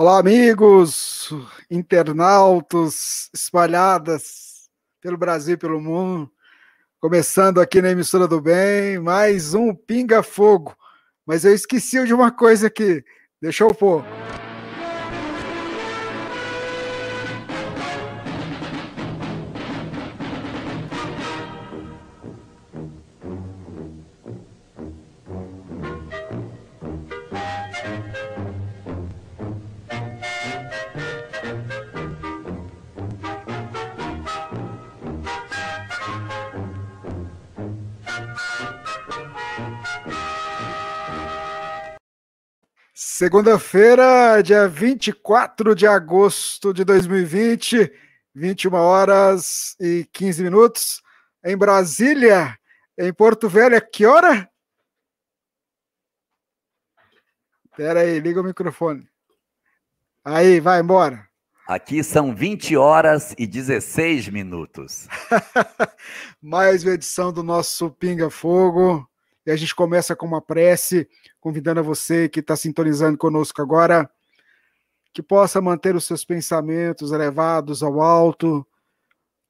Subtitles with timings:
[0.00, 1.28] Olá, amigos,
[1.68, 6.30] internautas espalhadas pelo Brasil e pelo mundo.
[7.00, 10.72] Começando aqui na emissora do bem, mais um Pinga Fogo.
[11.26, 13.04] Mas eu esqueci de uma coisa aqui.
[13.42, 14.04] Deixa eu pôr.
[43.18, 47.92] Segunda-feira, dia 24 de agosto de 2020,
[48.32, 51.02] 21 horas e 15 minutos,
[51.44, 52.56] em Brasília,
[52.96, 54.48] em Porto Velho, que hora?
[57.64, 59.04] Espera aí, liga o microfone.
[60.24, 61.28] Aí, vai embora.
[61.66, 65.08] Aqui são 20 horas e 16 minutos.
[66.40, 69.07] Mais uma edição do nosso Pinga Fogo.
[69.48, 71.08] E a gente começa com uma prece,
[71.40, 74.06] convidando a você que está sintonizando conosco agora,
[75.10, 78.66] que possa manter os seus pensamentos elevados ao alto,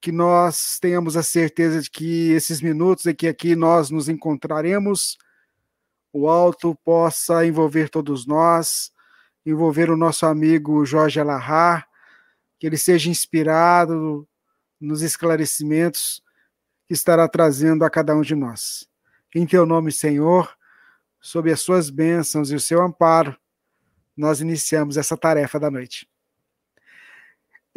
[0.00, 5.18] que nós tenhamos a certeza de que esses minutos em que aqui nós nos encontraremos,
[6.12, 8.92] o alto possa envolver todos nós,
[9.44, 11.84] envolver o nosso amigo Jorge Alahá,
[12.56, 14.28] que ele seja inspirado
[14.80, 16.22] nos esclarecimentos
[16.86, 18.88] que estará trazendo a cada um de nós.
[19.34, 20.56] Em teu nome, Senhor,
[21.20, 23.36] sob as suas bênçãos e o seu amparo,
[24.16, 26.08] nós iniciamos essa tarefa da noite.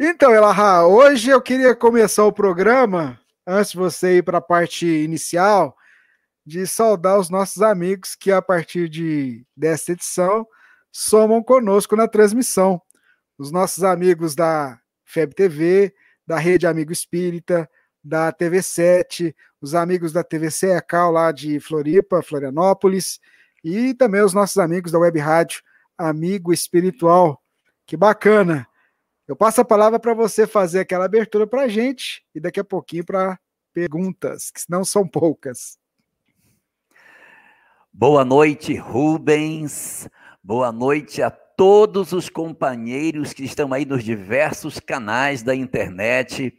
[0.00, 4.86] Então, Elahá, hoje eu queria começar o programa, antes de você ir para a parte
[4.86, 5.76] inicial,
[6.44, 10.46] de saudar os nossos amigos que, a partir de desta edição,
[10.90, 12.80] somam conosco na transmissão.
[13.38, 15.94] Os nossos amigos da FEB TV,
[16.26, 17.68] da Rede Amigo Espírita,
[18.02, 23.20] da TV7, os amigos da TV Secal lá de Floripa, Florianópolis,
[23.62, 25.62] e também os nossos amigos da Web Rádio
[25.96, 27.40] Amigo Espiritual.
[27.86, 28.66] Que bacana!
[29.26, 32.64] Eu passo a palavra para você fazer aquela abertura para a gente e daqui a
[32.64, 33.38] pouquinho para
[33.72, 35.78] perguntas, que não são poucas.
[37.92, 40.08] Boa noite, Rubens.
[40.42, 46.52] Boa noite a todos os companheiros que estão aí nos diversos canais da internet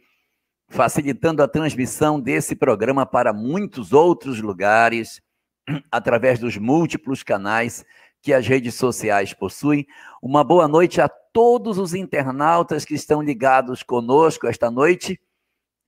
[0.74, 5.22] facilitando a transmissão desse programa para muitos outros lugares,
[5.90, 7.84] através dos múltiplos canais
[8.20, 9.86] que as redes sociais possuem.
[10.20, 15.20] Uma boa noite a todos os internautas que estão ligados conosco esta noite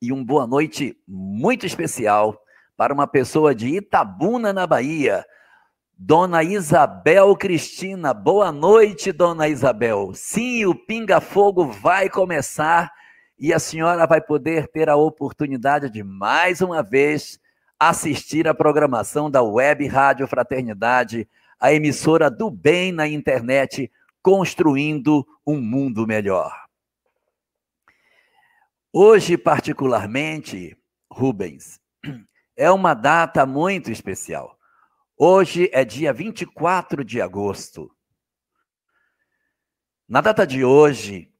[0.00, 2.40] e uma boa noite muito especial
[2.76, 5.24] para uma pessoa de Itabuna, na Bahia,
[5.98, 8.14] Dona Isabel Cristina.
[8.14, 10.12] Boa noite, Dona Isabel.
[10.14, 12.92] Sim, o Pinga Fogo vai começar
[13.38, 17.38] e a senhora vai poder ter a oportunidade de mais uma vez
[17.78, 21.28] assistir a programação da Web Rádio Fraternidade,
[21.60, 23.90] a emissora do bem na internet,
[24.22, 26.66] construindo um mundo melhor.
[28.92, 30.76] Hoje, particularmente,
[31.10, 31.78] Rubens,
[32.56, 34.58] é uma data muito especial.
[35.18, 37.90] Hoje é dia 24 de agosto.
[40.08, 41.30] Na data de hoje,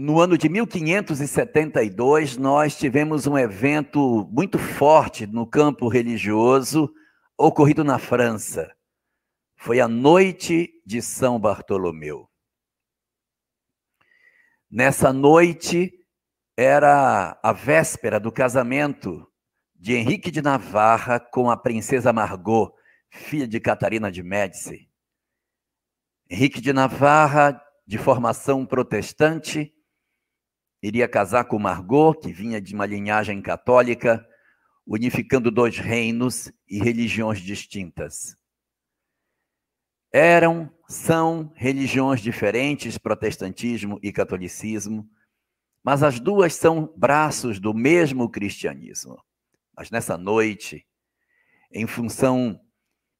[0.00, 6.90] no ano de 1572, nós tivemos um evento muito forte no campo religioso
[7.36, 8.74] ocorrido na França.
[9.58, 12.26] Foi a Noite de São Bartolomeu.
[14.70, 15.92] Nessa noite
[16.56, 19.30] era a véspera do casamento
[19.76, 22.72] de Henrique de Navarra com a princesa Margot,
[23.10, 24.88] filha de Catarina de Médici.
[26.30, 29.74] Henrique de Navarra, de formação protestante,
[30.82, 34.26] iria casar com Margot, que vinha de uma linhagem católica,
[34.86, 38.36] unificando dois reinos e religiões distintas.
[40.12, 45.08] Eram, são religiões diferentes, protestantismo e catolicismo,
[45.84, 49.22] mas as duas são braços do mesmo cristianismo.
[49.76, 50.84] Mas nessa noite,
[51.72, 52.60] em função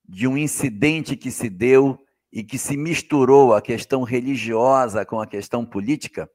[0.06, 1.98] de um incidente que se deu
[2.32, 6.28] e que se misturou a questão religiosa com a questão política,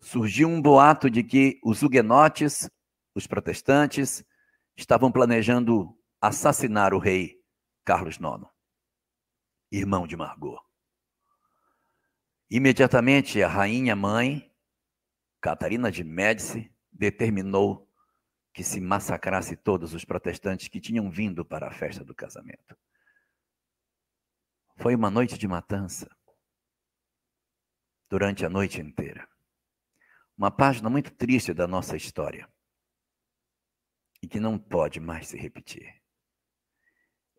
[0.00, 2.70] surgiu um boato de que os huguenotes,
[3.14, 4.24] os protestantes,
[4.76, 7.42] estavam planejando assassinar o rei
[7.84, 8.48] Carlos IX,
[9.70, 10.60] irmão de Margot.
[12.50, 14.50] Imediatamente, a rainha mãe,
[15.40, 17.88] Catarina de Médici, determinou
[18.52, 22.76] que se massacrasse todos os protestantes que tinham vindo para a festa do casamento.
[24.78, 26.08] Foi uma noite de matança.
[28.08, 29.28] Durante a noite inteira.
[30.38, 32.48] Uma página muito triste da nossa história.
[34.22, 36.00] E que não pode mais se repetir.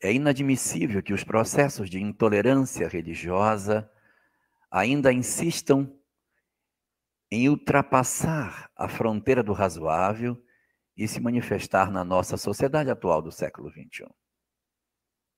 [0.04, 3.90] É inadmissível que os processos de intolerância religiosa
[4.70, 5.98] ainda insistam
[7.32, 10.42] em ultrapassar a fronteira do razoável
[10.98, 14.10] e se manifestar na nossa sociedade atual do século XXI.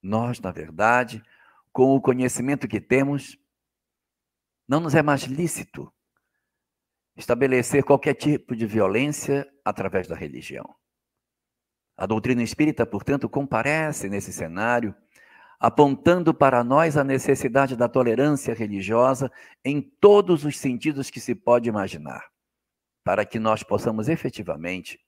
[0.01, 1.23] Nós, na verdade,
[1.71, 3.37] com o conhecimento que temos,
[4.67, 5.93] não nos é mais lícito
[7.15, 10.75] estabelecer qualquer tipo de violência através da religião.
[11.97, 14.95] A doutrina espírita, portanto, comparece nesse cenário,
[15.59, 19.31] apontando para nós a necessidade da tolerância religiosa
[19.63, 22.31] em todos os sentidos que se pode imaginar,
[23.03, 24.99] para que nós possamos efetivamente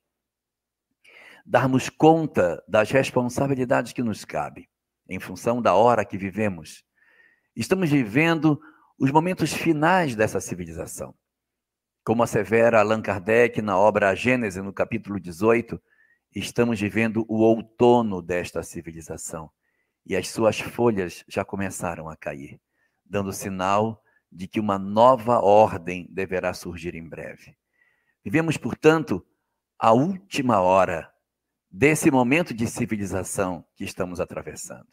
[1.46, 4.70] darmos conta das responsabilidades que nos cabe
[5.10, 6.84] em função da hora que vivemos.
[7.56, 8.60] Estamos vivendo
[8.98, 11.14] os momentos finais dessa civilização.
[12.04, 15.82] Como assevera Allan Kardec na obra A Gênese, no capítulo 18,
[16.36, 19.50] estamos vivendo o outono desta civilização
[20.06, 22.60] e as suas folhas já começaram a cair,
[23.06, 27.56] dando sinal de que uma nova ordem deverá surgir em breve.
[28.22, 29.26] Vivemos, portanto,
[29.80, 31.10] a última hora
[31.72, 34.90] desse momento de civilização que estamos atravessando.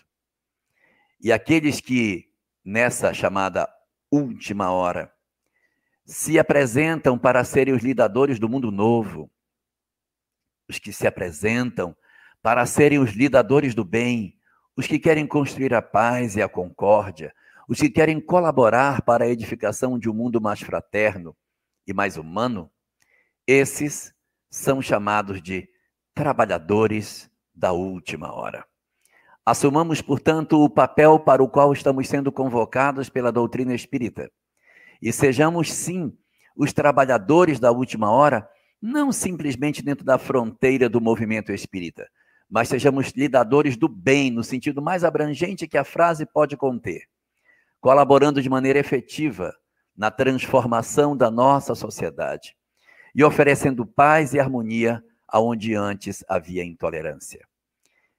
[1.20, 2.32] E aqueles que,
[2.64, 3.68] nessa chamada
[4.12, 5.12] última hora,
[6.04, 9.30] se apresentam para serem os lidadores do mundo novo,
[10.68, 11.96] os que se apresentam
[12.42, 14.38] para serem os lidadores do bem,
[14.76, 17.34] os que querem construir a paz e a concórdia,
[17.68, 21.36] os que querem colaborar para a edificação de um mundo mais fraterno
[21.86, 22.70] e mais humano,
[23.46, 24.14] esses
[24.50, 25.68] são chamados de
[26.14, 28.64] trabalhadores da última hora.
[29.44, 34.30] Assumamos, portanto, o papel para o qual estamos sendo convocados pela doutrina espírita.
[35.00, 36.12] E sejamos, sim,
[36.56, 38.48] os trabalhadores da última hora,
[38.80, 42.08] não simplesmente dentro da fronteira do movimento espírita,
[42.48, 47.02] mas sejamos lidadores do bem, no sentido mais abrangente que a frase pode conter,
[47.80, 49.54] colaborando de maneira efetiva
[49.96, 52.56] na transformação da nossa sociedade
[53.14, 57.46] e oferecendo paz e harmonia aonde antes havia intolerância.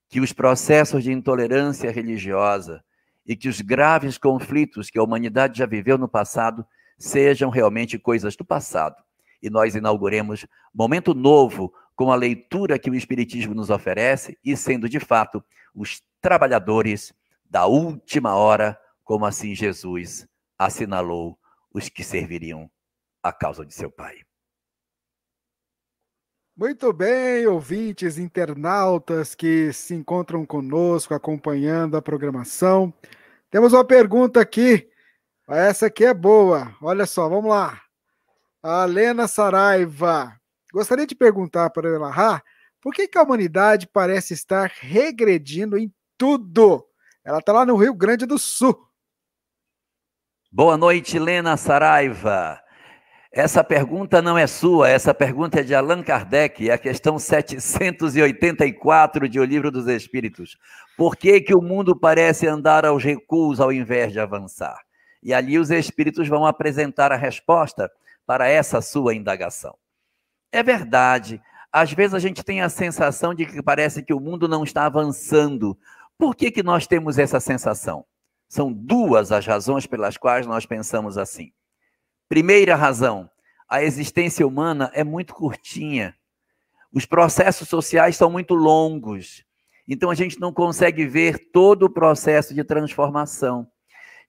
[0.09, 2.83] Que os processos de intolerância religiosa
[3.25, 6.65] e que os graves conflitos que a humanidade já viveu no passado
[6.97, 9.03] sejam realmente coisas do passado
[9.41, 14.87] e nós inauguremos momento novo com a leitura que o Espiritismo nos oferece e sendo
[14.87, 17.13] de fato os trabalhadores
[17.49, 21.37] da última hora, como assim Jesus assinalou
[21.73, 22.69] os que serviriam
[23.23, 24.19] a causa de seu Pai.
[26.55, 32.93] Muito bem, ouvintes, internautas que se encontram conosco acompanhando a programação.
[33.49, 34.89] Temos uma pergunta aqui.
[35.47, 36.75] Essa aqui é boa.
[36.81, 37.81] Olha só, vamos lá.
[38.61, 40.37] A Lena Saraiva.
[40.73, 42.43] Gostaria de perguntar para ela,
[42.81, 46.85] por que, que a humanidade parece estar regredindo em tudo?
[47.23, 48.87] Ela está lá no Rio Grande do Sul.
[50.51, 52.60] Boa noite, Lena Saraiva.
[53.33, 59.39] Essa pergunta não é sua, essa pergunta é de Allan Kardec, a questão 784 de
[59.39, 60.57] O Livro dos Espíritos.
[60.97, 64.81] Por que, que o mundo parece andar aos recuos ao invés de avançar?
[65.23, 67.89] E ali os espíritos vão apresentar a resposta
[68.25, 69.77] para essa sua indagação.
[70.51, 74.45] É verdade, às vezes a gente tem a sensação de que parece que o mundo
[74.45, 75.77] não está avançando.
[76.17, 78.03] Por que, que nós temos essa sensação?
[78.49, 81.53] São duas as razões pelas quais nós pensamos assim.
[82.31, 83.29] Primeira razão,
[83.67, 86.15] a existência humana é muito curtinha.
[86.89, 89.43] Os processos sociais são muito longos.
[89.85, 93.67] Então a gente não consegue ver todo o processo de transformação.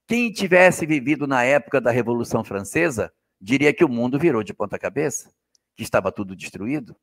[0.05, 4.81] Quem tivesse vivido na época da Revolução Francesa diria que o mundo virou de ponta
[4.81, 5.33] cabeça,
[5.77, 6.97] que estava tudo destruído.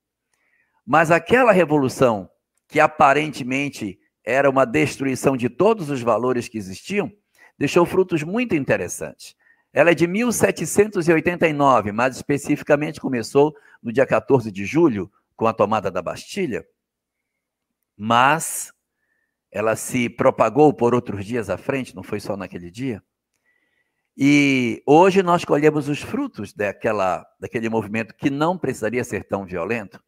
[0.85, 2.29] Mas aquela revolução,
[2.67, 7.09] que aparentemente era uma destruição de todos os valores que existiam,
[7.57, 9.38] deixou frutos muito interessantes.
[9.71, 15.89] Ela é de 1789, mais especificamente começou no dia 14 de julho, com a tomada
[15.89, 16.65] da Bastilha,
[17.95, 18.73] mas
[19.49, 23.01] ela se propagou por outros dias à frente, não foi só naquele dia.
[24.17, 30.03] E hoje nós colhemos os frutos daquela, daquele movimento que não precisaria ser tão violento,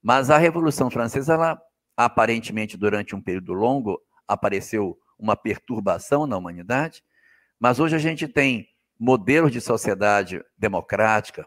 [0.00, 1.60] mas a Revolução Francesa, ela,
[1.96, 7.02] aparentemente, durante um período longo, apareceu uma perturbação na humanidade,
[7.58, 11.46] mas hoje a gente tem modelos de sociedade democrática,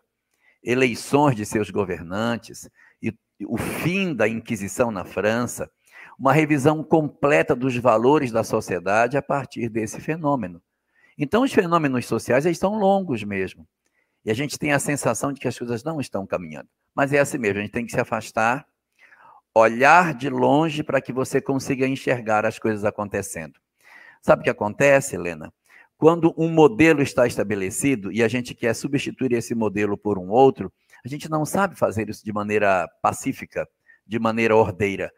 [0.64, 2.70] eleições de seus governantes,
[3.02, 3.14] e
[3.46, 5.70] o fim da Inquisição na França,
[6.18, 10.62] uma revisão completa dos valores da sociedade a partir desse fenômeno.
[11.18, 13.68] Então, os fenômenos sociais eles são longos mesmo.
[14.24, 16.70] E a gente tem a sensação de que as coisas não estão caminhando.
[16.94, 18.68] Mas é assim mesmo, a gente tem que se afastar,
[19.54, 23.60] olhar de longe para que você consiga enxergar as coisas acontecendo.
[24.22, 25.52] Sabe o que acontece, Helena?
[26.02, 30.74] Quando um modelo está estabelecido e a gente quer substituir esse modelo por um outro,
[31.06, 33.70] a gente não sabe fazer isso de maneira pacífica,
[34.04, 35.14] de maneira ordeira.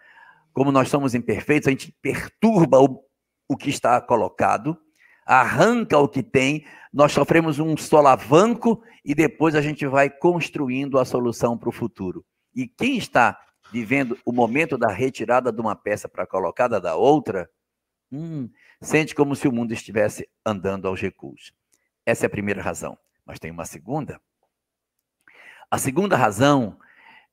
[0.52, 3.02] Como nós somos imperfeitos, a gente perturba o,
[3.48, 4.78] o que está colocado
[5.26, 11.06] arranca o que tem, nós sofremos um solavanco e depois a gente vai construindo a
[11.06, 12.26] solução para o futuro.
[12.54, 13.40] E quem está
[13.72, 17.50] vivendo o momento da retirada de uma peça para a colocada da outra,
[18.14, 18.50] hum,
[18.82, 21.54] sente como se o mundo estivesse andando aos recuos.
[22.06, 22.98] Essa é a primeira razão.
[23.26, 24.20] Mas tem uma segunda.
[25.72, 26.78] A segunda razão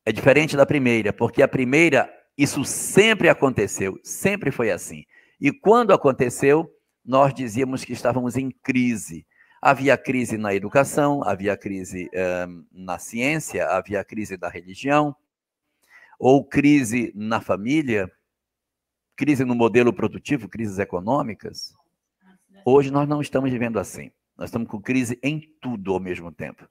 [0.05, 5.05] é diferente da primeira, porque a primeira, isso sempre aconteceu, sempre foi assim.
[5.41, 6.71] E quando aconteceu,
[7.05, 9.27] nós dizíamos que estávamos em crise.
[9.61, 12.09] Havia crise na educação, havia crise
[12.49, 15.15] um, na ciência, havia crise da religião,
[16.19, 18.11] ou crise na família,
[19.21, 21.75] crise no modelo produtivo, crises econômicas.
[22.65, 24.11] Hoje nós não estamos vivendo assim.
[24.35, 26.67] Nós estamos com crise em tudo ao mesmo tempo.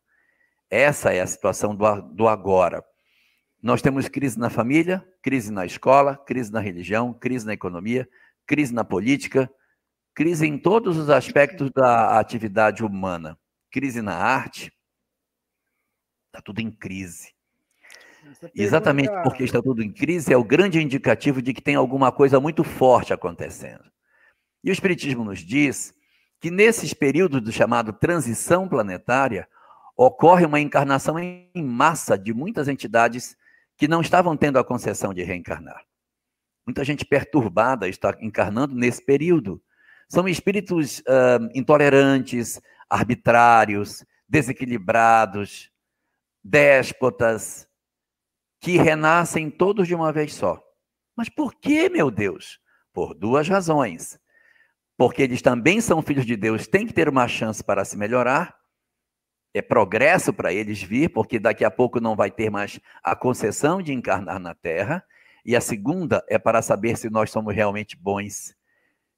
[0.67, 2.83] Essa é a situação do, do agora.
[3.61, 8.09] Nós temos crise na família, crise na escola, crise na religião, crise na economia,
[8.47, 9.47] crise na política,
[10.19, 13.39] Crise em todos os aspectos da atividade humana.
[13.71, 14.69] Crise na arte.
[16.27, 17.33] Está tudo em crise.
[18.55, 22.39] Exatamente porque está tudo em crise é o grande indicativo de que tem alguma coisa
[22.39, 23.83] muito forte acontecendo.
[24.63, 25.93] E o Espiritismo nos diz
[26.39, 29.47] que nesses períodos do chamado transição planetária,
[29.95, 33.35] ocorre uma encarnação em massa de muitas entidades
[33.77, 35.83] que não estavam tendo a concessão de reencarnar.
[36.65, 39.61] Muita gente perturbada está encarnando nesse período.
[40.07, 45.69] São espíritos uh, intolerantes, arbitrários, desequilibrados,
[46.41, 47.67] déspotas,
[48.59, 50.61] que renascem todos de uma vez só.
[51.15, 52.59] Mas por que, meu Deus?
[52.93, 54.19] Por duas razões.
[54.97, 58.57] Porque eles também são filhos de Deus, têm que ter uma chance para se melhorar.
[59.53, 63.81] É progresso para eles vir, porque daqui a pouco não vai ter mais a concessão
[63.81, 65.03] de encarnar na Terra.
[65.45, 68.53] E a segunda é para saber se nós somos realmente bons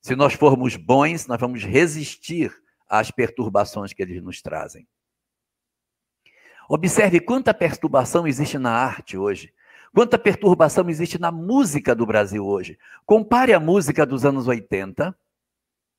[0.02, 2.52] se nós formos bons, nós vamos resistir
[2.90, 4.88] às perturbações que eles nos trazem.
[6.74, 9.54] Observe quanta perturbação existe na arte hoje.
[9.94, 12.80] Quanta perturbação existe na música do Brasil hoje.
[13.06, 15.14] Compare a música dos anos 80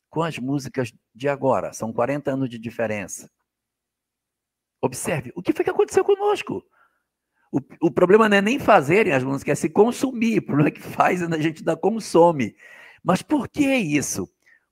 [0.08, 1.74] com as músicas de agora.
[1.74, 3.30] São 40 anos de diferença.
[4.80, 6.64] Observe, o que foi que aconteceu conosco?
[7.52, 10.38] O, o problema não é nem fazerem as músicas, é se consumir.
[10.38, 12.56] O problema é que faz a gente ainda consome.
[13.04, 14.26] Mas por que isso?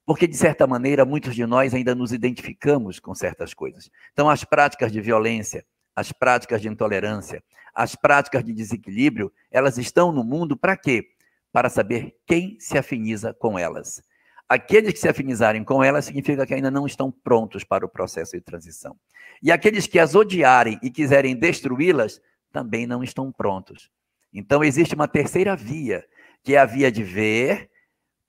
[0.07, 3.91] Porque, de certa maneira, muitos de nós ainda nos identificamos com certas coisas.
[4.15, 5.63] Então, as práticas de violência,
[5.95, 7.43] as práticas de intolerância,
[7.75, 11.09] as práticas de desequilíbrio, elas estão no mundo para quê?
[11.53, 14.03] Para saber quem se afiniza com elas.
[14.49, 18.33] Aqueles que se afinizarem com elas significa que ainda não estão prontos para o processo
[18.33, 18.97] de transição.
[19.43, 22.21] E aqueles que as odiarem e quiserem destruí-las
[22.53, 23.91] também não estão prontos.
[24.33, 26.05] Então existe uma terceira via,
[26.43, 27.71] que é a via de ver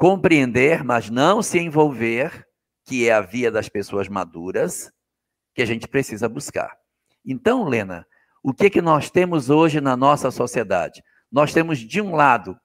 [0.01, 2.47] compreender, mas não se envolver,
[2.85, 4.91] que é a via das pessoas maduras,
[5.53, 6.80] que a gente precisa buscar.
[7.25, 8.05] Então, Lena,
[8.43, 11.03] o que, que nós temos hoje na nossa sociedade?
[11.31, 12.57] Nós temos, de um lado,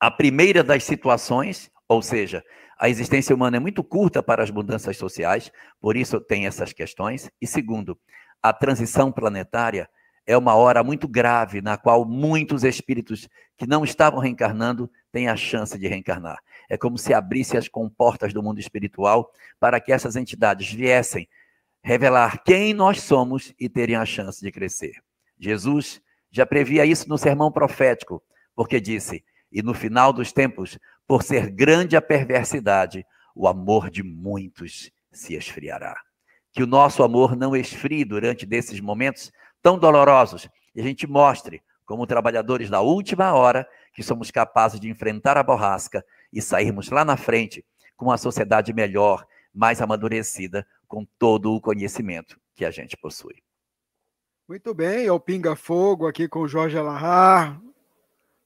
[0.00, 2.42] a primeira das situações, ou seja,
[2.78, 7.30] a existência humana é muito curta para as mudanças sociais, por isso tem essas questões.
[7.40, 7.96] E segundo,
[8.42, 9.88] a transição planetária
[10.26, 15.36] é uma hora muito grave na qual muitos espíritos que não estavam reencarnando têm a
[15.36, 16.38] chance de reencarnar.
[16.68, 21.28] É como se abrisse as comportas do mundo espiritual para que essas entidades viessem
[21.82, 25.02] revelar quem nós somos e terem a chance de crescer.
[25.38, 28.22] Jesus já previa isso no sermão profético,
[28.54, 34.02] porque disse: E no final dos tempos, por ser grande a perversidade, o amor de
[34.02, 35.96] muitos se esfriará.
[36.52, 41.62] Que o nosso amor não esfrie durante desses momentos tão dolorosos e a gente mostre
[41.84, 47.04] como trabalhadores da última hora, que somos capazes de enfrentar a borrasca e sairmos lá
[47.04, 47.64] na frente
[47.96, 53.36] com uma sociedade melhor, mais amadurecida, com todo o conhecimento que a gente possui.
[54.46, 57.58] Muito bem, é o Pinga Fogo aqui com o Jorge Alahar.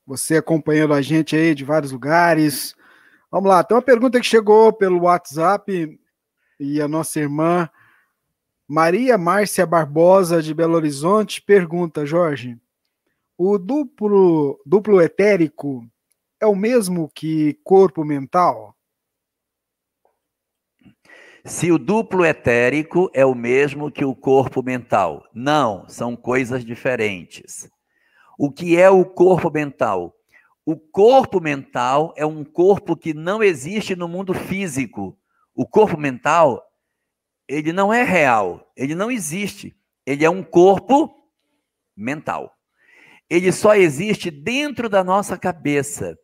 [0.06, 2.76] Você acompanhando a gente aí de vários lugares.
[3.32, 5.98] Vamos lá, tem uma pergunta que chegou pelo WhatsApp
[6.60, 7.68] e a nossa irmã
[8.68, 12.56] Maria Márcia Barbosa de Belo Horizonte pergunta, Jorge,
[13.36, 15.84] o duplo, duplo etérico
[16.40, 18.75] é o mesmo que corpo mental?
[21.46, 25.24] Se o duplo etérico é o mesmo que o corpo mental.
[25.32, 27.70] Não, são coisas diferentes.
[28.36, 30.12] O que é o corpo mental?
[30.64, 35.16] O corpo mental é um corpo que não existe no mundo físico.
[35.54, 36.60] O corpo mental,
[37.46, 39.76] ele não é real, ele não existe.
[40.04, 41.14] Ele é um corpo
[41.96, 42.52] mental.
[43.30, 46.18] Ele só existe dentro da nossa cabeça.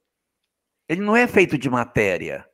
[0.89, 2.45] Ele não é feito de matéria.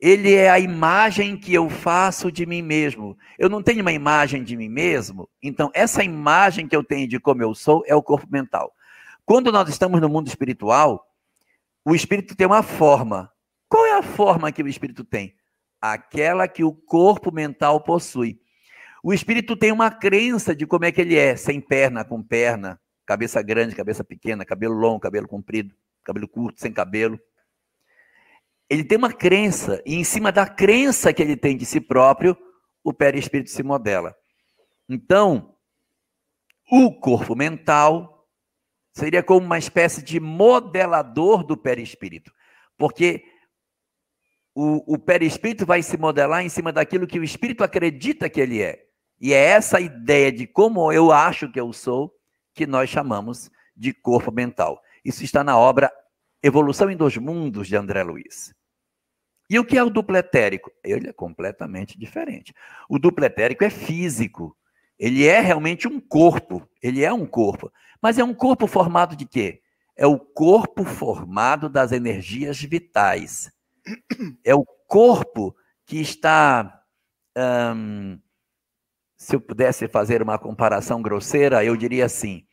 [0.00, 3.18] Ele é a imagem que eu faço de mim mesmo.
[3.36, 7.18] Eu não tenho uma imagem de mim mesmo, então essa imagem que eu tenho de
[7.18, 8.72] como eu sou é o corpo mental.
[9.26, 11.04] Quando nós estamos no mundo espiritual,
[11.84, 13.30] o espírito tem uma forma.
[13.68, 15.34] Qual é a forma que o espírito tem?
[15.80, 18.40] Aquela que o corpo mental possui.
[19.02, 22.80] O espírito tem uma crença de como é que ele é, sem perna, com perna,
[23.04, 27.18] cabeça grande, cabeça pequena, cabelo longo, cabelo comprido, cabelo curto, sem cabelo
[28.68, 32.36] ele tem uma crença, e em cima da crença que ele tem de si próprio,
[32.84, 34.14] o perispírito se modela.
[34.88, 35.54] Então,
[36.70, 38.26] o corpo mental
[38.92, 42.32] seria como uma espécie de modelador do perispírito,
[42.76, 43.24] porque
[44.54, 48.60] o, o perispírito vai se modelar em cima daquilo que o espírito acredita que ele
[48.60, 48.84] é.
[49.20, 52.12] E é essa ideia de como eu acho que eu sou
[52.54, 54.80] que nós chamamos de corpo mental.
[55.04, 55.92] Isso está na obra
[56.42, 58.54] Evolução em Dois Mundos de André Luiz.
[59.50, 60.70] E o que é o duplo etérico?
[60.84, 62.54] Ele é completamente diferente.
[62.88, 64.56] O duplo etérico é físico.
[64.98, 66.68] Ele é realmente um corpo.
[66.82, 67.72] Ele é um corpo.
[68.00, 69.62] Mas é um corpo formado de quê?
[69.96, 73.50] É o corpo formado das energias vitais.
[74.44, 76.82] É o corpo que está.
[77.36, 78.20] Hum,
[79.16, 82.46] se eu pudesse fazer uma comparação grosseira, eu diria assim: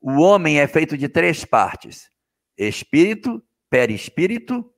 [0.00, 2.09] o homem é feito de três partes:
[2.68, 4.70] espírito, perispírito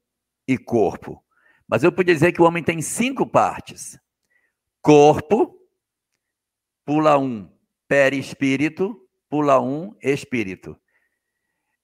[0.46, 1.22] e corpo.
[1.68, 3.98] Mas eu podia dizer que o homem tem cinco partes:
[4.80, 5.58] corpo,
[6.84, 7.50] pula um,
[7.88, 8.96] perispírito,
[9.28, 10.76] pula um, espírito.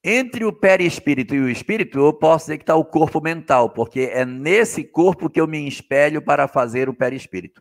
[0.05, 4.03] Entre o perispírito e o espírito, eu posso dizer que está o corpo mental, porque
[4.13, 7.61] é nesse corpo que eu me espelho para fazer o perispírito.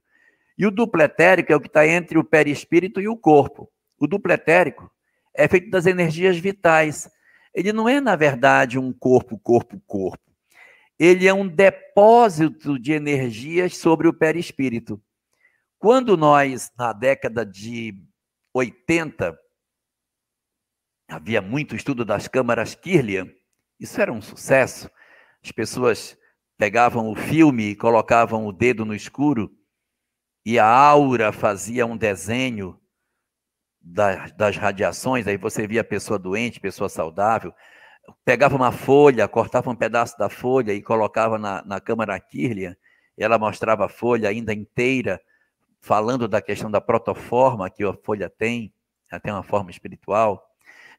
[0.58, 3.69] E o duplo etérico é o que está entre o perispírito e o corpo.
[4.00, 4.89] O duplo etérico
[5.36, 7.10] é feito das energias vitais.
[7.53, 10.27] Ele não é, na verdade, um corpo, corpo, corpo
[10.99, 15.01] ele é um depósito de energias sobre o perispírito.
[15.77, 17.95] Quando nós, na década de
[18.53, 19.38] 80,
[21.07, 23.29] havia muito estudo das câmaras Kirlian,
[23.79, 24.89] isso era um sucesso.
[25.43, 26.17] As pessoas
[26.57, 29.55] pegavam o filme e colocavam o dedo no escuro
[30.43, 32.79] e a aura fazia um desenho
[33.89, 37.54] das, das radiações, aí você via pessoa doente, pessoa saudável,
[38.26, 42.76] pegava uma folha, cortava um pedaço da folha e colocava na, na câmara Kirlian,
[43.17, 45.21] ela mostrava a folha ainda inteira,
[45.80, 48.73] falando da questão da protoforma que a folha tem,
[49.10, 50.43] ela tem uma forma espiritual.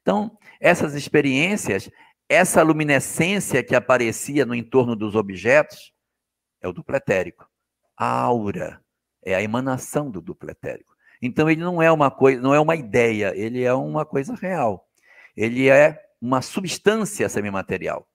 [0.00, 1.90] Então, essas experiências,
[2.28, 5.92] essa luminescência que aparecia no entorno dos objetos,
[6.60, 7.48] é o dupletérico.
[7.96, 8.82] A aura
[9.22, 10.87] é a emanação do dupletérico.
[11.20, 14.88] Então, ele não é uma coisa, não é uma ideia, ele é uma coisa real.
[15.36, 18.06] Ele é uma substância semimaterial.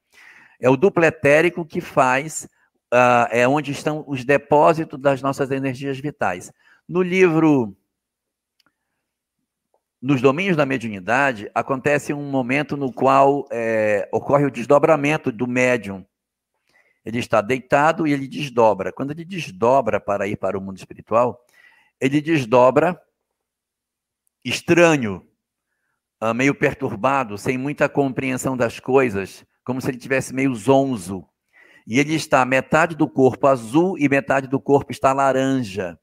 [0.60, 2.48] É o duplo etérico que faz,
[2.94, 6.52] uh, é onde estão os depósitos das nossas energias vitais.
[6.88, 7.76] No livro
[10.02, 16.06] Nos Domínios da Mediunidade, acontece um momento no qual é, ocorre o desdobramento do médium.
[17.06, 18.92] Ele está deitado e ele desdobra.
[18.92, 21.46] Quando ele desdobra para ir para o mundo espiritual,
[22.04, 23.02] ele desdobra
[24.44, 25.26] estranho,
[26.22, 31.26] uh, meio perturbado, sem muita compreensão das coisas, como se ele tivesse meio zonzo.
[31.88, 35.98] E ele está metade do corpo azul e metade do corpo está laranja.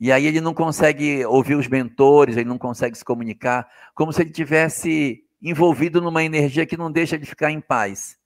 [0.00, 4.22] E aí ele não consegue ouvir os mentores, ele não consegue se comunicar, como se
[4.22, 8.16] ele tivesse envolvido numa energia que não deixa ele ficar em paz.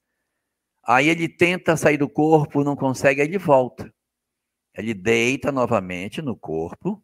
[0.87, 3.93] Aí ele tenta sair do corpo, não consegue, aí ele volta.
[4.75, 7.03] Ele deita novamente no corpo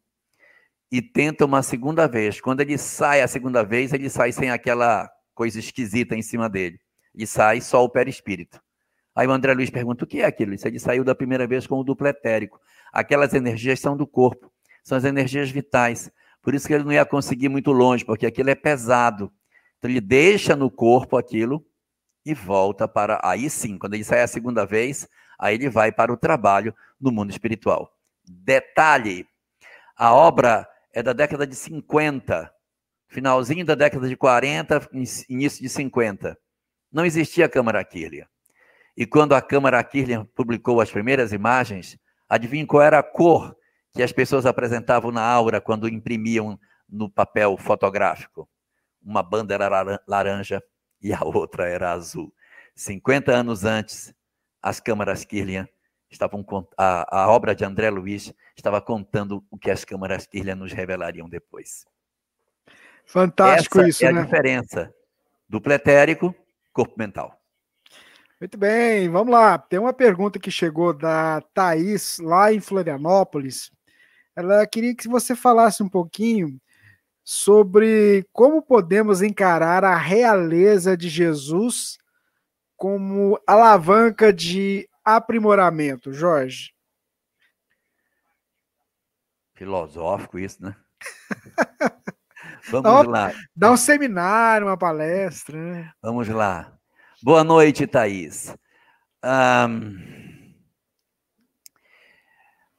[0.90, 2.40] e tenta uma segunda vez.
[2.40, 6.78] Quando ele sai a segunda vez, ele sai sem aquela coisa esquisita em cima dele.
[7.14, 8.60] Ele sai só o perispírito.
[9.14, 10.52] Aí o André Luiz pergunta: o que é aquilo?
[10.52, 12.60] Ele, ele saiu da primeira vez com o duplo etérico.
[12.92, 16.10] Aquelas energias são do corpo, são as energias vitais.
[16.42, 19.32] Por isso que ele não ia conseguir muito longe, porque aquilo é pesado.
[19.78, 21.64] Então ele deixa no corpo aquilo
[22.24, 23.20] e volta para.
[23.22, 27.10] Aí sim, quando ele sai a segunda vez, aí ele vai para o trabalho no
[27.10, 27.92] mundo espiritual.
[28.24, 29.26] Detalhe:
[29.96, 32.52] a obra é da década de 50,
[33.08, 34.88] finalzinho da década de 40,
[35.28, 36.38] início de 50.
[36.90, 38.26] Não existia a Câmara Kirlian.
[38.96, 43.56] E quando a Câmara Kirlian publicou as primeiras imagens, adivinhe qual era a cor
[43.92, 48.48] que as pessoas apresentavam na aura quando imprimiam no papel fotográfico?
[49.02, 50.62] Uma banda era laranja
[51.02, 52.32] e a outra era azul.
[52.76, 54.14] 50 anos antes,
[54.64, 55.68] as câmaras Kirlian
[56.10, 56.42] estavam
[56.78, 61.28] a, a obra de André Luiz estava contando o que as câmaras Kirlian nos revelariam
[61.28, 61.84] depois.
[63.04, 64.22] Fantástico Essa isso, é né?
[64.22, 64.94] a diferença
[65.46, 66.34] do pretérico,
[66.72, 67.38] corpo mental.
[68.40, 69.58] Muito bem, vamos lá.
[69.58, 73.70] Tem uma pergunta que chegou da Thaís, lá em Florianópolis.
[74.34, 76.58] Ela queria que você falasse um pouquinho
[77.22, 81.98] sobre como podemos encarar a realeza de Jesus
[82.76, 86.72] como alavanca de aprimoramento, Jorge.
[89.54, 90.74] Filosófico isso, né?
[92.70, 93.32] Vamos lá.
[93.54, 95.92] Dá um seminário, uma palestra, né?
[96.02, 96.72] Vamos lá.
[97.22, 98.54] Boa noite, Thaís.
[99.24, 100.14] Um,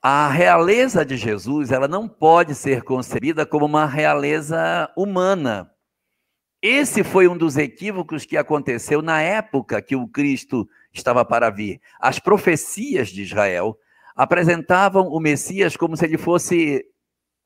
[0.01, 5.71] a realeza de Jesus, ela não pode ser concebida como uma realeza humana.
[6.67, 11.79] Esse foi um dos equívocos que aconteceu na época que o Cristo estava para vir.
[11.99, 13.77] As profecias de Israel
[14.15, 16.83] apresentavam o Messias como se ele fosse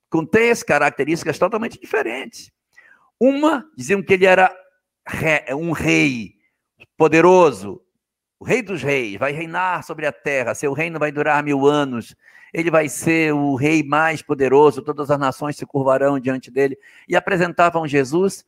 [0.10, 2.50] com três características totalmente diferentes.
[3.20, 4.56] Uma, diziam que ele era
[5.50, 6.36] um rei
[6.96, 7.82] poderoso,
[8.40, 12.16] o rei dos reis, vai reinar sobre a terra, seu reino vai durar mil anos,
[12.54, 17.18] ele vai ser o rei mais poderoso, todas as nações se curvarão diante dele, e
[17.18, 18.46] apresentavam Jesus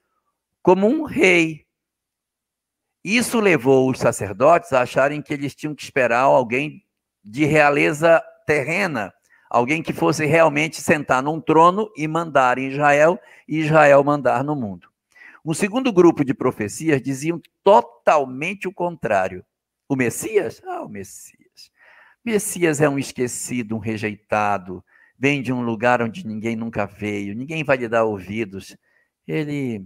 [0.62, 1.65] como um rei.
[3.04, 6.86] Isso levou os sacerdotes a acharem que eles tinham que esperar alguém
[7.24, 9.13] de realeza terrena,
[9.50, 14.56] alguém que fosse realmente sentar num trono e mandar em Israel e Israel mandar no
[14.56, 14.88] mundo.
[15.43, 19.43] Um segundo grupo de profecias diziam totalmente o contrário.
[19.89, 20.62] O Messias?
[20.65, 21.71] Ah, o Messias.
[22.24, 24.84] Messias é um esquecido, um rejeitado,
[25.17, 28.78] vem de um lugar onde ninguém nunca veio, ninguém vai lhe dar ouvidos.
[29.28, 29.84] Ele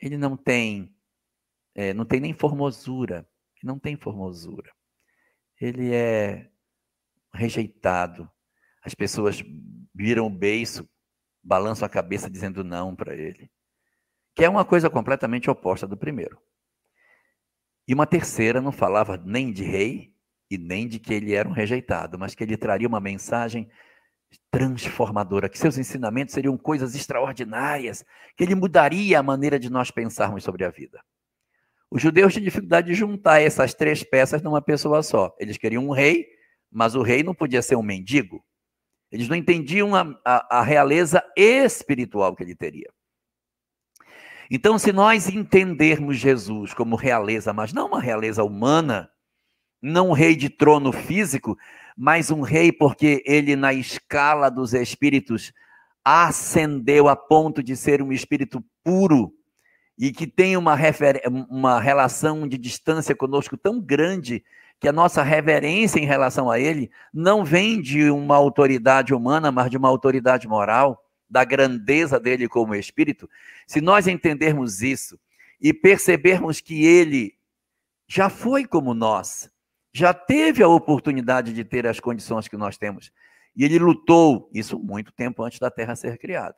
[0.00, 0.94] ele não tem
[1.74, 3.28] é, não tem nem formosura,
[3.62, 4.70] não tem formosura.
[5.60, 6.48] Ele é
[7.32, 8.30] rejeitado.
[8.82, 9.42] As pessoas
[9.94, 10.88] viram o beiço,
[11.42, 13.50] balançam a cabeça dizendo não para ele.
[14.34, 16.40] Que é uma coisa completamente oposta do primeiro.
[17.88, 20.14] E uma terceira não falava nem de rei
[20.50, 23.70] e nem de que ele era um rejeitado, mas que ele traria uma mensagem
[24.50, 28.04] transformadora, que seus ensinamentos seriam coisas extraordinárias,
[28.36, 31.00] que ele mudaria a maneira de nós pensarmos sobre a vida.
[31.90, 35.34] Os judeus tinham dificuldade de juntar essas três peças numa pessoa só.
[35.38, 36.26] Eles queriam um rei,
[36.70, 38.44] mas o rei não podia ser um mendigo.
[39.12, 42.90] Eles não entendiam a, a, a realeza espiritual que ele teria.
[44.50, 49.08] Então, se nós entendermos Jesus como realeza, mas não uma realeza humana,
[49.80, 51.56] não um rei de trono físico,
[51.96, 55.52] mas um rei porque ele, na escala dos espíritos,
[56.04, 59.32] ascendeu a ponto de ser um espírito puro
[59.98, 60.76] e que tem uma,
[61.48, 64.44] uma relação de distância conosco tão grande
[64.80, 69.70] que a nossa reverência em relação a ele não vem de uma autoridade humana, mas
[69.70, 73.28] de uma autoridade moral, da grandeza dele como espírito.
[73.66, 75.18] Se nós entendermos isso
[75.60, 77.34] e percebermos que ele
[78.06, 79.50] já foi como nós,
[79.94, 83.12] já teve a oportunidade de ter as condições que nós temos.
[83.56, 86.56] E ele lutou, isso muito tempo antes da Terra ser criada.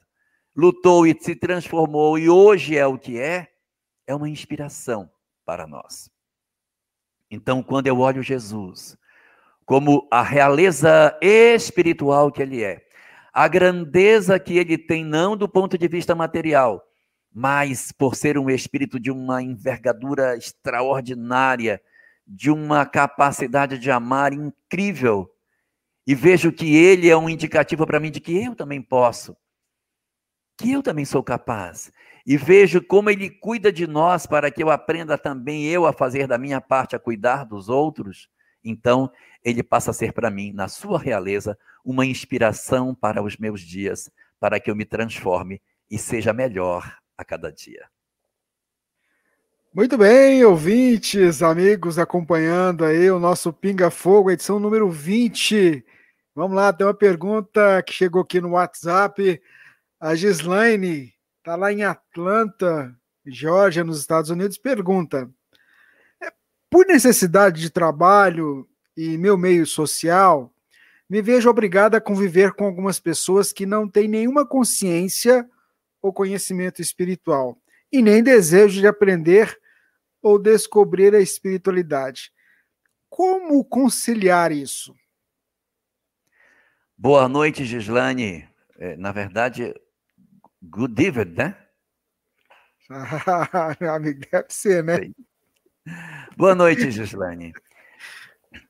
[0.57, 3.49] Lutou e se transformou, e hoje é o que é,
[4.07, 5.11] é uma inspiração
[5.45, 6.11] para nós.
[7.31, 8.97] Então, quando eu olho Jesus
[9.67, 12.87] como a realeza espiritual que ele é,
[13.35, 16.83] a grandeza que ele tem, não do ponto de vista material,
[17.35, 21.83] mas por ser um espírito de uma envergadura extraordinária,
[22.27, 25.31] de uma capacidade de amar incrível.
[26.07, 29.37] E vejo que ele é um indicativo para mim de que eu também posso,
[30.59, 31.93] que eu também sou capaz.
[32.27, 36.27] E vejo como ele cuida de nós para que eu aprenda também eu a fazer
[36.27, 38.29] da minha parte, a cuidar dos outros.
[38.65, 39.11] Então,
[39.45, 44.11] ele passa a ser para mim, na sua realeza, uma inspiração para os meus dias,
[44.41, 47.89] para que eu me transforme e seja melhor a cada dia.
[49.77, 55.85] Muito bem, ouvintes, amigos acompanhando aí o nosso Pinga Fogo, edição número 20.
[56.35, 59.39] Vamos lá, tem uma pergunta que chegou aqui no WhatsApp.
[60.01, 62.91] A Gislaine está lá em Atlanta,
[63.27, 65.31] Georgia, nos Estados Unidos, pergunta:
[66.23, 66.33] é,
[66.71, 70.51] por necessidade de trabalho e meu meio social,
[71.07, 75.47] me vejo obrigada a conviver com algumas pessoas que não têm nenhuma consciência
[76.01, 77.59] ou conhecimento espiritual
[77.93, 79.55] e nem desejo de aprender
[80.27, 82.33] ou descobrir a espiritualidade.
[83.09, 84.93] Como conciliar isso?
[86.99, 88.49] Boa noite, Gislane.
[88.77, 89.73] É, na verdade,
[90.61, 91.57] good evening, né?
[92.91, 95.13] Ah, meu amigo, deve ser, né?
[96.37, 97.53] Boa noite, Gislane.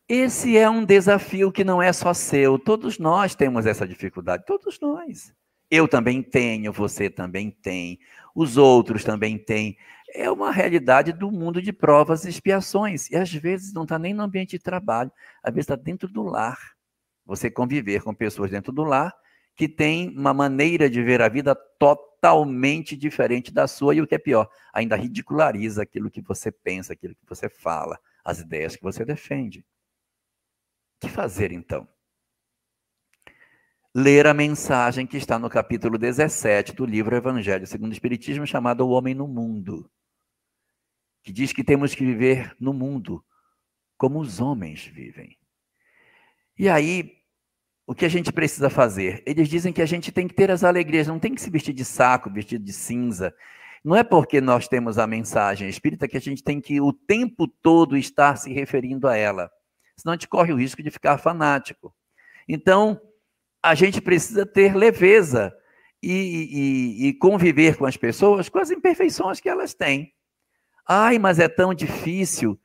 [0.07, 2.59] Esse é um desafio que não é só seu.
[2.59, 4.45] Todos nós temos essa dificuldade.
[4.45, 5.33] Todos nós.
[5.71, 7.99] Eu também tenho, você também tem,
[8.35, 9.79] os outros também têm
[10.15, 13.11] é uma realidade do mundo de provas e expiações.
[13.11, 15.11] E às vezes não está nem no ambiente de trabalho,
[15.43, 16.59] às vezes está dentro do lar.
[17.25, 19.15] Você conviver com pessoas dentro do lar
[19.57, 24.15] que têm uma maneira de ver a vida totalmente diferente da sua, e o que
[24.15, 28.83] é pior, ainda ridiculariza aquilo que você pensa, aquilo que você fala, as ideias que
[28.83, 29.61] você defende.
[30.97, 31.89] O que fazer então?
[33.95, 38.87] Ler a mensagem que está no capítulo 17 do livro Evangelho segundo o Espiritismo, chamado
[38.87, 39.91] O Homem no Mundo
[41.27, 43.21] que diz que temos que viver no mundo
[43.99, 45.37] como os homens vivem.
[46.57, 47.17] E aí,
[47.85, 49.25] o que a gente precisa fazer?
[49.27, 51.75] Eles dizem que a gente tem que ter as alegrias, não tem que se vestir
[51.75, 53.35] de saco, vestido de cinza.
[53.85, 57.49] Não é porque nós temos a mensagem espírita que a gente tem que o tempo
[57.49, 59.51] todo estar se referindo a ela.
[59.97, 61.93] Senão a gente corre o risco de ficar fanático.
[62.49, 63.01] Então,
[63.61, 65.53] a gente precisa ter leveza
[66.01, 66.13] e,
[67.03, 70.15] e, e conviver com as pessoas com as imperfeições que elas têm.
[70.87, 72.59] Ai, mas é tão difícil.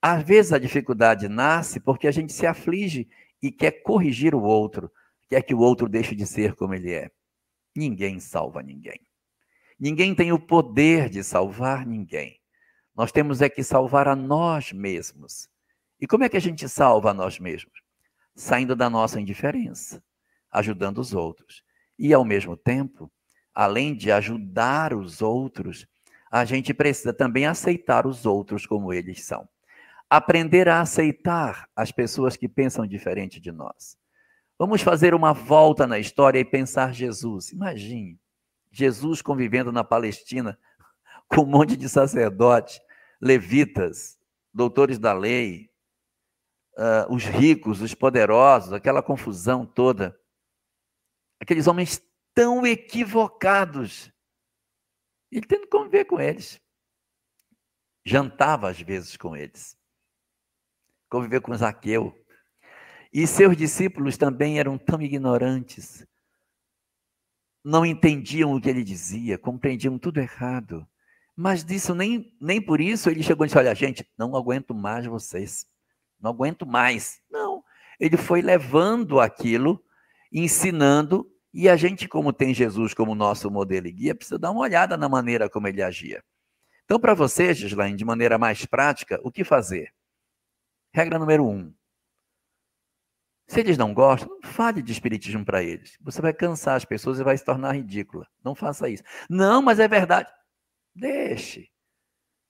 [0.00, 3.08] Às vezes a dificuldade nasce porque a gente se aflige
[3.42, 4.90] e quer corrigir o outro,
[5.28, 7.10] quer que o outro deixe de ser como ele é.
[7.76, 9.00] Ninguém salva ninguém.
[9.78, 12.40] Ninguém tem o poder de salvar ninguém.
[12.94, 15.48] Nós temos é que salvar a nós mesmos.
[16.00, 17.82] E como é que a gente salva a nós mesmos?
[18.34, 20.02] Saindo da nossa indiferença,
[20.50, 21.62] ajudando os outros.
[21.98, 23.10] E, ao mesmo tempo,
[23.52, 25.86] além de ajudar os outros,
[26.34, 29.48] a gente precisa também aceitar os outros como eles são.
[30.10, 33.96] Aprender a aceitar as pessoas que pensam diferente de nós.
[34.58, 37.52] Vamos fazer uma volta na história e pensar Jesus.
[37.52, 38.18] Imagine
[38.72, 40.58] Jesus convivendo na Palestina
[41.30, 42.80] com um monte de sacerdotes,
[43.20, 44.18] levitas,
[44.52, 45.70] doutores da lei,
[46.76, 50.18] uh, os ricos, os poderosos, aquela confusão toda.
[51.40, 52.02] Aqueles homens
[52.34, 54.12] tão equivocados
[55.38, 56.60] ele tendo que conviver com eles.
[58.04, 59.76] Jantava às vezes com eles.
[61.08, 62.14] Conviver com Zaqueu.
[63.12, 66.06] E seus discípulos também eram tão ignorantes.
[67.64, 70.86] Não entendiam o que ele dizia, compreendiam tudo errado.
[71.34, 75.06] Mas disso nem, nem por isso ele chegou e disse: Olha, gente, não aguento mais
[75.06, 75.66] vocês.
[76.20, 77.20] Não aguento mais.
[77.30, 77.64] Não.
[77.98, 79.82] Ele foi levando aquilo,
[80.32, 84.62] ensinando e a gente, como tem Jesus como nosso modelo e guia, precisa dar uma
[84.62, 86.20] olhada na maneira como ele agia.
[86.84, 89.94] Então, para você, Gislaine, de maneira mais prática, o que fazer?
[90.92, 91.72] Regra número um.
[93.46, 95.96] Se eles não gostam, não fale de espiritismo para eles.
[96.00, 98.26] Você vai cansar as pessoas e vai se tornar ridícula.
[98.42, 99.04] Não faça isso.
[99.30, 100.28] Não, mas é verdade.
[100.92, 101.70] Deixe.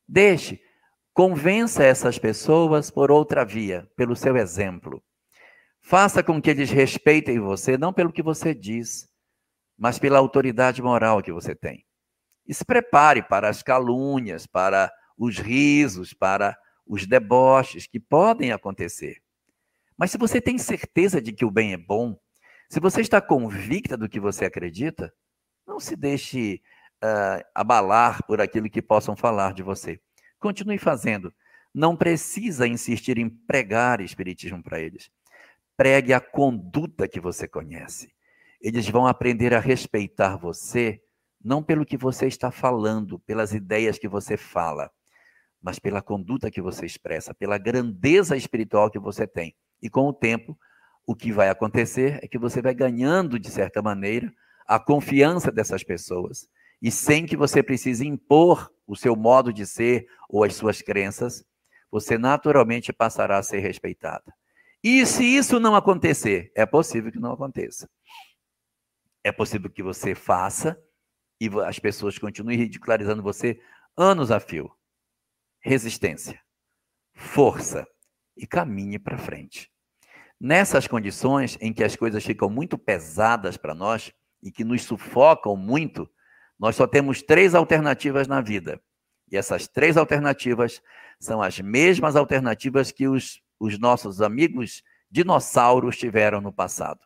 [0.09, 0.63] Deixe.
[1.13, 5.04] Convença essas pessoas por outra via, pelo seu exemplo.
[5.87, 9.07] Faça com que eles respeitem você, não pelo que você diz,
[9.77, 11.85] mas pela autoridade moral que você tem.
[12.49, 19.19] E se prepare para as calúnias, para os risos, para os deboches que podem acontecer.
[19.95, 22.19] Mas se você tem certeza de que o bem é bom,
[22.67, 25.13] se você está convicta do que você acredita,
[25.67, 26.63] não se deixe
[27.05, 30.01] uh, abalar por aquilo que possam falar de você.
[30.39, 31.31] Continue fazendo.
[31.75, 35.11] Não precisa insistir em pregar espiritismo para eles
[35.77, 38.13] pregue a conduta que você conhece.
[38.61, 41.01] Eles vão aprender a respeitar você,
[41.43, 44.91] não pelo que você está falando, pelas ideias que você fala,
[45.61, 49.55] mas pela conduta que você expressa, pela grandeza espiritual que você tem.
[49.83, 50.59] E com o tempo,
[51.07, 54.33] o que vai acontecer é que você vai ganhando, de certa maneira,
[54.67, 56.49] a confiança dessas pessoas.
[56.81, 61.45] E sem que você precise impor o seu modo de ser ou as suas crenças,
[61.91, 64.35] você naturalmente passará a ser respeitada.
[64.85, 67.89] E se isso não acontecer, é possível que não aconteça.
[69.25, 70.79] É possível que você faça
[71.41, 73.59] e as pessoas continuem ridicularizando você
[73.97, 74.71] anos a fio.
[75.59, 76.39] Resistência,
[77.15, 77.89] força
[78.37, 79.73] e caminhe para frente.
[80.39, 85.57] Nessas condições em que as coisas ficam muito pesadas para nós e que nos sufocam
[85.57, 86.07] muito,
[86.59, 88.79] nós só temos três alternativas na vida.
[89.33, 90.83] E essas três alternativas
[91.19, 97.01] são as mesmas alternativas que os, os nossos amigos dinossauros tiveram no passado.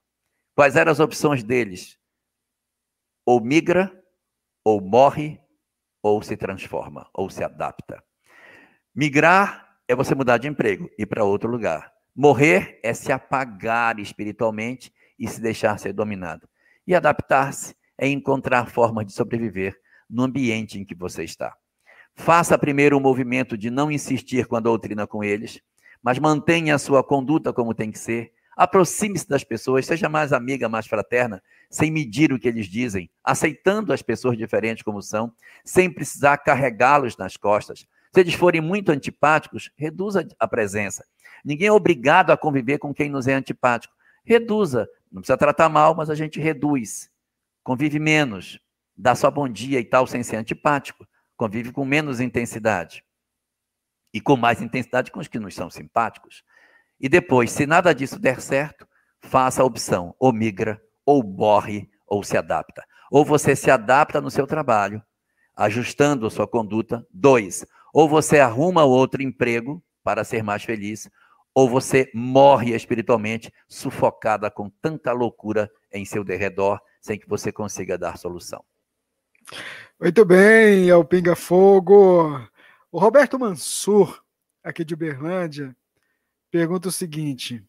[0.54, 1.98] Quais eram as opções deles?
[3.24, 3.92] Ou migra,
[4.64, 5.40] ou morre,
[6.02, 8.02] ou se transforma, ou se adapta.
[8.94, 11.92] Migrar é você mudar de emprego, ir para outro lugar.
[12.14, 16.48] Morrer é se apagar espiritualmente e se deixar ser dominado.
[16.86, 19.76] E adaptar-se é encontrar formas de sobreviver
[20.08, 21.54] no ambiente em que você está.
[22.14, 25.60] Faça primeiro o movimento de não insistir com a doutrina com eles,
[26.02, 28.32] mas mantenha a sua conduta como tem que ser.
[28.56, 33.92] Aproxime-se das pessoas, seja mais amiga, mais fraterna, sem medir o que eles dizem, aceitando
[33.92, 35.32] as pessoas diferentes como são,
[35.64, 37.86] sem precisar carregá-los nas costas.
[38.12, 41.04] Se eles forem muito antipáticos, reduza a presença.
[41.44, 43.94] Ninguém é obrigado a conviver com quem nos é antipático.
[44.24, 44.88] Reduza.
[45.10, 47.10] Não precisa tratar mal, mas a gente reduz.
[47.62, 48.58] Convive menos.
[48.96, 51.06] Dá só bom dia e tal, sem ser antipático.
[51.36, 53.04] Convive com menos intensidade.
[54.12, 56.42] E com mais intensidade com os que nos são simpáticos.
[57.00, 58.86] E depois, se nada disso der certo,
[59.20, 62.84] faça a opção: ou migra, ou morre, ou se adapta.
[63.10, 65.02] Ou você se adapta no seu trabalho,
[65.56, 67.06] ajustando a sua conduta.
[67.10, 71.08] Dois, ou você arruma outro emprego para ser mais feliz,
[71.54, 77.98] ou você morre espiritualmente sufocada com tanta loucura em seu derredor, sem que você consiga
[77.98, 78.64] dar solução.
[80.00, 82.40] Muito bem, é o Pinga Fogo.
[82.90, 84.22] O Roberto Mansur,
[84.64, 85.76] aqui de Uberlândia,
[86.50, 87.62] pergunta o seguinte: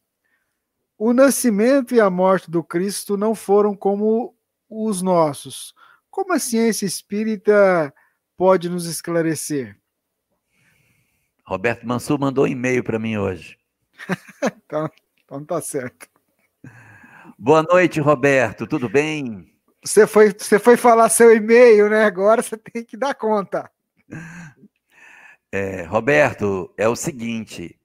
[0.97, 4.33] O nascimento e a morte do Cristo não foram como
[4.69, 5.73] os nossos.
[6.09, 7.93] Como a ciência espírita
[8.37, 9.77] pode nos esclarecer?
[11.45, 13.57] Roberto Mansur mandou um e-mail para mim hoje.
[14.43, 14.89] então,
[15.25, 16.07] então tá certo.
[17.37, 18.65] Boa noite, Roberto.
[18.65, 19.51] Tudo bem?
[19.83, 22.05] Você foi, você foi falar seu e-mail, né?
[22.05, 23.69] Agora você tem que dar conta.
[25.51, 27.79] É, Roberto, é o seguinte: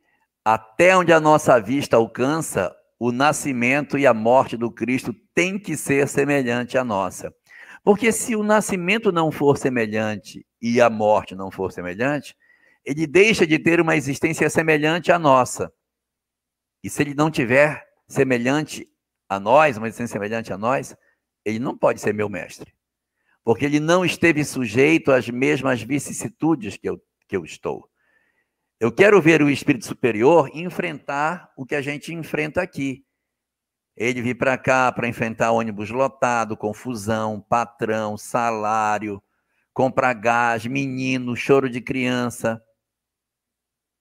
[0.44, 5.77] até onde a nossa vista alcança, o nascimento e a morte do Cristo tem que
[5.77, 7.35] ser semelhante à nossa.
[7.83, 12.35] Porque se o nascimento não for semelhante e a morte não for semelhante,
[12.85, 15.72] ele deixa de ter uma existência semelhante à nossa.
[16.83, 18.87] E se ele não tiver semelhante
[19.29, 20.94] a nós, uma existência semelhante a nós,
[21.44, 22.74] ele não pode ser meu mestre.
[23.42, 27.88] Porque ele não esteve sujeito às mesmas vicissitudes que eu, que eu estou.
[28.80, 33.04] Eu quero ver o espírito superior enfrentar o que a gente enfrenta aqui.
[33.96, 39.22] Ele vir para cá para enfrentar ônibus lotado, confusão, patrão, salário,
[39.72, 42.62] comprar gás, menino, choro de criança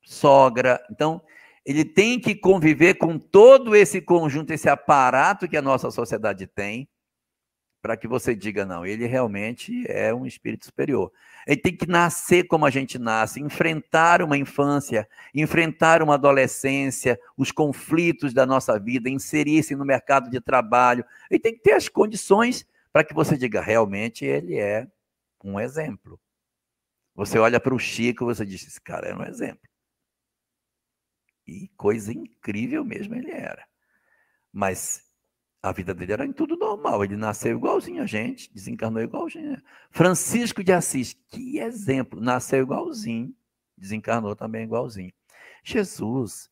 [0.04, 0.84] sogra.
[0.92, 1.22] Então,
[1.66, 6.90] ele tem que conviver com todo esse conjunto, esse aparato que a nossa sociedade tem,
[7.82, 11.12] para que você diga, não, ele realmente é um espírito superior.
[11.46, 17.52] Ele tem que nascer como a gente nasce, enfrentar uma infância, enfrentar uma adolescência, os
[17.52, 21.06] conflitos da nossa vida, inserir-se no mercado de trabalho.
[21.30, 24.88] Ele tem que ter as condições para que você diga, realmente ele é
[25.44, 26.20] um exemplo.
[27.16, 29.70] Você olha para o Chico, você diz, esse cara é um exemplo.
[31.46, 33.68] E coisa incrível mesmo ele era.
[34.52, 35.03] Mas
[35.64, 37.06] a vida dele era em tudo normal.
[37.06, 39.60] Ele nasceu igualzinho a gente, desencarnou igualzinho.
[39.90, 43.34] Francisco de Assis, que exemplo, nasceu igualzinho,
[43.78, 45.14] desencarnou também igualzinho.
[45.64, 46.50] Jesus,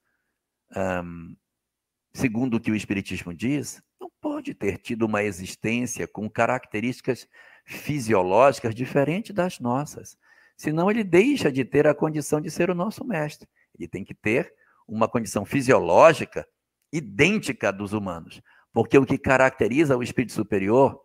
[2.13, 7.27] segundo o que o Espiritismo diz, não pode ter tido uma existência com características
[7.65, 10.17] fisiológicas diferentes das nossas.
[10.55, 13.49] Senão ele deixa de ter a condição de ser o nosso mestre.
[13.77, 14.53] Ele tem que ter
[14.87, 16.47] uma condição fisiológica
[16.93, 18.41] idêntica dos humanos.
[18.73, 20.99] Porque o que caracteriza o espírito superior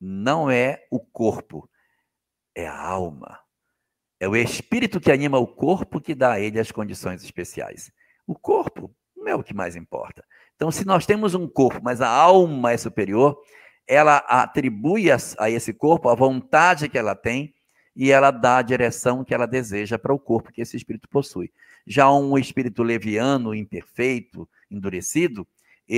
[0.00, 1.68] não é o corpo,
[2.54, 3.38] é a alma.
[4.18, 7.90] É o espírito que anima o corpo que dá a ele as condições especiais.
[8.26, 10.24] O corpo não é o que mais importa.
[10.54, 13.40] Então, se nós temos um corpo, mas a alma é superior,
[13.86, 17.54] ela atribui a, a esse corpo a vontade que ela tem
[17.96, 21.50] e ela dá a direção que ela deseja para o corpo que esse espírito possui.
[21.86, 25.46] Já um espírito leviano, imperfeito, endurecido,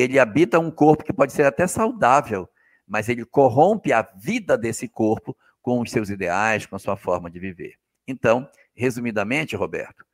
[0.01, 2.49] ele habita um corpo que pode ser até saudável,
[2.88, 7.30] mas ele corrompe a vida desse corpo com os seus ideais, com a sua forma
[7.30, 7.74] de viver.
[8.09, 10.05] Então, resumidamente, Roberto,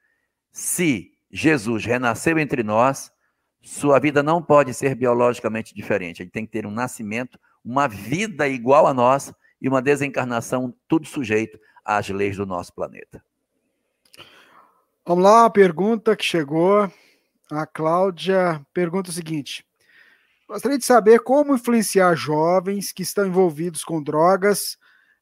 [0.50, 3.12] se Jesus renasceu entre nós,
[3.62, 6.22] sua vida não pode ser biologicamente diferente.
[6.22, 11.06] Ele tem que ter um nascimento, uma vida igual a nós e uma desencarnação tudo
[11.06, 13.22] sujeito às leis do nosso planeta.
[15.06, 16.90] Vamos lá, a pergunta que chegou.
[17.50, 19.64] A Cláudia pergunta o seguinte:
[20.48, 24.78] Gostaria de saber como influenciar jovens que estão envolvidos com drogas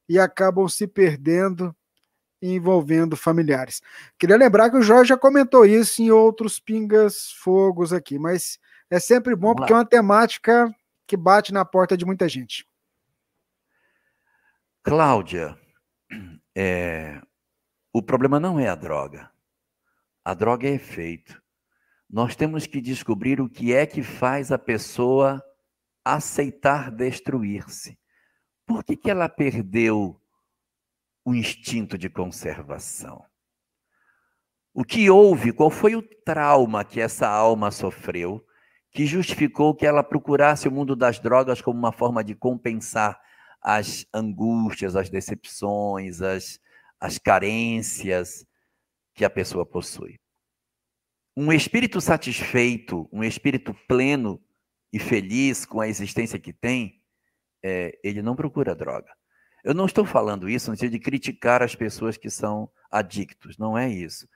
[0.07, 1.75] e acabam se perdendo
[2.41, 3.81] envolvendo familiares.
[4.17, 8.59] Queria lembrar que o Jorge já comentou isso em outros pingas fogos aqui, mas
[8.89, 10.73] é sempre bom porque é uma temática
[11.05, 12.65] que bate na porta de muita gente.
[14.83, 15.57] Cláudia,
[16.55, 17.19] é,
[17.91, 19.29] o problema não é a droga.
[20.23, 21.41] A droga é efeito
[22.09, 25.43] nós temos que descobrir o que é que faz a pessoa
[26.03, 27.99] aceitar destruir-se.
[28.65, 30.19] Por que, que ela perdeu
[31.25, 33.25] o instinto de conservação?
[34.73, 35.51] O que houve?
[35.51, 38.45] Qual foi o trauma que essa alma sofreu
[38.91, 43.19] que justificou que ela procurasse o mundo das drogas como uma forma de compensar
[43.61, 46.59] as angústias, as decepções, as,
[46.99, 48.45] as carências
[49.13, 50.19] que a pessoa possui?
[51.39, 54.41] Um espírito satisfeito, um espírito pleno
[54.91, 56.99] e feliz com a existência que tem,
[57.63, 59.11] é, ele não procura droga.
[59.63, 63.77] Eu não estou falando isso no sentido de criticar as pessoas que são adictos, não
[63.77, 64.27] é isso.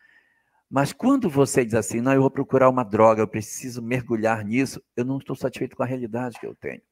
[0.69, 4.79] Mas quando você diz assim, não, eu vou procurar uma droga, eu preciso mergulhar nisso,
[4.95, 6.83] eu não estou satisfeito com a realidade que eu tenho.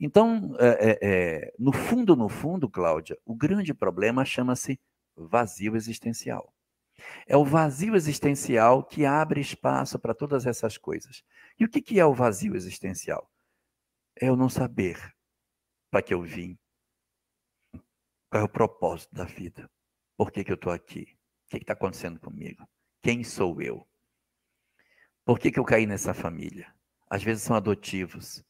[0.00, 4.80] Então, é, é, é no fundo, no fundo, Cláudia, o grande problema chama-se
[5.16, 6.52] vazio existencial.
[7.26, 11.22] É o vazio existencial que abre espaço para todas essas coisas.
[11.58, 13.30] E o que é o vazio existencial?
[14.20, 15.14] É eu não saber
[15.90, 16.58] para que eu vim.
[18.30, 19.70] Qual é o propósito da vida?
[20.16, 21.16] Por que, que eu estou aqui?
[21.46, 22.68] O que está acontecendo comigo?
[23.02, 23.88] Quem sou eu?
[25.24, 26.72] Por que, que eu caí nessa família?
[27.08, 28.44] Às vezes são adotivos.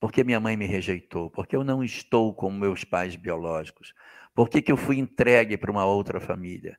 [0.00, 1.30] Por que minha mãe me rejeitou?
[1.30, 3.94] Por que eu não estou com meus pais biológicos?
[4.34, 6.78] Por que, que eu fui entregue para uma outra família?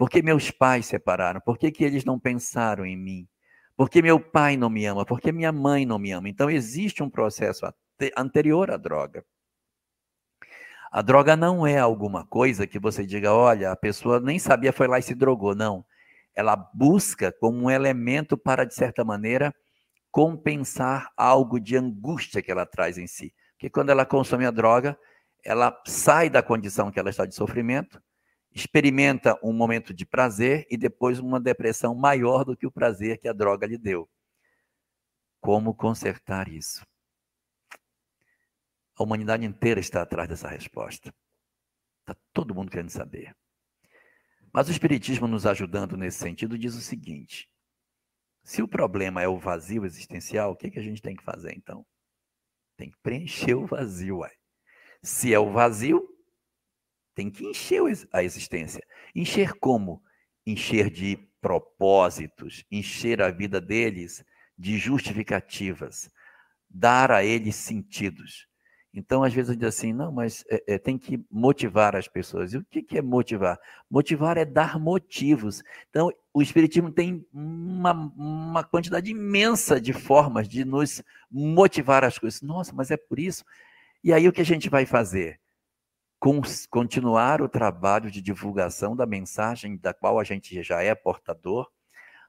[0.00, 1.42] Por que meus pais separaram?
[1.42, 3.28] Por que, que eles não pensaram em mim?
[3.76, 5.04] Por que meu pai não me ama?
[5.04, 6.26] Por que minha mãe não me ama?
[6.26, 7.70] Então, existe um processo
[8.16, 9.22] anterior à droga.
[10.90, 14.88] A droga não é alguma coisa que você diga, olha, a pessoa nem sabia, foi
[14.88, 15.54] lá e se drogou.
[15.54, 15.84] Não.
[16.34, 19.54] Ela busca como um elemento para, de certa maneira,
[20.10, 23.34] compensar algo de angústia que ela traz em si.
[23.52, 24.98] Porque quando ela consome a droga,
[25.44, 28.00] ela sai da condição que ela está de sofrimento
[28.52, 33.28] experimenta um momento de prazer e depois uma depressão maior do que o prazer que
[33.28, 34.08] a droga lhe deu.
[35.40, 36.84] Como consertar isso?
[38.96, 41.14] A humanidade inteira está atrás dessa resposta.
[42.00, 43.34] Está todo mundo querendo saber.
[44.52, 47.48] Mas o Espiritismo, nos ajudando nesse sentido, diz o seguinte:
[48.42, 51.54] se o problema é o vazio existencial, o que, que a gente tem que fazer
[51.56, 51.86] então?
[52.76, 54.18] Tem que preencher o vazio.
[54.18, 54.32] Uai.
[55.02, 56.06] Se é o vazio,
[57.20, 58.82] tem que encher a existência.
[59.14, 60.02] Encher como?
[60.46, 64.24] Encher de propósitos, encher a vida deles
[64.58, 66.10] de justificativas,
[66.68, 68.48] dar a eles sentidos.
[68.92, 72.54] Então, às vezes, eu digo assim, não, mas é, é, tem que motivar as pessoas.
[72.54, 73.60] E o que, que é motivar?
[73.90, 75.62] Motivar é dar motivos.
[75.90, 82.40] Então, o Espiritismo tem uma, uma quantidade imensa de formas de nos motivar as coisas.
[82.40, 83.44] Nossa, mas é por isso.
[84.02, 85.38] E aí, o que a gente vai fazer?
[86.68, 91.70] Continuar o trabalho de divulgação da mensagem da qual a gente já é portador,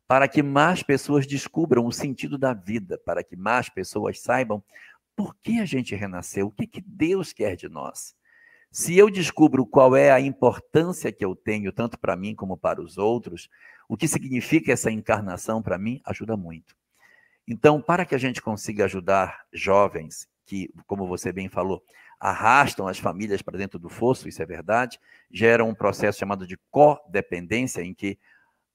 [0.08, 4.64] para que mais pessoas descubram o sentido da vida, para que mais pessoas saibam
[5.16, 8.16] por que a gente renasceu, o que, que Deus quer de nós.
[8.72, 12.82] Se eu descubro qual é a importância que eu tenho, tanto para mim como para
[12.82, 13.50] os outros,
[13.90, 16.74] o que significa essa encarnação para mim, ajuda muito.
[17.46, 21.84] Então, para que a gente consiga ajudar jovens que, como você bem falou,
[22.22, 25.00] arrastam as famílias para dentro do fosso, isso é verdade,
[25.32, 28.20] geram um processo chamado de codependência, em que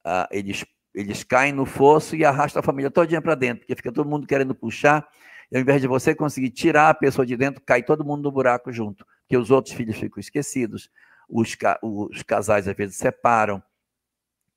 [0.05, 3.93] uh, eles, eles caem no fosso e arrastam a família todinha para dentro, porque fica
[3.93, 5.09] todo mundo querendo puxar,
[5.49, 8.33] e ao invés de você conseguir tirar a pessoa de dentro, cai todo mundo no
[8.33, 10.91] buraco junto, porque os outros filhos ficam esquecidos,
[11.29, 13.63] os, os casais às vezes separam,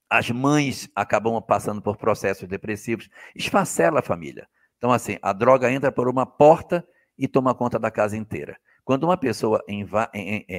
[0.09, 4.49] as mães acabam passando por processos depressivos, esfacela a família.
[4.79, 6.83] Então, assim, a droga entra por uma porta
[7.15, 8.57] e toma conta da casa inteira.
[8.89, 9.63] Quando uma pessoa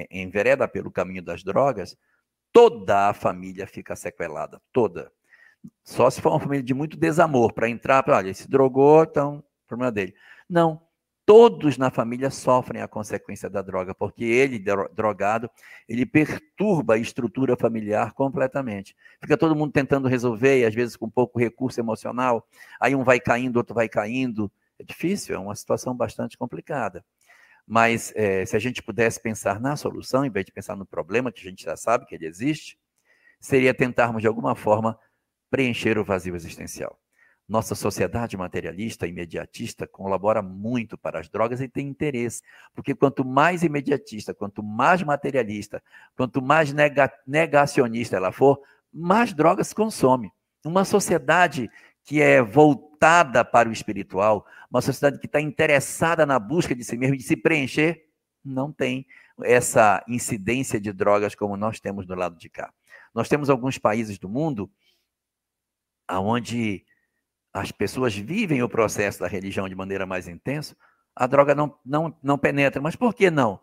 [0.09, 1.97] envereda pelo caminho das drogas,
[2.53, 5.11] toda a família fica sequelada, toda.
[5.83, 9.43] Só se for uma família de muito desamor para entrar, para olha, se drogou, então,
[9.67, 10.15] problema dele.
[10.49, 10.81] Não,
[11.27, 14.65] todos na família sofrem a consequência da droga, porque ele,
[14.95, 15.51] drogado,
[15.89, 18.95] ele perturba a estrutura familiar completamente.
[19.21, 22.47] Fica todo mundo tentando resolver, e às vezes com pouco recurso emocional,
[22.81, 24.49] aí um vai caindo, outro vai caindo.
[24.79, 27.05] É difícil, é uma situação bastante complicada.
[27.73, 31.31] Mas é, se a gente pudesse pensar na solução, em vez de pensar no problema,
[31.31, 32.77] que a gente já sabe que ele existe,
[33.39, 34.99] seria tentarmos de alguma forma
[35.49, 36.99] preencher o vazio existencial.
[37.49, 42.43] Nossa sociedade materialista, imediatista, colabora muito para as drogas e tem interesse,
[42.75, 45.81] porque quanto mais imediatista, quanto mais materialista,
[46.17, 48.61] quanto mais nega negacionista ela for,
[48.93, 50.33] mais drogas consome.
[50.65, 51.71] Uma sociedade
[52.05, 56.97] que é voltada para o espiritual, uma sociedade que está interessada na busca de si
[56.97, 58.07] mesmo, de se preencher,
[58.45, 59.07] não tem
[59.43, 62.73] essa incidência de drogas como nós temos do lado de cá.
[63.15, 64.71] Nós temos alguns países do mundo
[66.11, 66.85] onde
[67.53, 70.77] as pessoas vivem o processo da religião de maneira mais intensa,
[71.15, 72.81] a droga não, não, não penetra.
[72.81, 73.61] Mas por que não?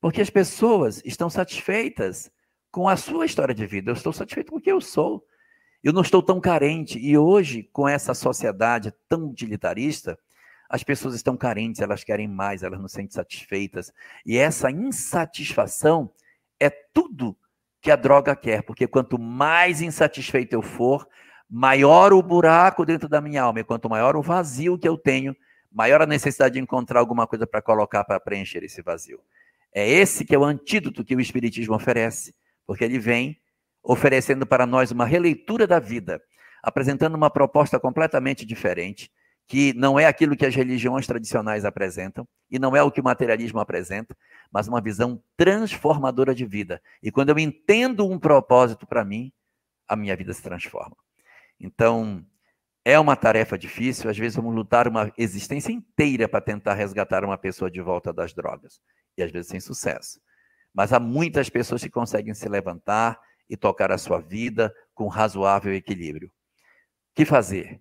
[0.00, 2.30] Porque as pessoas estão satisfeitas
[2.70, 3.90] com a sua história de vida.
[3.90, 5.26] Eu estou satisfeito com o que eu sou.
[5.82, 6.98] Eu não estou tão carente.
[6.98, 10.18] E hoje, com essa sociedade tão utilitarista,
[10.68, 13.92] as pessoas estão carentes, elas querem mais, elas não se sentem satisfeitas.
[14.26, 16.12] E essa insatisfação
[16.60, 17.36] é tudo
[17.80, 21.08] que a droga quer, porque quanto mais insatisfeito eu for,
[21.48, 25.34] maior o buraco dentro da minha alma, e quanto maior o vazio que eu tenho,
[25.72, 29.20] maior a necessidade de encontrar alguma coisa para colocar para preencher esse vazio.
[29.72, 32.34] É esse que é o antídoto que o Espiritismo oferece,
[32.66, 33.38] porque ele vem
[33.82, 36.20] oferecendo para nós uma releitura da vida,
[36.62, 39.10] apresentando uma proposta completamente diferente,
[39.46, 43.04] que não é aquilo que as religiões tradicionais apresentam e não é o que o
[43.04, 44.14] materialismo apresenta,
[44.52, 46.82] mas uma visão transformadora de vida.
[47.02, 49.32] E quando eu entendo um propósito para mim,
[49.88, 50.96] a minha vida se transforma.
[51.58, 52.24] Então,
[52.84, 57.38] é uma tarefa difícil, às vezes vamos lutar uma existência inteira para tentar resgatar uma
[57.38, 58.80] pessoa de volta das drogas,
[59.16, 60.20] e às vezes sem sucesso.
[60.74, 63.18] Mas há muitas pessoas que conseguem se levantar
[63.48, 66.30] e tocar a sua vida com razoável equilíbrio.
[67.14, 67.80] Que fazer?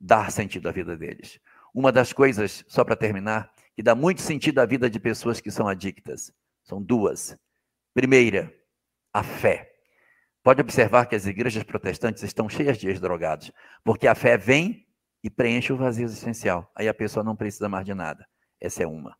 [0.00, 1.38] Dar sentido à vida deles.
[1.74, 5.50] Uma das coisas, só para terminar, que dá muito sentido à vida de pessoas que
[5.50, 6.32] são adictas,
[6.62, 7.36] são duas.
[7.92, 8.54] Primeira,
[9.12, 9.72] a fé.
[10.42, 13.50] Pode observar que as igrejas protestantes estão cheias de ex-drogados,
[13.82, 14.86] porque a fé vem
[15.22, 16.70] e preenche o vazio existencial.
[16.74, 18.26] Aí a pessoa não precisa mais de nada.
[18.60, 19.16] Essa é uma.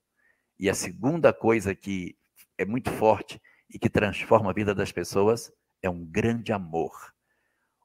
[0.58, 2.16] E a segunda coisa que
[2.58, 5.50] é muito forte e que transforma a vida das pessoas
[5.84, 7.14] é um grande amor.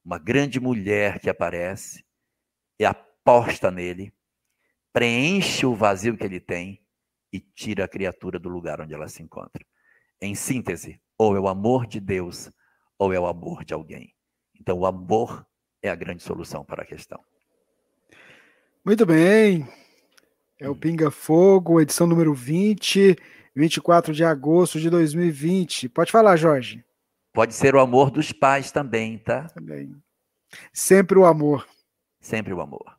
[0.03, 2.05] Uma grande mulher que aparece
[2.79, 4.13] e aposta nele,
[4.93, 6.81] preenche o vazio que ele tem
[7.31, 9.65] e tira a criatura do lugar onde ela se encontra.
[10.21, 12.49] Em síntese, ou é o amor de Deus
[12.97, 14.15] ou é o amor de alguém?
[14.57, 15.45] Então, o amor
[15.81, 17.21] é a grande solução para a questão.
[18.83, 19.67] Muito bem.
[20.57, 20.79] É o hum.
[20.79, 23.17] Pinga Fogo, edição número 20,
[23.53, 25.89] 24 de agosto de 2020.
[25.89, 26.83] Pode falar, Jorge.
[27.33, 29.43] Pode ser o amor dos pais também, tá?
[29.49, 29.95] Também.
[30.73, 31.67] Sempre o amor.
[32.19, 32.97] Sempre o amor.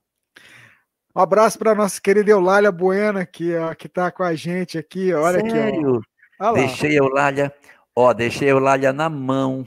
[1.15, 5.13] Um abraço para nossa querida Eulália Buena, aqui, ó, que está com a gente aqui.
[5.13, 5.97] Olha Sério?
[5.97, 6.07] aqui,
[6.39, 6.53] ó.
[6.53, 7.55] Deixei a Eulália,
[7.95, 9.67] ó, deixei Eulália na mão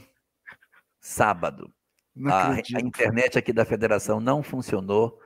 [0.99, 1.69] sábado.
[2.25, 5.19] A, a, internet aqui da federação não funcionou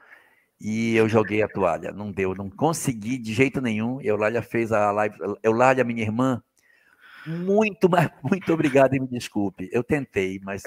[0.59, 1.91] e eu joguei a toalha.
[1.91, 4.01] Não deu, não consegui de jeito nenhum.
[4.01, 5.15] Eulália fez a live.
[5.43, 6.41] Eulália, minha irmã,
[7.27, 9.69] muito, mas muito obrigado e me desculpe.
[9.71, 10.63] Eu tentei, mas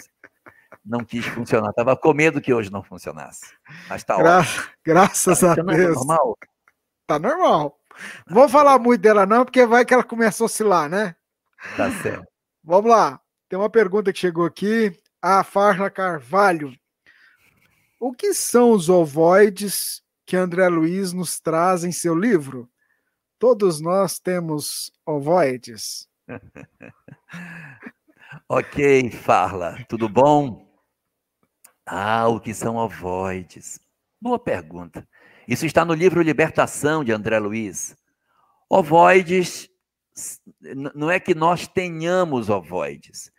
[0.84, 1.70] não quis funcionar.
[1.70, 3.54] Estava com medo que hoje não funcionasse.
[3.88, 4.64] Mas tá Gra ótimo.
[4.84, 5.96] Graças tá a Deus.
[5.96, 6.38] Normal?
[7.06, 7.80] Tá normal.
[8.26, 11.16] Não vou falar muito dela, não, porque vai que ela começa a oscilar, né?
[11.76, 12.26] Tá certo.
[12.62, 13.20] Vamos lá.
[13.48, 14.96] Tem uma pergunta que chegou aqui.
[15.20, 16.72] A Farla Carvalho.
[17.98, 22.70] O que são os ovoides que André Luiz nos traz em seu livro?
[23.38, 26.09] Todos nós temos ovoides.
[28.48, 30.68] ok, Farla, tudo bom?
[31.86, 33.80] Ah, o que são ovoides?
[34.20, 35.06] Boa pergunta.
[35.48, 37.96] Isso está no livro Libertação de André Luiz.
[38.68, 39.68] Ovoides,
[40.94, 43.32] não é que nós tenhamos ovoides,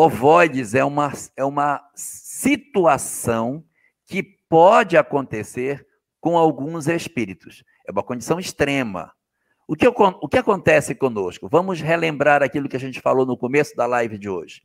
[0.00, 3.64] Ovoides é uma, é uma situação
[4.06, 5.84] que pode acontecer
[6.20, 7.64] com alguns espíritos.
[7.84, 9.12] É uma condição extrema.
[9.68, 11.48] O que, o que acontece conosco?
[11.48, 14.62] Vamos relembrar aquilo que a gente falou no começo da live de hoje.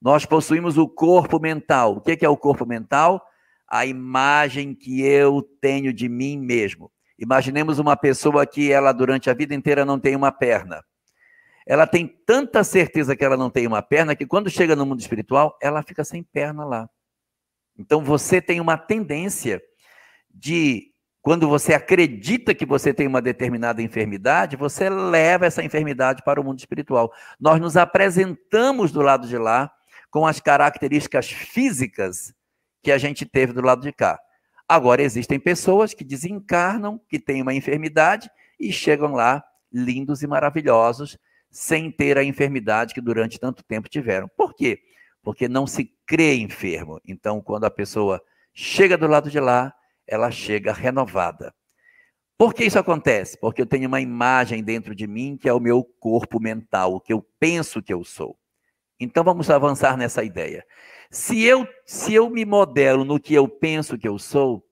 [0.00, 1.96] Nós possuímos o corpo mental.
[1.96, 3.20] O que é o corpo mental?
[3.66, 6.92] A imagem que eu tenho de mim mesmo.
[7.18, 10.84] Imaginemos uma pessoa que ela durante a vida inteira não tem uma perna
[11.66, 15.00] ela tem tanta certeza que ela não tem uma perna que quando chega no mundo
[15.00, 16.88] espiritual, ela fica sem perna lá.
[17.76, 19.60] Então você tem uma tendência
[20.32, 20.94] de,
[21.26, 26.44] quando você acredita que você tem uma determinada enfermidade, você leva essa enfermidade para o
[26.44, 27.12] mundo espiritual.
[27.40, 29.72] Nós nos apresentamos do lado de lá
[30.08, 32.32] com as características físicas
[32.80, 34.20] que a gente teve do lado de cá.
[34.68, 41.18] Agora, existem pessoas que desencarnam, que têm uma enfermidade e chegam lá lindos e maravilhosos,
[41.50, 44.28] sem ter a enfermidade que durante tanto tempo tiveram.
[44.36, 44.78] Por quê?
[45.24, 47.00] Porque não se crê enfermo.
[47.04, 48.22] Então, quando a pessoa
[48.54, 49.74] chega do lado de lá,
[50.06, 51.54] ela chega renovada.
[52.38, 53.38] Por que isso acontece?
[53.40, 57.00] Porque eu tenho uma imagem dentro de mim que é o meu corpo mental, o
[57.00, 58.38] que eu penso que eu sou.
[59.00, 60.64] Então vamos avançar nessa ideia.
[61.10, 64.64] Se eu, se eu me modelo no que eu penso que eu sou,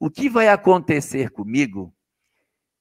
[0.00, 1.94] o que vai acontecer comigo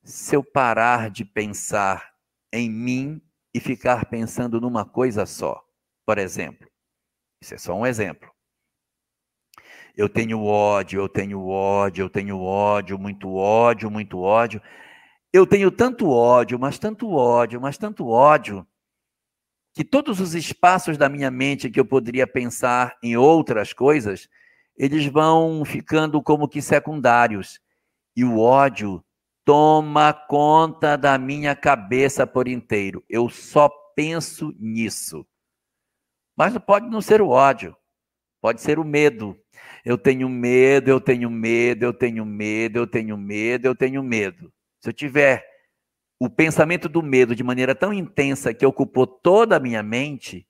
[0.04, 2.14] se eu parar de pensar
[2.52, 3.22] em mim
[3.54, 5.62] e ficar pensando numa coisa só?
[6.06, 6.68] Por exemplo,
[7.42, 8.33] isso é só um exemplo.
[9.96, 14.62] Eu tenho ódio, eu tenho ódio, eu tenho ódio, muito ódio, muito ódio.
[15.32, 18.66] Eu tenho tanto ódio, mas tanto ódio, mas tanto ódio,
[19.74, 24.30] que todos os espaços da minha mente que eu poderia pensar em outras coisas,
[24.78, 27.60] eles vão ficando como que secundários.
[28.16, 29.04] E o ódio
[29.44, 33.04] toma conta da minha cabeça por inteiro.
[33.10, 35.26] Eu só penso nisso.
[36.36, 37.76] Mas pode não ser o ódio,
[38.42, 39.38] pode ser o medo.
[39.84, 44.52] Eu tenho medo, eu tenho medo, eu tenho medo, eu tenho medo, eu tenho medo.
[44.80, 45.46] Se eu tiver
[46.20, 50.48] o pensamento do medo de maneira tão intensa que ocupou toda a minha mente,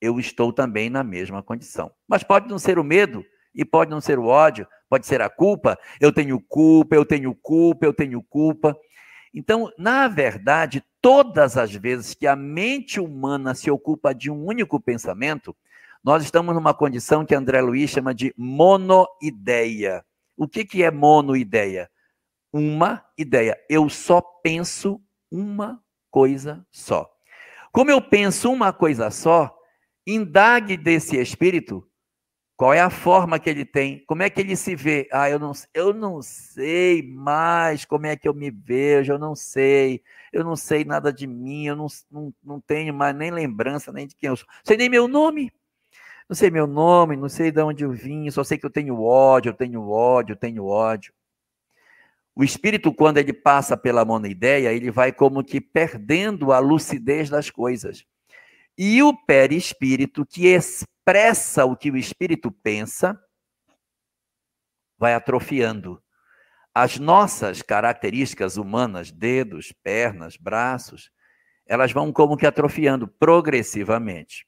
[0.00, 1.90] eu estou também na mesma condição.
[2.06, 3.24] Mas pode não ser o medo
[3.54, 5.78] e pode não ser o ódio, pode ser a culpa.
[5.98, 8.76] Eu tenho culpa, eu tenho culpa, eu tenho culpa.
[9.32, 14.78] Então, na verdade, todas as vezes que a mente humana se ocupa de um único
[14.78, 15.56] pensamento,
[16.04, 20.04] nós estamos numa condição que André Luiz chama de monoideia.
[20.36, 21.90] O que, que é monoideia?
[22.52, 23.58] Uma ideia.
[23.70, 25.00] Eu só penso
[25.30, 27.10] uma coisa só.
[27.72, 29.56] Como eu penso uma coisa só,
[30.06, 31.88] indague desse espírito
[32.56, 35.08] qual é a forma que ele tem, como é que ele se vê.
[35.10, 39.34] Ah, eu não, eu não sei mais como é que eu me vejo, eu não
[39.34, 40.02] sei,
[40.32, 44.06] eu não sei nada de mim, eu não, não, não tenho mais nem lembrança nem
[44.06, 44.46] de quem eu sou.
[44.62, 45.50] Sei nem meu nome.
[46.28, 49.00] Não sei meu nome, não sei de onde eu vim, só sei que eu tenho
[49.02, 51.12] ódio, eu tenho ódio, eu tenho ódio.
[52.34, 57.50] O espírito, quando ele passa pela monoideia, ele vai como que perdendo a lucidez das
[57.50, 58.04] coisas.
[58.76, 63.20] E o perispírito, que expressa o que o espírito pensa,
[64.98, 66.02] vai atrofiando.
[66.74, 71.10] As nossas características humanas, dedos, pernas, braços,
[71.66, 74.44] elas vão como que atrofiando progressivamente.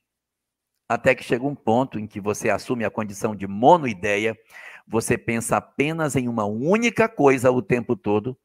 [0.89, 4.39] Até que chega um ponto em que você assume a condição de monoideia,
[4.87, 8.39] você pensa apenas em uma única coisa o tempo todo,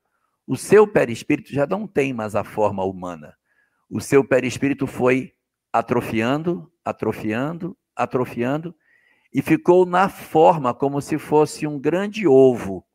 [0.47, 3.37] o seu perispírito já não tem mais a forma humana.
[3.89, 5.33] O seu perispírito foi
[5.71, 8.75] atrofiando, atrofiando, atrofiando
[9.33, 12.85] e ficou na forma como se fosse um grande ovo.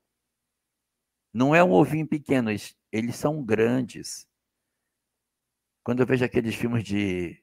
[1.33, 4.27] Não é um ovinho pequeno, eles, eles são grandes.
[5.85, 7.41] Quando eu vejo aqueles filmes de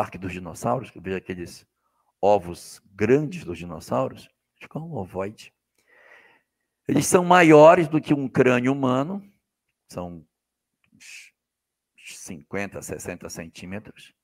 [0.00, 1.66] Parque dos Dinossauros, que eu aqueles
[2.22, 5.52] ovos grandes dos dinossauros, Acho que é um ovoide.
[6.88, 9.22] Eles são maiores do que um crânio humano,
[9.90, 10.24] são
[12.06, 14.14] 50, 60 centímetros.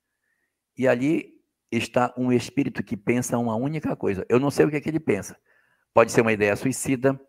[0.78, 1.34] E ali
[1.70, 4.24] está um espírito que pensa uma única coisa.
[4.30, 5.38] Eu não sei o que, é que ele pensa.
[5.92, 7.20] Pode ser uma ideia suicida,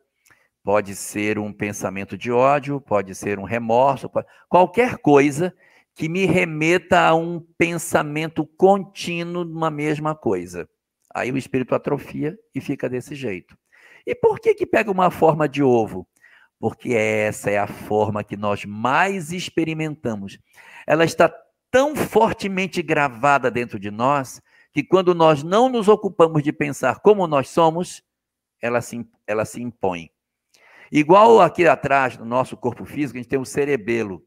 [0.63, 4.25] pode ser um pensamento de ódio, pode ser um remorso, pode...
[4.47, 5.53] qualquer coisa
[5.97, 10.69] que me remeta a um pensamento contínuo de uma mesma coisa.
[11.13, 13.57] Aí o espírito atrofia e fica desse jeito.
[14.05, 16.07] E por que que pega uma forma de ovo?
[16.59, 20.37] Porque essa é a forma que nós mais experimentamos.
[20.85, 21.33] Ela está
[21.71, 24.39] tão fortemente gravada dentro de nós
[24.71, 28.03] que quando nós não nos ocupamos de pensar como nós somos,
[28.61, 30.11] ela se, ela se impõe.
[30.91, 34.23] Igual aqui atrás, no nosso corpo físico, a gente tem o cerebelo,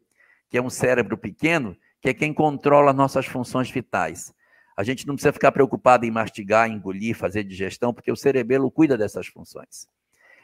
[0.50, 4.34] que é um cérebro pequeno, que é quem controla nossas funções vitais.
[4.76, 8.98] A gente não precisa ficar preocupado em mastigar, engolir, fazer digestão, porque o cerebelo cuida
[8.98, 9.86] dessas funções.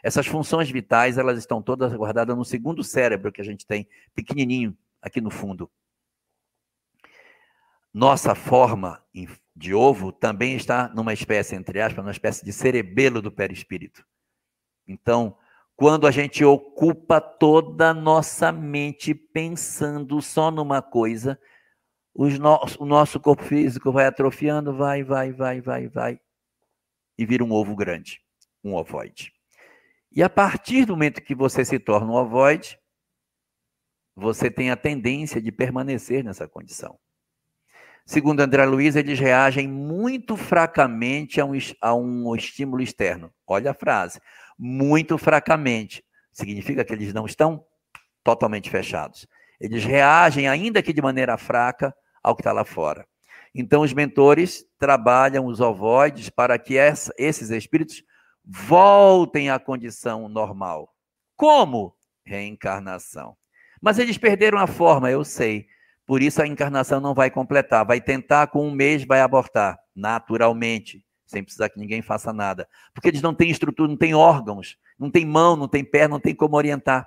[0.02, 4.76] Essas funções vitais, elas estão todas guardadas no segundo cérebro que a gente tem, pequenininho,
[5.02, 5.70] aqui no fundo.
[7.92, 9.02] Nossa forma
[9.54, 14.06] de ovo também está numa espécie, entre aspas, numa espécie de cerebelo do perispírito.
[14.86, 15.36] Então,
[15.76, 21.38] quando a gente ocupa toda a nossa mente pensando só numa coisa,
[22.16, 26.20] no, o nosso corpo físico vai atrofiando, vai, vai, vai, vai, vai,
[27.18, 28.22] e vira um ovo grande,
[28.64, 29.32] um ovoide.
[30.10, 32.78] E a partir do momento que você se torna um ovoide,
[34.14, 36.98] você tem a tendência de permanecer nessa condição.
[38.06, 41.52] Segundo André Luiz, eles reagem muito fracamente a um,
[41.82, 43.30] a um estímulo externo.
[43.46, 44.20] Olha a frase,
[44.58, 46.04] muito fracamente.
[46.32, 47.64] Significa que eles não estão
[48.22, 49.26] totalmente fechados
[49.60, 53.06] Eles reagem, ainda que de maneira fraca, ao que está lá fora.
[53.54, 58.02] Então, os mentores trabalham os ovoides para que essa, esses espíritos
[58.44, 60.92] voltem à condição normal.
[61.36, 61.96] Como?
[62.24, 63.36] Reencarnação.
[63.80, 65.68] Mas eles perderam a forma, eu sei.
[66.04, 67.86] Por isso a encarnação não vai completar.
[67.86, 72.68] Vai tentar, com um mês, vai abortar, naturalmente, sem precisar que ninguém faça nada.
[72.94, 76.20] Porque eles não têm estrutura, não têm órgãos, não têm mão, não têm pé, não
[76.20, 77.06] tem como orientar.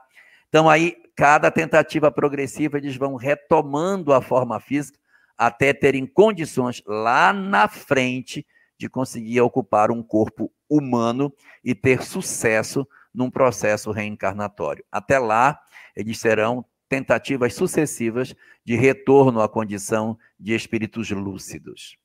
[0.49, 4.99] Então, aí, cada tentativa progressiva, eles vão retomando a forma física
[5.37, 8.45] até terem condições lá na frente
[8.77, 14.83] de conseguir ocupar um corpo humano e ter sucesso num processo reencarnatório.
[14.91, 15.59] Até lá,
[15.95, 21.97] eles serão tentativas sucessivas de retorno à condição de espíritos lúcidos.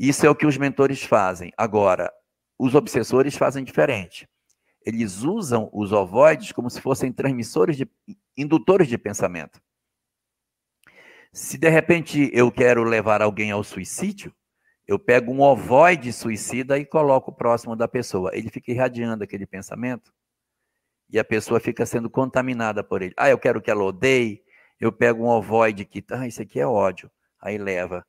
[0.00, 1.52] Isso é o que os mentores fazem.
[1.58, 2.10] Agora,
[2.58, 4.26] os obsessores fazem diferente.
[4.82, 7.86] Eles usam os ovoides como se fossem transmissores de
[8.34, 9.60] indutores de pensamento.
[11.34, 14.34] Se de repente eu quero levar alguém ao suicídio,
[14.88, 18.30] eu pego um ovoide suicida e coloco próximo da pessoa.
[18.34, 20.14] Ele fica irradiando aquele pensamento
[21.10, 23.12] e a pessoa fica sendo contaminada por ele.
[23.18, 24.42] Ah, eu quero que ela odeie.
[24.80, 27.10] Eu pego um ovoide que, ah, isso aqui é ódio.
[27.38, 28.02] Aí leva,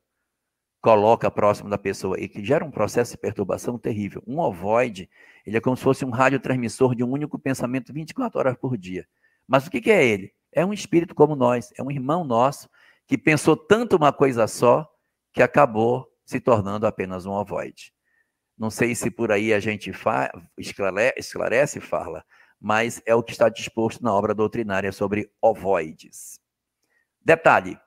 [0.82, 4.20] coloca próximo da pessoa e que gera um processo de perturbação terrível.
[4.26, 5.08] Um ovoide,
[5.46, 9.06] ele é como se fosse um radiotransmissor de um único pensamento 24 horas por dia.
[9.46, 10.34] Mas o que, é ele?
[10.50, 12.68] É um espírito como nós, é um irmão nosso
[13.06, 14.90] que pensou tanto uma coisa só
[15.32, 17.92] que acabou se tornando apenas um ovoide.
[18.58, 22.24] Não sei se por aí a gente fa esclarece e fala,
[22.60, 26.40] mas é o que está disposto na obra doutrinária sobre ovoides.
[27.24, 27.78] Detalhe: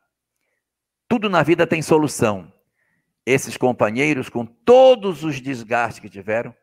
[1.10, 2.55] tudo na vida tem solução.
[3.26, 6.56] Esses companheiros, com todos os desgastes que tiveram,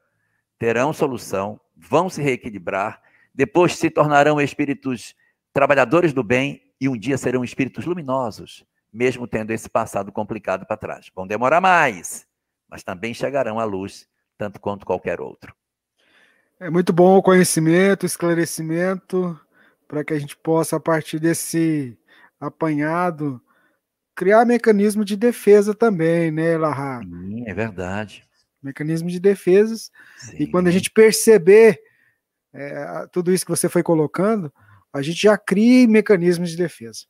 [0.59, 3.03] terão solução, vão se reequilibrar,
[3.35, 5.15] depois se tornarão espíritos
[5.53, 10.77] trabalhadores do bem e um dia serão espíritos luminosos, mesmo tendo esse passado complicado para
[10.77, 11.11] trás.
[11.15, 12.27] Vão demorar mais,
[12.69, 14.09] mas também chegarão à luz,
[14.39, 15.55] tanto quanto qualquer outro.
[16.61, 19.39] É muito bom o conhecimento, o esclarecimento,
[19.89, 21.99] para que a gente possa, a partir desse
[22.41, 23.43] apanhado,
[24.15, 27.01] criar mecanismo de defesa também, né, Larra?
[27.03, 28.25] Sim, é verdade.
[28.63, 29.91] Mecanismo de defesas.
[30.19, 30.37] Sim.
[30.39, 31.81] E quando a gente perceber
[32.53, 34.53] é, tudo isso que você foi colocando,
[34.93, 37.07] a gente já cria mecanismos de defesa.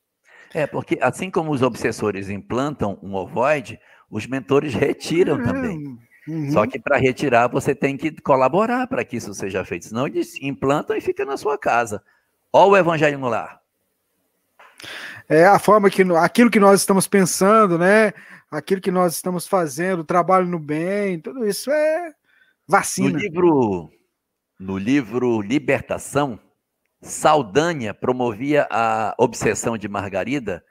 [0.53, 3.79] É, porque assim como os obsessores implantam um ovoide,
[4.09, 5.99] os mentores retiram é, também.
[6.27, 6.51] Uhum.
[6.51, 9.87] Só que para retirar você tem que colaborar para que isso seja feito.
[9.87, 12.01] Senão eles implantam e fica na sua casa.
[12.51, 13.59] Olha o evangelho no lar.
[15.29, 18.13] É a forma que aquilo que nós estamos pensando, né?
[18.51, 22.13] Aquilo que nós estamos fazendo, trabalho no bem, tudo isso é
[22.67, 23.09] vacina.
[23.09, 23.91] No livro,
[24.59, 26.39] no livro Libertação,
[27.01, 30.63] Saldanha promovia a obsessão de Margarida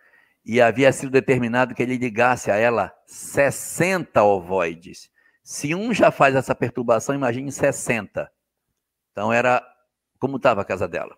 [0.45, 5.11] e havia sido determinado que ele ligasse a ela 60 ovoides.
[5.43, 8.31] Se um já faz essa perturbação, imagine 60.
[9.11, 9.63] Então era
[10.19, 11.17] como estava a casa dela.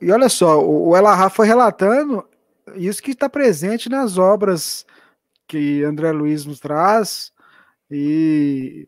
[0.00, 2.28] E olha só, o Elahá foi relatando
[2.74, 4.84] isso que está presente nas obras
[5.46, 7.32] que André Luiz nos traz,
[7.90, 8.86] e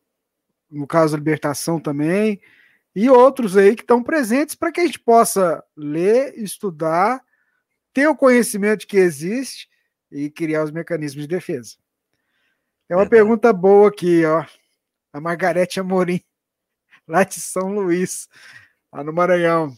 [0.70, 2.40] no caso da libertação também,
[2.94, 7.20] e outros aí que estão presentes para que a gente possa ler, estudar,
[7.92, 9.68] ter o conhecimento que existe
[10.10, 11.76] e criar os mecanismos de defesa.
[12.88, 13.10] É uma Verdade.
[13.10, 14.44] pergunta boa aqui, ó.
[15.12, 16.20] A Margarete Amorim,
[17.06, 18.28] lá de São Luís,
[18.92, 19.76] lá no Maranhão.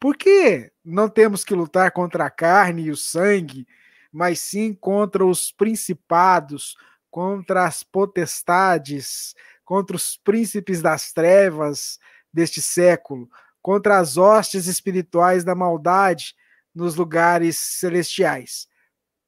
[0.00, 3.66] Por que não temos que lutar contra a carne e o sangue,
[4.12, 6.76] mas sim contra os principados,
[7.10, 9.34] contra as potestades,
[9.64, 11.98] contra os príncipes das trevas
[12.32, 13.28] deste século,
[13.60, 16.34] contra as hostes espirituais da maldade
[16.74, 18.68] nos lugares celestiais.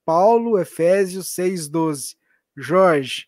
[0.04, 2.16] Paulo, Efésios 6,12.
[2.56, 3.26] Jorge,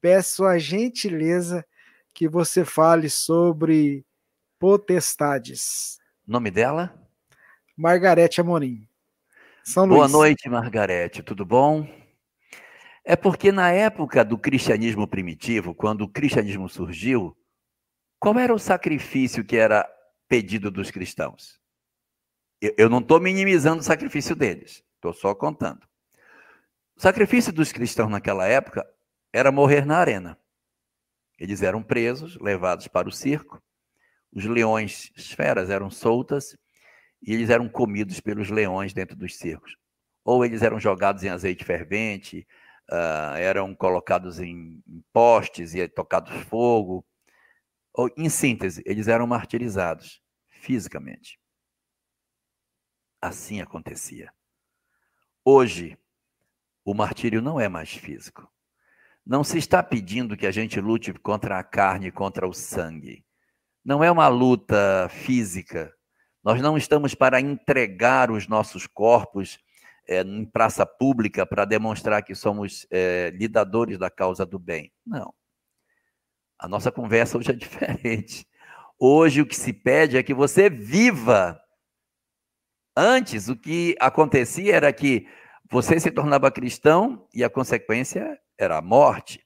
[0.00, 1.64] peço a gentileza
[2.12, 4.04] que você fale sobre
[4.58, 5.98] potestades.
[6.26, 6.94] Nome dela?
[7.76, 8.88] Margarete Amorim.
[9.62, 10.12] São Boa Luís.
[10.12, 11.22] noite, Margarete.
[11.22, 11.86] Tudo bom?
[13.04, 17.36] É porque na época do cristianismo primitivo, quando o cristianismo surgiu,
[18.18, 19.86] qual era o sacrifício que era
[20.26, 21.60] pedido dos cristãos?
[22.78, 25.86] Eu não estou minimizando o sacrifício deles, estou só contando.
[26.96, 28.86] O sacrifício dos cristãos naquela época
[29.30, 30.38] era morrer na arena.
[31.38, 33.62] Eles eram presos, levados para o circo,
[34.34, 36.56] os leões, esferas, eram soltas
[37.22, 39.76] e eles eram comidos pelos leões dentro dos circos.
[40.24, 42.46] Ou eles eram jogados em azeite fervente,
[42.90, 47.06] uh, eram colocados em, em postes e tocados fogo.
[47.92, 51.38] Ou, em síntese, eles eram martirizados fisicamente.
[53.20, 54.30] assim acontecia.
[55.42, 55.96] Hoje,
[56.84, 58.50] o martírio não é mais físico.
[59.24, 63.24] Não se está pedindo que a gente lute contra a carne, contra o sangue.
[63.84, 65.92] Não é uma luta física.
[66.42, 69.58] Nós não estamos para entregar os nossos corpos
[70.08, 74.92] é, em praça pública para demonstrar que somos é, lidadores da causa do bem.
[75.06, 75.34] Não.
[76.58, 78.46] A nossa conversa hoje é diferente.
[78.98, 81.60] Hoje o que se pede é que você viva.
[82.96, 85.26] Antes, o que acontecia era que
[85.70, 89.44] você se tornava cristão e a consequência era a morte.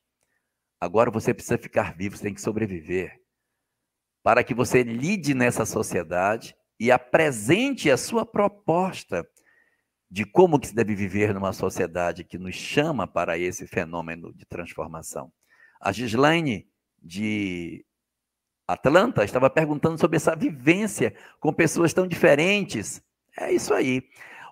[0.81, 3.19] Agora você precisa ficar vivo, você tem que sobreviver.
[4.29, 9.27] Para que você lide nessa sociedade e apresente a sua proposta
[10.11, 14.45] de como que se deve viver numa sociedade que nos chama para esse fenômeno de
[14.45, 15.33] transformação.
[15.81, 16.69] A Gislaine
[17.03, 17.87] de
[18.67, 23.03] Atlanta estava perguntando sobre essa vivência com pessoas tão diferentes.
[23.35, 24.03] É isso aí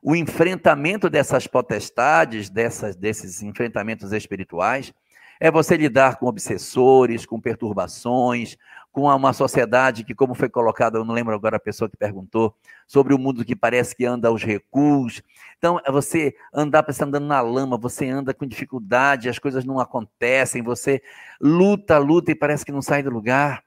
[0.02, 4.90] o enfrentamento dessas potestades, dessas, desses enfrentamentos espirituais,
[5.38, 8.56] é você lidar com obsessores, com perturbações,
[8.96, 12.56] com uma sociedade que, como foi colocado, eu não lembro agora a pessoa que perguntou,
[12.86, 15.22] sobre o mundo que parece que anda aos recuos.
[15.58, 19.78] Então, é você andar, você andando na lama, você anda com dificuldade, as coisas não
[19.78, 21.02] acontecem, você
[21.38, 23.62] luta, luta e parece que não sai do lugar.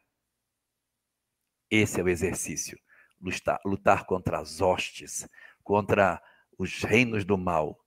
[1.69, 2.79] Esse é o exercício,
[3.21, 5.27] lutar, lutar contra as hostes,
[5.63, 6.19] contra
[6.57, 7.79] os reinos do mal.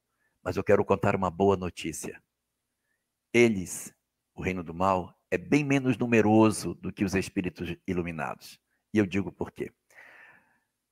[0.44, 2.22] Mas eu quero contar uma boa notícia.
[3.34, 3.92] Eles,
[4.32, 8.60] o reino do mal, é bem menos numeroso do que os espíritos iluminados.
[8.92, 9.72] E eu digo por quê.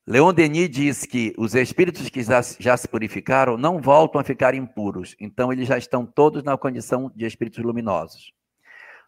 [0.06, 5.14] Leon Denis diz que os espíritos que já, se purificaram não voltam a ficar impuros,
[5.20, 8.32] então eles já estão todos na condição de espíritos luminosos.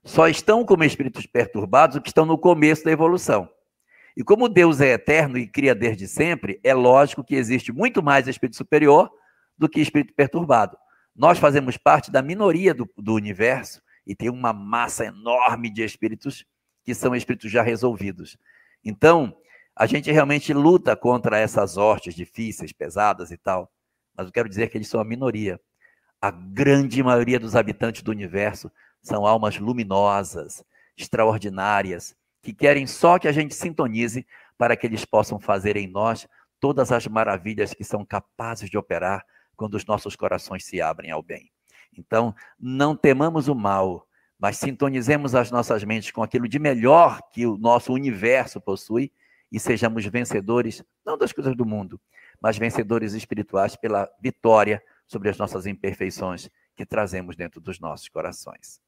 [0.05, 3.49] Só estão como espíritos perturbados os que estão no começo da evolução.
[4.15, 8.29] E como Deus é eterno e cria desde sempre, é lógico que existe muito mais
[8.29, 9.11] espírito superior
[9.57, 10.77] do que espírito perturbado.
[11.17, 16.45] Nós fazemos parte da minoria do, do universo e tem uma massa enorme de espíritos
[16.85, 18.37] que são espíritos já resolvidos.
[18.85, 19.37] Então,
[19.75, 23.71] a gente realmente luta contra essas hortes difíceis, pesadas e tal,
[24.17, 25.61] mas eu quero dizer que eles são a minoria.
[26.21, 30.65] A grande maioria dos habitantes do universo são almas luminosas,
[30.97, 34.27] extraordinárias, que querem só que a gente sintonize
[34.59, 36.29] para que eles possam fazer em nós
[36.61, 39.25] todas as maravilhas que são capazes de operar
[39.57, 41.52] quando os nossos corações se abrem ao bem.
[41.97, 44.07] Então, não temamos o mal,
[44.39, 49.13] mas sintonizemos as nossas mentes com aquilo de melhor que o nosso universo possui
[49.51, 52.01] e sejamos vencedores, não das coisas do mundo,
[52.41, 58.81] mas vencedores espirituais pela vitória sobre as nossas imperfeições que trazemos dentro dos nossos corações.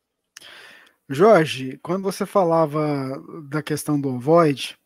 [1.09, 4.79] Jorge, quando você falava da questão do ovoide,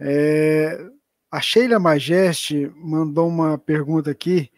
[0.00, 0.88] é,
[1.30, 4.50] a Sheila Majeste mandou uma pergunta aqui.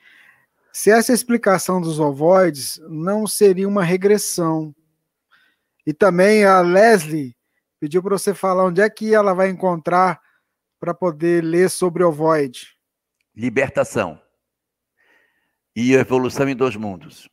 [0.77, 4.74] Se essa explicação dos ovoides não seria uma regressão.
[5.87, 7.35] E também a Leslie
[7.81, 10.20] pediu para você falar onde é que ela vai encontrar
[10.79, 12.77] para poder ler sobre ovoide.
[13.35, 14.20] Libertação
[15.74, 17.27] e evolução em dois mundos.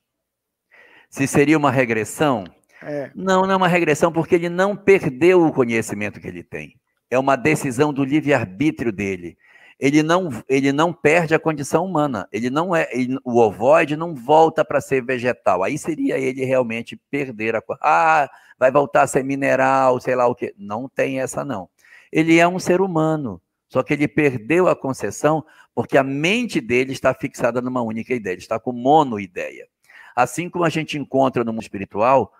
[1.10, 2.46] Se seria uma regressão,
[2.82, 3.12] é.
[3.14, 6.80] Não, não é uma regressão, porque ele não perdeu o conhecimento que ele tem.
[7.10, 9.38] É uma decisão do livre-arbítrio dele.
[9.84, 12.26] Ele não, ele não perde a condição humana.
[12.32, 12.88] Ele não é.
[12.94, 15.62] Ele, o ovoide não volta para ser vegetal.
[15.62, 17.62] Aí seria ele realmente perder a.
[17.82, 20.54] Ah, vai voltar a ser mineral, sei lá o quê.
[20.58, 21.68] Não tem essa, não.
[22.14, 23.42] Ele é um ser humano.
[23.68, 25.44] Só que ele perdeu a concessão
[25.76, 29.68] porque a mente dele está fixada numa única ideia, ele está com monoideia.
[30.16, 32.32] Assim como a gente encontra no mundo espiritual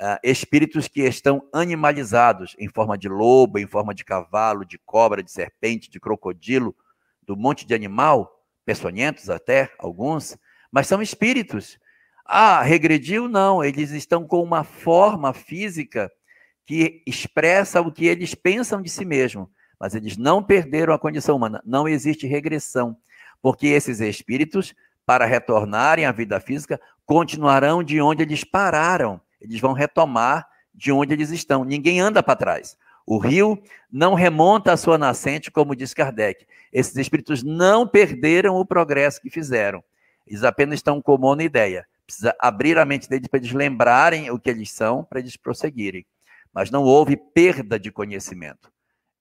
[0.00, 5.20] uh, espíritos que estão animalizados em forma de lobo, em forma de cavalo, de cobra,
[5.20, 6.76] de serpente, de crocodilo,
[7.22, 10.36] do monte de animal, peçonhentos até, alguns,
[10.70, 11.78] mas são espíritos.
[12.24, 13.28] Ah, regrediu?
[13.28, 16.10] Não, eles estão com uma forma física
[16.64, 21.36] que expressa o que eles pensam de si mesmo, mas eles não perderam a condição
[21.36, 21.60] humana.
[21.64, 22.96] Não existe regressão,
[23.40, 29.20] porque esses espíritos, para retornarem à vida física, continuarão de onde eles pararam.
[29.40, 31.64] Eles vão retomar de onde eles estão.
[31.64, 32.76] Ninguém anda para trás.
[33.06, 36.46] O rio não remonta à sua nascente, como diz Kardec.
[36.72, 39.82] Esses espíritos não perderam o progresso que fizeram.
[40.26, 41.86] Eles apenas estão com uma ideia.
[42.06, 46.06] Precisa abrir a mente deles para eles lembrarem o que eles são, para eles prosseguirem.
[46.52, 48.70] Mas não houve perda de conhecimento.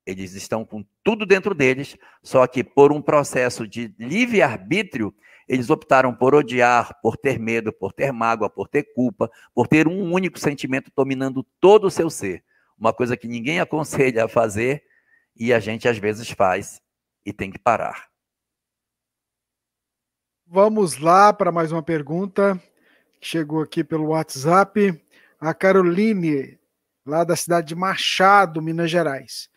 [0.05, 5.13] Eles estão com tudo dentro deles, só que por um processo de livre-arbítrio,
[5.47, 9.87] eles optaram por odiar, por ter medo, por ter mágoa, por ter culpa, por ter
[9.87, 12.43] um único sentimento dominando todo o seu ser.
[12.81, 14.83] Uma coisa que ninguém aconselha a fazer
[15.35, 16.81] e a gente às vezes faz
[17.23, 18.09] e tem que parar.
[20.47, 22.59] Vamos lá para mais uma pergunta
[23.19, 24.99] que chegou aqui pelo WhatsApp.
[25.39, 26.59] A Caroline,
[27.05, 29.47] lá da cidade de Machado, Minas Gerais.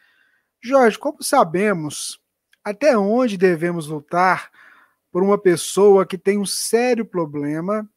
[0.63, 2.21] Jorge, como sabemos
[2.63, 4.51] até onde devemos lutar
[5.11, 7.89] por uma pessoa que tem um sério problema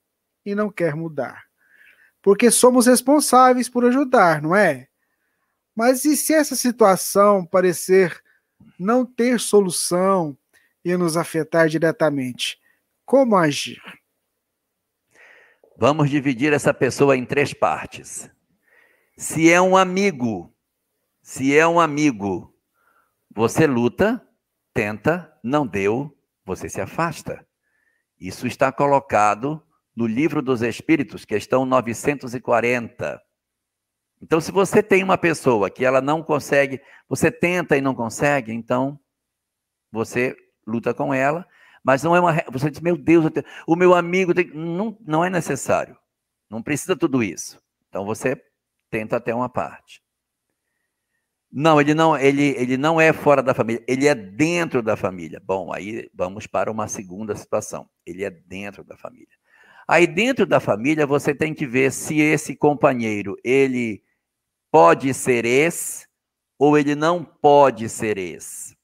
[0.46, 1.44] e não quer mudar?
[2.22, 4.87] Porque somos responsáveis por ajudar, não é?
[5.78, 8.20] Mas e se essa situação parecer
[8.80, 10.36] não ter solução
[10.84, 12.60] e nos afetar diretamente?
[13.06, 13.80] Como agir?
[15.78, 18.28] Vamos dividir essa pessoa em três partes.
[19.16, 20.52] Se é um amigo,
[21.22, 22.52] se é um amigo,
[23.30, 24.28] você luta,
[24.74, 27.48] tenta, não deu, você se afasta.
[28.20, 29.64] Isso está colocado
[29.96, 33.27] no Livro dos Espíritos, questão 940.
[34.22, 38.52] Então, se você tem uma pessoa que ela não consegue, você tenta e não consegue,
[38.52, 39.00] então
[39.92, 41.46] você luta com ela
[41.88, 42.34] mas não é uma.
[42.52, 44.34] Você diz, meu Deus, tenho, o meu amigo.
[44.34, 45.98] Tem, não, não é necessário.
[46.50, 47.62] Não precisa tudo isso.
[47.88, 48.36] Então você
[48.90, 50.04] tenta até uma parte.
[51.50, 55.42] Não, ele não, ele, ele não é fora da família, ele é dentro da família.
[55.42, 57.90] Bom, aí vamos para uma segunda situação.
[58.06, 59.38] Ele é dentro da família.
[59.88, 64.04] Aí dentro da família você tem que ver se esse companheiro ele
[64.78, 66.08] pode ser ex
[66.56, 68.76] ou ele não pode ser ex.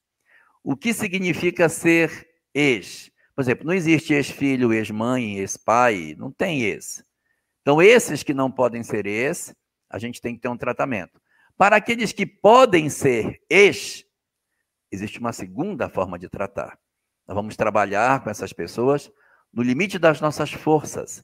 [0.64, 3.12] O que significa ser ex.
[3.36, 7.04] Por exemplo, não existe ex-filho, ex-mãe, ex-pai, não tem ex.
[7.62, 9.56] Então, esses que não podem ser ex,
[9.88, 11.22] a gente tem que ter um tratamento.
[11.56, 14.04] Para aqueles que podem ser ex,
[14.92, 16.76] existe uma segunda forma de tratar.
[17.28, 19.12] Nós vamos trabalhar com essas pessoas
[19.54, 21.24] no limite das nossas forças,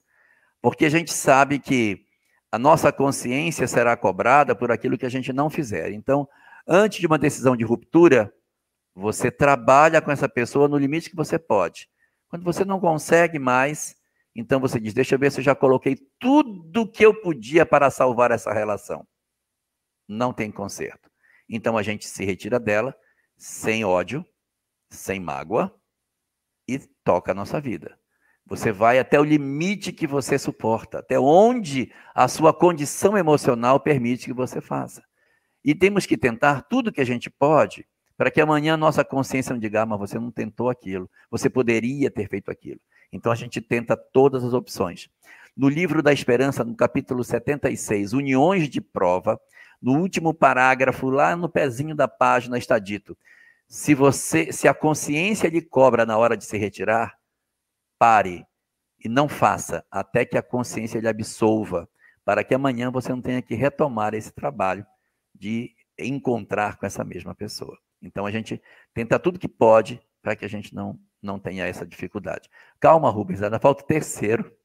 [0.62, 2.06] porque a gente sabe que
[2.52, 5.92] a nossa consciência será cobrada por aquilo que a gente não fizer.
[5.92, 6.28] Então,
[6.68, 8.34] antes de uma decisão de ruptura,
[8.96, 11.90] você trabalha com essa pessoa no limite que você pode.
[12.28, 13.96] Quando você não consegue mais,
[14.36, 17.90] então você diz: Deixa eu ver se eu já coloquei tudo que eu podia para
[17.90, 19.08] salvar essa relação.
[20.08, 21.10] Não tem conserto.
[21.48, 22.96] Então a gente se retira dela
[23.38, 24.26] sem ódio,
[24.90, 25.74] sem mágoa
[26.68, 27.99] e toca a nossa vida.
[28.50, 34.26] Você vai até o limite que você suporta, até onde a sua condição emocional permite
[34.26, 35.04] que você faça.
[35.64, 37.86] E temos que tentar tudo que a gente pode
[38.18, 41.50] para que amanhã a nossa consciência não diga, ah, mas você não tentou aquilo, você
[41.50, 42.80] poderia ter feito aquilo.
[43.14, 45.10] Então a gente tenta todas as opções.
[45.56, 49.40] No livro da Esperança, no capítulo 76, Uniões de Prova,
[49.82, 53.18] no último parágrafo, lá no pezinho da página, está dito:
[53.68, 57.19] se você, se a consciência lhe cobra na hora de se retirar,
[58.00, 58.48] pare
[59.04, 61.88] e não faça até que a consciência lhe absolva,
[62.26, 64.86] para que amanhã você não tenha que retomar esse trabalho
[65.36, 67.78] de encontrar com essa mesma pessoa.
[68.02, 68.62] Então a gente
[68.94, 72.50] tenta tudo que pode para que a gente não, não tenha essa dificuldade.
[72.80, 74.56] Calma, Rubens, ainda falta o terceiro.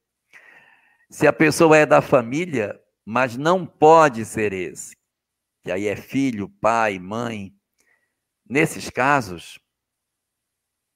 [1.11, 4.97] Se a pessoa é da família, mas não pode ser esse,
[5.63, 7.55] que aí é filho, pai, mãe,
[8.49, 9.59] nesses casos,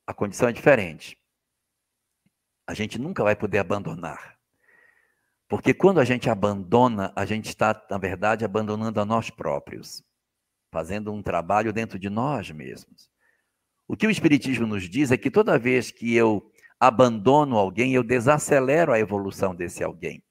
[0.07, 1.18] a condição é diferente.
[2.69, 4.37] A gente nunca vai poder abandonar.
[5.49, 10.05] Porque quando a gente abandona, a gente está, na verdade, abandonando a nós próprios
[10.71, 13.09] fazendo um trabalho dentro de nós mesmos.
[13.87, 18.03] O que o Espiritismo nos diz é que toda vez que eu abandono alguém, eu
[18.03, 20.23] desacelero a evolução desse alguém.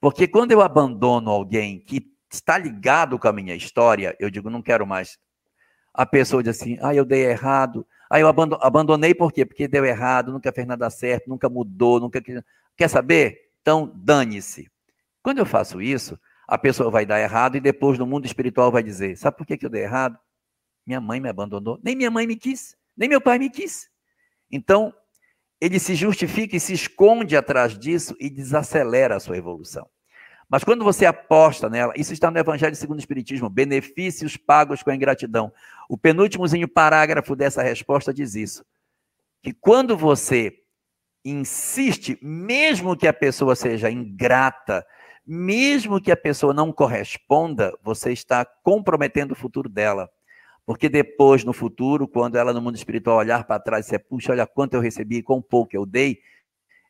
[0.00, 4.62] Porque quando eu abandono alguém que está ligado com a minha história, eu digo, não
[4.62, 5.18] quero mais.
[5.92, 7.86] A pessoa diz assim, ah, eu dei errado.
[8.10, 9.44] Ah, eu abandonei por quê?
[9.44, 12.22] Porque deu errado, nunca fez nada certo, nunca mudou, nunca.
[12.76, 13.50] Quer saber?
[13.60, 14.70] Então, dane-se.
[15.22, 18.82] Quando eu faço isso, a pessoa vai dar errado e depois no mundo espiritual vai
[18.82, 20.18] dizer: Sabe por que, que eu dei errado?
[20.86, 23.90] Minha mãe me abandonou, nem minha mãe me quis, nem meu pai me quis.
[24.50, 24.94] Então,
[25.60, 29.86] ele se justifica e se esconde atrás disso e desacelera a sua evolução.
[30.48, 34.90] Mas quando você aposta nela, isso está no Evangelho segundo o Espiritismo, benefícios pagos com
[34.90, 35.52] a ingratidão.
[35.88, 38.64] O penúltimozinho parágrafo dessa resposta diz isso.
[39.42, 40.62] Que quando você
[41.24, 44.86] insiste, mesmo que a pessoa seja ingrata,
[45.26, 50.08] mesmo que a pessoa não corresponda, você está comprometendo o futuro dela.
[50.64, 54.32] Porque depois, no futuro, quando ela no mundo espiritual olhar para trás e dizer, puxa,
[54.32, 56.20] olha quanto eu recebi, quão pouco eu dei,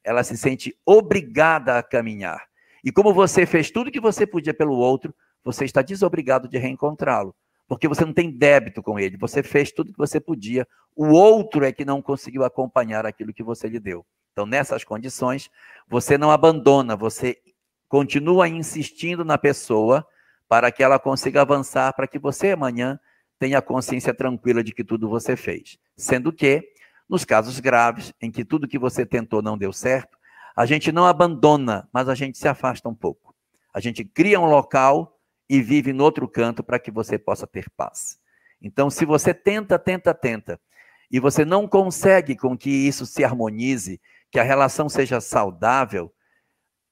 [0.04, 2.47] ela se sente obrigada a caminhar.
[2.84, 5.14] E como você fez tudo que você podia pelo outro,
[5.44, 7.34] você está desobrigado de reencontrá-lo.
[7.66, 10.66] Porque você não tem débito com ele, você fez tudo que você podia,
[10.96, 14.06] o outro é que não conseguiu acompanhar aquilo que você lhe deu.
[14.32, 15.50] Então, nessas condições,
[15.88, 17.36] você não abandona, você
[17.88, 20.06] continua insistindo na pessoa
[20.48, 22.98] para que ela consiga avançar, para que você amanhã
[23.38, 25.78] tenha consciência tranquila de que tudo você fez.
[25.96, 26.72] Sendo que
[27.08, 30.17] Nos casos graves, em que tudo que você tentou não deu certo,
[30.58, 33.32] a gente não abandona, mas a gente se afasta um pouco.
[33.72, 35.16] A gente cria um local
[35.48, 38.18] e vive no outro canto para que você possa ter paz.
[38.60, 40.60] Então, se você tenta, tenta, tenta,
[41.08, 44.00] e você não consegue com que isso se harmonize,
[44.32, 46.12] que a relação seja saudável,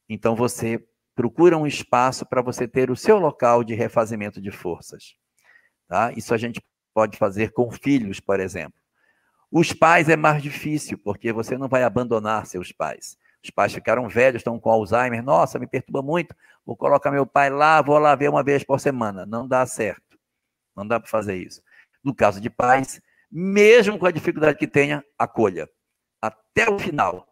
[0.09, 0.87] então você
[1.17, 5.17] procura um espaço para você ter o seu local de refazimento de forças.
[5.89, 6.13] Tá?
[6.13, 6.63] Isso a gente
[6.95, 8.79] pode fazer com filhos, por exemplo.
[9.51, 13.19] Os pais é mais difícil, porque você não vai abandonar seus pais.
[13.47, 15.23] Os pais ficaram velhos, estão com Alzheimer.
[15.23, 16.35] Nossa, me perturba muito.
[16.65, 19.25] Vou colocar meu pai lá, vou lá ver uma vez por semana.
[19.25, 20.19] Não dá certo.
[20.75, 21.63] Não dá para fazer isso.
[22.03, 25.71] No caso de pais, mesmo com a dificuldade que tenha, acolha.
[26.21, 27.29] Até o final.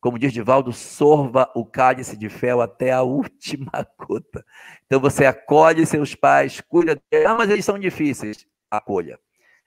[0.00, 4.46] Como diz Divaldo, sorva o cálice de fel até a última gota.
[4.86, 7.26] Então você acolhe seus pais, cuida deles.
[7.26, 8.46] Ah, mas eles são difíceis.
[8.70, 9.18] Acolha.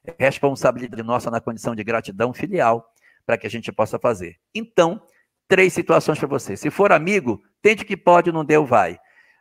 [0.05, 2.89] É responsabilidade nossa na condição de gratidão filial
[3.25, 4.37] para que a gente possa fazer.
[4.53, 5.01] Então,
[5.47, 6.55] três situações para você.
[6.57, 8.97] Se for amigo, tente que pode, não deu, vai.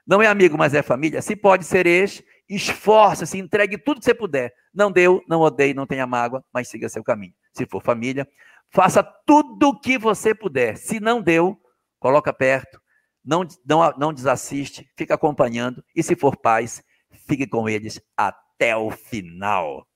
[0.06, 1.22] Não é amigo, mas é família.
[1.22, 4.52] Se pode ser ex, esforce-se, entregue tudo que você puder.
[4.72, 7.34] Não deu, não odeie, não tenha mágoa, mas siga seu caminho.
[7.52, 8.28] Se for família,
[8.70, 10.76] faça tudo o que você puder.
[10.76, 11.58] Se não deu,
[11.98, 12.80] coloca perto,
[13.24, 15.82] não, não, não desassiste, fica acompanhando.
[15.94, 16.82] E se for pais,
[17.26, 19.86] fique com eles até o final.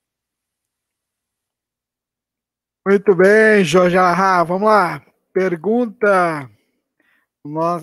[2.86, 5.02] Muito bem, Jorge Arra, vamos lá.
[5.32, 6.50] Pergunta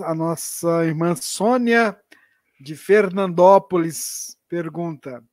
[0.04, 1.98] a nossa irmã Sônia
[2.60, 5.24] de Fernandópolis pergunta: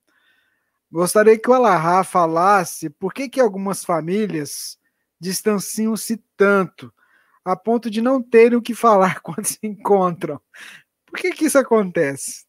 [0.91, 4.79] Gostaria que o Alahá falasse por que, que algumas famílias
[5.19, 6.93] distanciam-se tanto,
[7.45, 10.41] a ponto de não terem o que falar quando se encontram.
[11.07, 12.45] Por que, que isso acontece?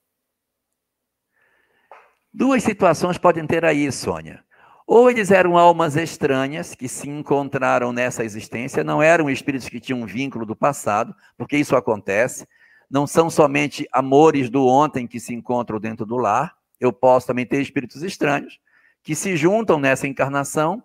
[2.34, 4.44] Duas situações podem ter aí, Sônia.
[4.86, 10.02] Ou eles eram almas estranhas que se encontraram nessa existência, não eram espíritos que tinham
[10.02, 12.48] um vínculo do passado, porque isso acontece.
[12.90, 16.54] Não são somente amores do ontem que se encontram dentro do lar.
[16.80, 18.60] Eu posso também ter espíritos estranhos
[19.02, 20.82] que se juntam nessa encarnação,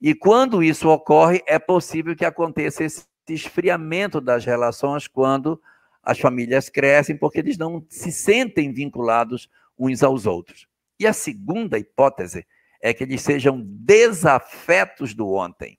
[0.00, 5.62] e quando isso ocorre, é possível que aconteça esse esfriamento das relações quando
[6.02, 10.66] as famílias crescem, porque eles não se sentem vinculados uns aos outros.
[10.98, 12.44] E a segunda hipótese
[12.82, 15.78] é que eles sejam desafetos do ontem.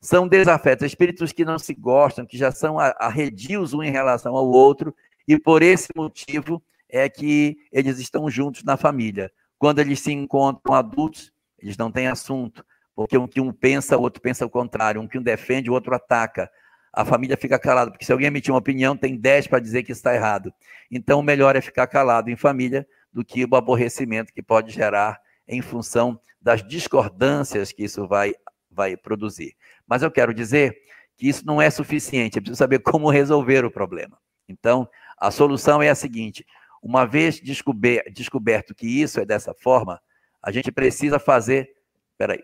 [0.00, 4.46] São desafetos, espíritos que não se gostam, que já são arredios um em relação ao
[4.46, 4.94] outro,
[5.26, 9.30] e por esse motivo é que eles estão juntos na família.
[9.58, 12.64] Quando eles se encontram adultos, eles não têm assunto,
[12.94, 15.72] porque um que um pensa, o outro pensa o contrário, um que um defende, o
[15.72, 16.50] outro ataca.
[16.92, 19.92] A família fica calada, porque se alguém emitir uma opinião, tem dez para dizer que
[19.92, 20.52] está errado.
[20.90, 25.20] Então, o melhor é ficar calado em família do que o aborrecimento que pode gerar
[25.48, 28.34] em função das discordâncias que isso vai,
[28.70, 29.56] vai produzir.
[29.86, 30.76] Mas eu quero dizer
[31.16, 34.18] que isso não é suficiente, é preciso saber como resolver o problema.
[34.48, 36.46] Então, a solução é a seguinte:
[36.82, 40.00] uma vez descober, descoberto que isso é dessa forma,
[40.42, 41.74] a gente precisa fazer.
[42.16, 42.42] Peraí.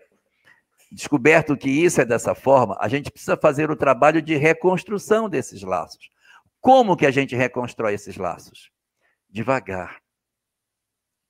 [0.91, 5.63] Descoberto que isso é dessa forma, a gente precisa fazer o trabalho de reconstrução desses
[5.63, 6.09] laços.
[6.61, 8.69] Como que a gente reconstrói esses laços?
[9.27, 10.02] Devagar.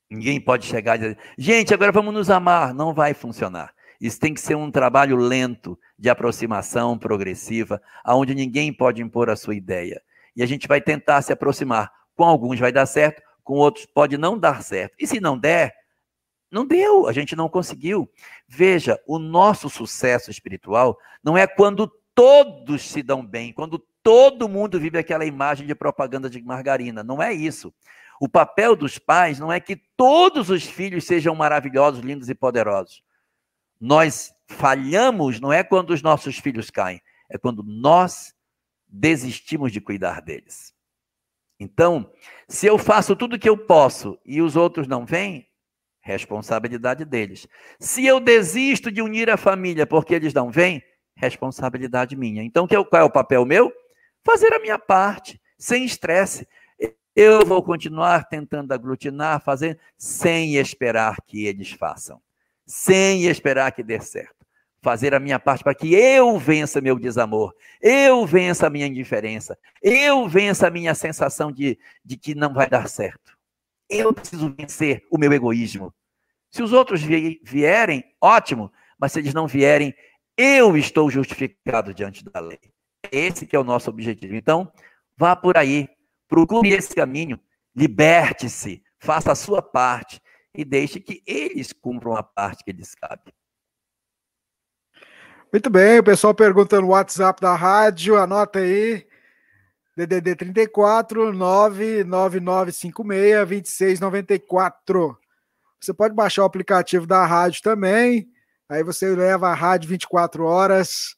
[0.10, 2.74] Ninguém pode chegar e dizer, gente, agora vamos nos amar.
[2.74, 3.74] Não vai funcionar.
[4.00, 9.36] Isso tem que ser um trabalho lento, de aproximação progressiva, aonde ninguém pode impor a
[9.36, 10.02] sua ideia.
[10.36, 11.92] E a gente vai tentar se aproximar.
[12.16, 14.96] Com alguns vai dar certo, com outros pode não dar certo.
[15.00, 15.74] E se não der,
[16.52, 18.10] não deu, a gente não conseguiu.
[18.48, 24.80] Veja, o nosso sucesso espiritual não é quando todos se dão bem, quando todo mundo
[24.80, 27.04] vive aquela imagem de propaganda de margarina.
[27.04, 27.74] Não é isso.
[28.20, 33.04] O papel dos pais não é que todos os filhos sejam maravilhosos, lindos e poderosos.
[33.80, 38.34] Nós falhamos não é quando os nossos filhos caem, é quando nós
[38.88, 40.74] desistimos de cuidar deles.
[41.60, 42.12] Então,
[42.48, 45.48] se eu faço tudo o que eu posso e os outros não vêm,
[46.02, 47.48] responsabilidade deles.
[47.80, 50.84] Se eu desisto de unir a família porque eles não vêm,
[51.16, 52.44] responsabilidade minha.
[52.44, 53.72] Então, qual é o papel meu?
[54.24, 56.48] Fazer a minha parte, sem estresse.
[57.16, 62.20] Eu vou continuar tentando aglutinar, fazer, sem esperar que eles façam,
[62.66, 64.44] sem esperar que dê certo.
[64.82, 69.58] Fazer a minha parte para que eu vença meu desamor, eu vença a minha indiferença,
[69.82, 73.38] eu vença a minha sensação de, de que não vai dar certo.
[73.88, 75.94] Eu preciso vencer o meu egoísmo.
[76.50, 79.94] Se os outros vierem, ótimo, mas se eles não vierem,
[80.36, 82.60] eu estou justificado diante da lei.
[83.12, 84.36] Esse que é o nosso objetivo.
[84.36, 84.72] Então,
[85.16, 85.88] vá por aí,
[86.34, 87.40] Procure esse caminho,
[87.76, 90.20] liberte-se, faça a sua parte
[90.52, 93.32] e deixe que eles cumpram a parte que lhes cabe.
[95.52, 99.06] Muito bem, o pessoal perguntando no WhatsApp da rádio, anota aí.
[99.96, 105.16] DDD 34 99956 2694.
[105.80, 108.28] Você pode baixar o aplicativo da rádio também.
[108.68, 111.16] Aí você leva a rádio 24 horas.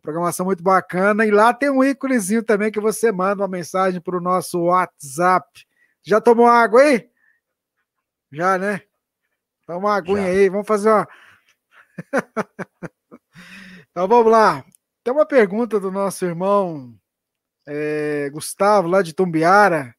[0.00, 1.26] Uma programação muito bacana.
[1.26, 5.66] E lá tem um íconezinho também que você manda uma mensagem para o nosso WhatsApp.
[6.02, 7.10] Já tomou água aí?
[8.32, 8.80] Já, né?
[9.66, 10.28] Toma uma aguinha Já.
[10.28, 10.48] aí.
[10.48, 11.08] Vamos fazer uma.
[13.90, 14.64] Então vamos lá.
[15.02, 16.94] Tem uma pergunta do nosso irmão
[17.66, 19.92] é, Gustavo, lá de Tumbiara,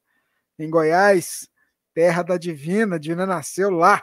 [0.58, 1.46] em Goiás,
[1.92, 2.98] terra da Divina.
[2.98, 4.02] Divina nasceu lá.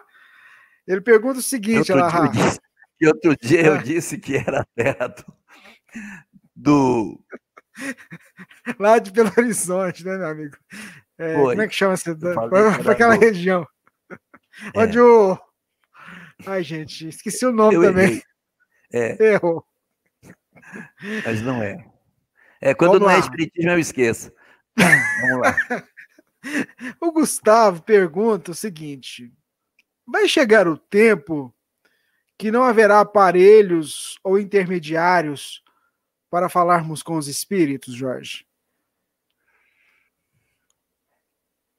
[0.85, 2.59] Ele pergunta o seguinte, outro Dia disse,
[3.01, 5.38] e outro dia eu disse que era terra do,
[6.55, 7.19] do...
[8.79, 10.57] lá de Belo Horizonte, né, meu amigo?
[11.17, 12.15] É, como é que chama essa?
[12.15, 13.21] Para aquela do...
[13.21, 13.67] região.
[14.73, 14.79] É.
[14.79, 15.37] Onde o.
[16.45, 18.21] Ai, gente, esqueci o nome eu também.
[18.91, 19.17] Errei.
[19.19, 19.33] É.
[19.33, 19.65] Errou.
[21.25, 21.85] Mas não é.
[22.61, 23.19] É, quando Vamos não é lá.
[23.19, 24.31] é espiritismo, eu esqueço.
[25.21, 25.55] Vamos lá.
[27.01, 29.31] o Gustavo pergunta o seguinte:
[30.05, 31.53] vai chegar o tempo
[32.37, 35.61] que não haverá aparelhos ou intermediários
[36.29, 38.45] para falarmos com os espíritos, Jorge?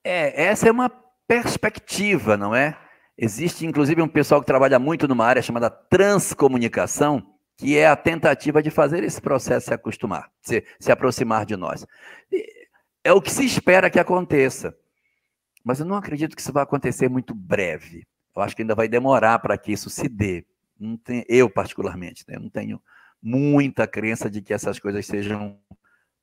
[0.02, 0.88] É, essa é uma
[1.26, 2.76] perspectiva, não é?
[3.16, 8.62] Existe, inclusive, um pessoal que trabalha muito numa área chamada transcomunicação, que é a tentativa
[8.62, 11.86] de fazer esse processo se acostumar, se, se aproximar de nós.
[13.04, 14.74] É o que se espera que aconteça.
[15.62, 18.06] Mas eu não acredito que isso vai acontecer muito breve.
[18.34, 20.46] Eu acho que ainda vai demorar para que isso se dê.
[21.04, 22.38] Tem, eu, particularmente, né?
[22.38, 22.80] não tenho
[23.22, 25.60] muita crença de que essas coisas sejam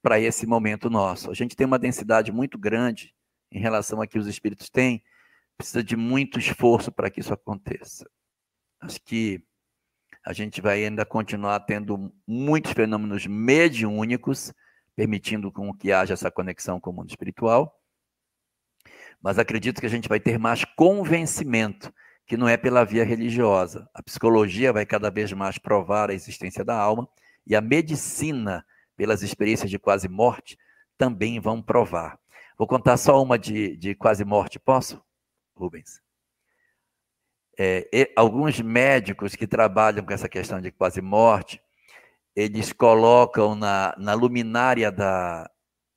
[0.02, 1.30] para esse momento nosso.
[1.30, 3.14] A gente tem uma densidade muito grande
[3.52, 5.04] em relação a que os espíritos têm,
[5.58, 8.10] precisa de muito esforço para que isso aconteça.
[8.80, 9.44] Acho que
[10.26, 14.54] a gente vai ainda continuar tendo muitos fenômenos mediúnicos,
[14.96, 17.82] permitindo com que haja essa conexão com o mundo espiritual.
[19.22, 21.94] Mas acredito que a gente vai ter mais convencimento,
[22.28, 23.90] que não é pela via religiosa.
[23.94, 27.08] A psicologia vai cada vez mais provar a existência da alma
[27.46, 30.60] e a medicina, pelas experiências de quase morte,
[30.98, 32.20] também vão provar.
[32.58, 35.02] Vou contar só uma de, de quase morte, posso,
[35.56, 36.02] Rubens?
[37.58, 41.60] é, alguns médicos que trabalham com essa questão de quase morte,
[42.36, 45.50] eles colocam na, na luminária da,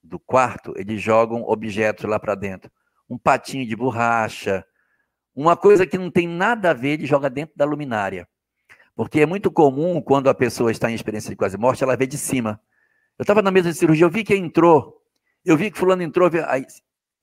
[0.02, 2.70] do quarto, eles jogam objetos lá para dentro.
[3.08, 4.64] Um patinho de borracha,
[5.34, 8.28] uma coisa que não tem nada a ver, ele joga dentro da luminária.
[8.94, 12.06] Porque é muito comum, quando a pessoa está em experiência de quase morte, ela vê
[12.06, 12.60] de cima.
[13.18, 15.00] Eu estava na mesa de cirurgia, eu vi que entrou.
[15.44, 16.30] Eu vi que fulano entrou.
[16.46, 16.66] Aí,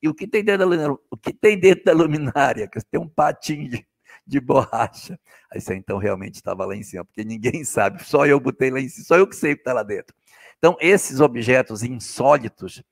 [0.02, 0.98] e o que tem dentro da luminária?
[1.10, 2.68] O que tem dentro da luminária?
[2.90, 3.86] Tem um patinho de,
[4.26, 5.18] de borracha.
[5.52, 8.80] Aí você então realmente estava lá em cima, porque ninguém sabe, só eu botei lá
[8.80, 10.14] em cima, só eu que sei o que está lá dentro.
[10.58, 12.82] Então, esses objetos insólitos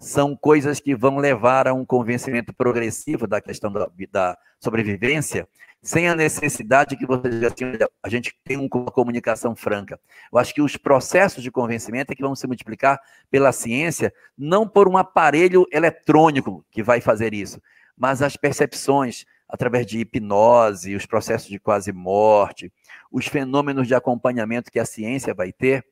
[0.00, 5.46] são coisas que vão levar a um convencimento progressivo da questão da, da sobrevivência,
[5.82, 10.00] sem a necessidade que você já tinha, a gente tem uma comunicação franca.
[10.32, 12.98] Eu acho que os processos de convencimento é que vão se multiplicar
[13.30, 17.60] pela ciência, não por um aparelho eletrônico que vai fazer isso,
[17.96, 22.72] mas as percepções, através de hipnose, os processos de quase morte,
[23.12, 25.84] os fenômenos de acompanhamento que a ciência vai ter,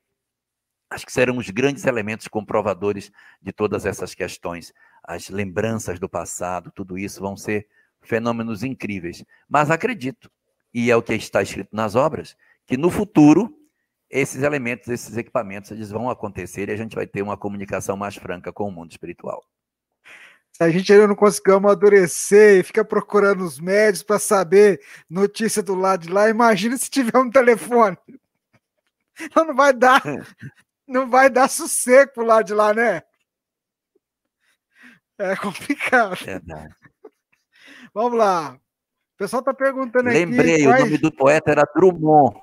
[0.90, 4.72] acho que serão os grandes elementos comprovadores de todas essas questões.
[5.02, 7.66] As lembranças do passado, tudo isso vão ser
[8.00, 9.24] fenômenos incríveis.
[9.48, 10.30] Mas acredito,
[10.72, 12.36] e é o que está escrito nas obras,
[12.66, 13.54] que no futuro
[14.10, 18.16] esses elementos, esses equipamentos, eles vão acontecer e a gente vai ter uma comunicação mais
[18.16, 19.44] franca com o mundo espiritual.
[20.52, 25.62] Se a gente ainda não conseguiu amadurecer e fica procurando os médios para saber notícia
[25.62, 27.96] do lado de lá, imagina se tiver um telefone.
[29.34, 30.00] Não vai dar,
[30.88, 33.02] não vai dar sossego pro lado de lá, né?
[35.18, 36.16] É complicado.
[36.16, 36.74] Verdade.
[37.92, 38.54] Vamos lá.
[38.54, 40.36] O pessoal está perguntando Lembrei, aqui.
[40.36, 40.82] Lembrei, quais...
[40.82, 42.40] o nome do poeta era Drummond.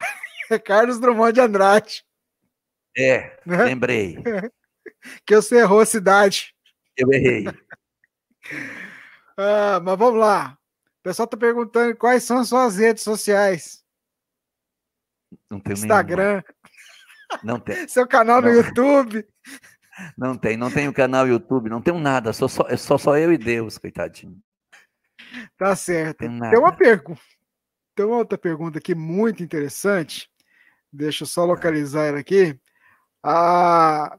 [0.50, 2.02] É Carlos Drummond de Andrade.
[2.96, 3.64] É, né?
[3.64, 4.16] lembrei.
[5.26, 6.54] que você errou a cidade.
[6.96, 7.44] Eu errei.
[9.36, 10.58] ah, mas vamos lá.
[11.00, 13.84] O pessoal está perguntando quais são as suas redes sociais.
[15.50, 16.42] Não tem Instagram.
[16.42, 16.57] Nenhuma.
[17.42, 17.86] Não tem.
[17.88, 18.48] Seu canal não.
[18.48, 19.26] no YouTube.
[20.16, 23.38] Não tem, não tenho canal YouTube, não tenho nada, sou só, só, só eu e
[23.38, 24.38] Deus, coitadinho.
[25.56, 26.18] Tá certo.
[26.18, 27.20] Tem, tem uma pergunta.
[27.96, 30.30] Tem uma outra pergunta aqui muito interessante.
[30.92, 32.58] Deixa eu só localizar ela aqui.
[33.22, 34.16] A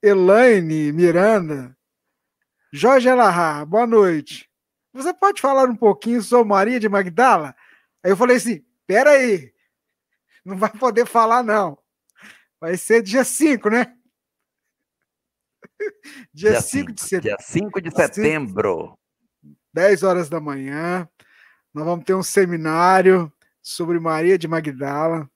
[0.00, 1.76] Elaine Miranda
[2.72, 4.48] Jorge Alahá, boa noite.
[4.92, 7.54] Você pode falar um pouquinho sobre Maria de Magdala?
[8.02, 9.52] Aí eu falei assim: peraí.
[10.44, 11.76] Não vai poder falar, não.
[12.60, 13.96] Vai ser dia 5, né?
[16.32, 17.22] Dia 5 de setembro.
[17.22, 18.98] Dia 5 de setembro.
[19.72, 21.08] 10 horas da manhã.
[21.72, 23.32] Nós vamos ter um seminário
[23.62, 25.28] sobre Maria de Magdala,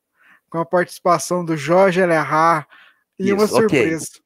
[0.50, 2.68] com a participação do Jorge Elerrar
[3.18, 4.06] e Isso, uma surpresa.
[4.06, 4.22] Okay.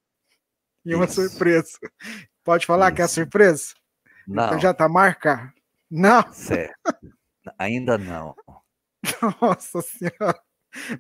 [0.84, 1.28] E uma Isso.
[1.28, 1.78] surpresa.
[2.42, 2.96] Pode falar Isso.
[2.96, 3.74] que é a surpresa?
[4.26, 4.46] Não.
[4.46, 5.52] Então já está marcado?
[5.90, 6.32] Não.
[6.32, 6.74] Certo.
[7.58, 8.34] Ainda não.
[9.40, 10.40] Nossa Senhora.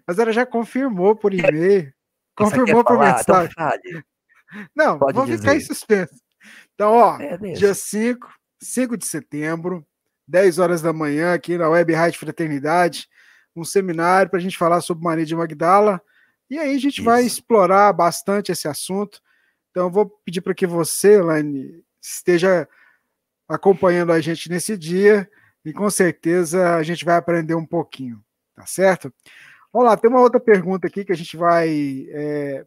[0.06, 1.92] Mas ela já confirmou por e-mail.
[2.36, 3.20] Confirmou por falar?
[3.20, 3.52] Então mensagem.
[3.52, 4.02] Então
[4.74, 5.40] não, Pode vamos dizer.
[5.40, 6.14] ficar em suspenso.
[6.74, 9.84] Então, ó, é dia 5, 5 de setembro,
[10.26, 13.08] 10 horas da manhã, aqui na Web Rádio Fraternidade,
[13.54, 16.00] um seminário para a gente falar sobre Maria de Magdala.
[16.48, 17.04] E aí a gente Isso.
[17.04, 19.20] vai explorar bastante esse assunto.
[19.70, 22.68] Então, vou pedir para que você, Laine, esteja
[23.48, 25.28] acompanhando a gente nesse dia
[25.64, 28.22] e com certeza a gente vai aprender um pouquinho,
[28.54, 29.12] tá certo?
[29.72, 32.66] Vamos lá, tem uma outra pergunta aqui que a gente vai é,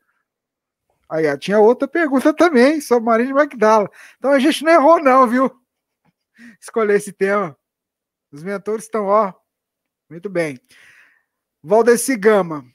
[1.11, 3.91] Aí, tinha outra pergunta também sobre Maria de Magdala.
[4.17, 5.51] Então a gente não errou, não, viu?
[6.57, 7.57] Escolher esse tema.
[8.31, 9.33] Os mentores estão, ó.
[10.09, 10.57] Muito bem.
[11.61, 12.65] Valdeci Gama.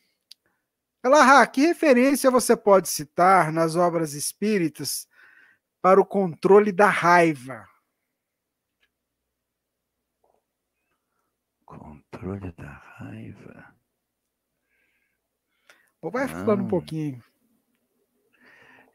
[1.03, 5.09] Ela, que referência você pode citar nas obras espíritas
[5.81, 7.67] para o controle da raiva?
[11.65, 13.66] Controle da raiva.
[16.03, 17.23] Vai falando um pouquinho.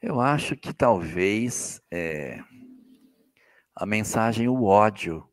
[0.02, 2.40] Eu acho que talvez é,
[3.76, 5.28] a mensagem, o ódio,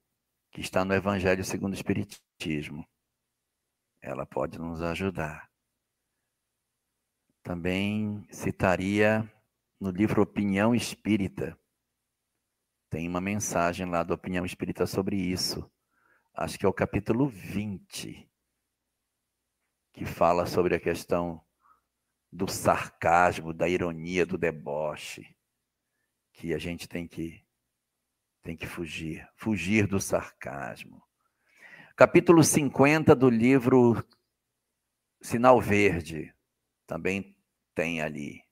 [0.51, 2.87] que está no Evangelho segundo o Espiritismo,
[4.03, 5.49] ela pode nos ajudar.
[7.43, 9.31] Também citaria
[9.81, 11.59] no livro Opinião Espírita,
[12.91, 15.71] tem uma mensagem lá da Opinião Espírita sobre isso.
[16.35, 18.31] Acho que é o capítulo 20,
[19.93, 21.45] que fala sobre a questão
[22.31, 25.35] do sarcasmo, da ironia, do deboche,
[26.33, 27.45] que a gente tem que
[28.43, 31.03] tem que fugir, fugir do sarcasmo.
[31.95, 34.03] Capítulo 50 do livro
[35.21, 36.35] Sinal Verde
[36.87, 37.37] também
[37.75, 38.43] tem ali.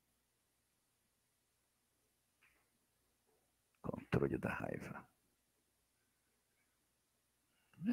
[3.81, 5.09] Controle da raiva.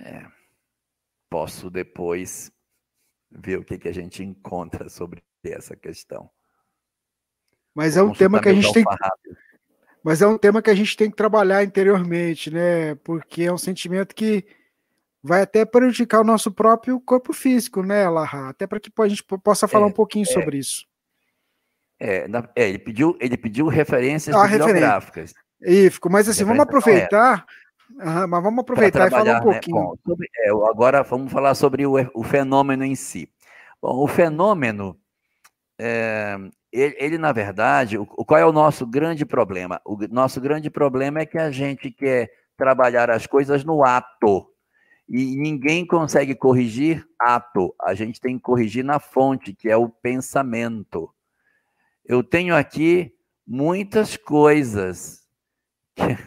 [0.03, 0.29] É.
[1.29, 2.51] Posso depois
[3.29, 6.29] ver o que, que a gente encontra sobre essa questão.
[7.75, 8.83] Mas é um tema que a gente tem.
[10.03, 12.95] Mas é um tema que a gente tem que trabalhar interiormente, né?
[12.95, 14.45] Porque é um sentimento que
[15.23, 18.49] vai até prejudicar o nosso próprio corpo físico, né, Larra?
[18.49, 20.85] Até para que a gente possa falar é, um pouquinho é, sobre isso.
[21.97, 25.33] É, na, é, ele pediu, ele pediu referências ah, bibliográficas.
[25.61, 27.45] Isso, mas assim, vamos aproveitar.
[27.89, 29.51] Uhum, mas vamos aproveitar e falar um né?
[29.53, 29.77] pouquinho.
[29.77, 29.83] Né?
[29.83, 33.29] Bom, sobre, é, agora vamos falar sobre o, o fenômeno em si.
[33.81, 34.99] Bom, o fenômeno
[35.79, 36.37] é,
[36.71, 39.81] ele, ele, na verdade, o, qual é o nosso grande problema?
[39.85, 44.49] O nosso grande problema é que a gente quer trabalhar as coisas no ato.
[45.07, 47.75] E ninguém consegue corrigir ato.
[47.81, 51.13] A gente tem que corrigir na fonte, que é o pensamento.
[52.05, 53.13] Eu tenho aqui
[53.45, 55.27] muitas coisas
[55.95, 56.17] que,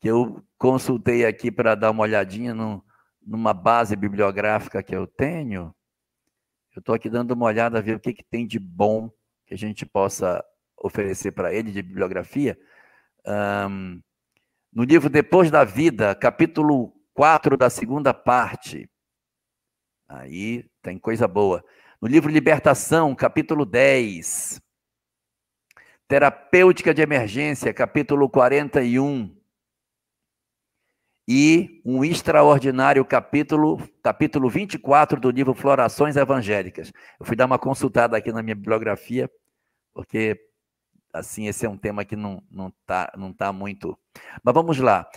[0.00, 2.82] que eu consultei aqui para dar uma olhadinha no,
[3.26, 5.74] numa base bibliográfica que eu tenho.
[6.74, 9.08] Eu estou aqui dando uma olhada, ver o que, que tem de bom
[9.46, 10.44] que a gente possa
[10.76, 12.58] oferecer para ele de bibliografia.
[13.24, 14.00] Um,
[14.72, 18.90] no livro Depois da Vida, capítulo 4 da segunda parte.
[20.08, 21.64] Aí tem coisa boa.
[22.02, 24.60] No livro Libertação, capítulo 10.
[26.08, 29.43] Terapêutica de Emergência, capítulo 41
[31.26, 36.92] e um extraordinário capítulo, capítulo 24 do livro Florações Evangélicas.
[37.18, 39.30] Eu fui dar uma consultada aqui na minha bibliografia,
[39.94, 40.38] porque
[41.12, 43.98] assim esse é um tema que não não tá não tá muito.
[44.42, 45.08] Mas vamos lá.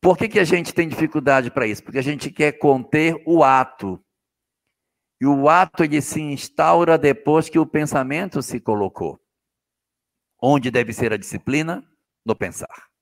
[0.00, 1.82] Por que, que a gente tem dificuldade para isso?
[1.82, 3.98] Porque a gente quer conter o ato.
[5.20, 9.18] E o ato ele se instaura depois que o pensamento se colocou.
[10.40, 11.82] Onde deve ser a disciplina?
[12.24, 12.93] No pensar.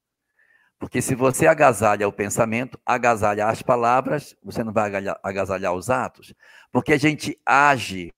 [0.82, 4.90] Porque se você agasalha o pensamento, agasalha as palavras, você não vai
[5.22, 6.34] agasalhar os atos.
[6.72, 8.12] Porque a gente age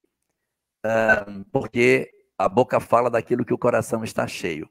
[0.82, 4.66] uh, porque a boca fala daquilo que o coração está cheio.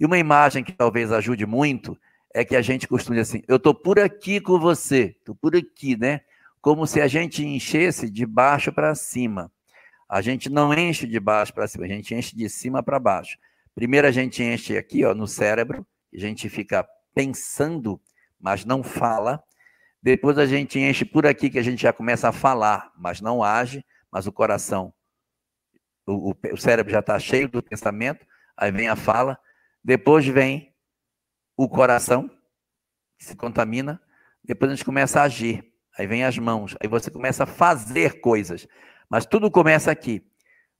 [0.00, 1.94] E uma imagem que talvez ajude muito
[2.32, 5.54] é que a gente costuma dizer assim: eu estou por aqui com você, estou por
[5.54, 6.22] aqui, né?
[6.62, 9.52] Como se a gente enchesse de baixo para cima.
[10.08, 13.36] A gente não enche de baixo para cima, a gente enche de cima para baixo.
[13.74, 18.00] Primeiro a gente enche aqui, ó, no cérebro, a gente fica pensando,
[18.38, 19.42] mas não fala.
[20.02, 23.42] Depois a gente enche por aqui, que a gente já começa a falar, mas não
[23.42, 23.84] age.
[24.10, 24.92] mas o coração,
[26.06, 28.26] o, o, cérebro já está cheio do pensamento,
[28.56, 29.38] aí vem a fala,
[29.84, 30.74] depois vem
[31.56, 32.28] o coração,
[33.18, 34.00] que se contamina,
[34.42, 35.64] depois a gente começa a agir,
[35.96, 38.66] aí vem as mãos, aí você começa a fazer coisas,
[39.08, 40.26] mas tudo começa aqui.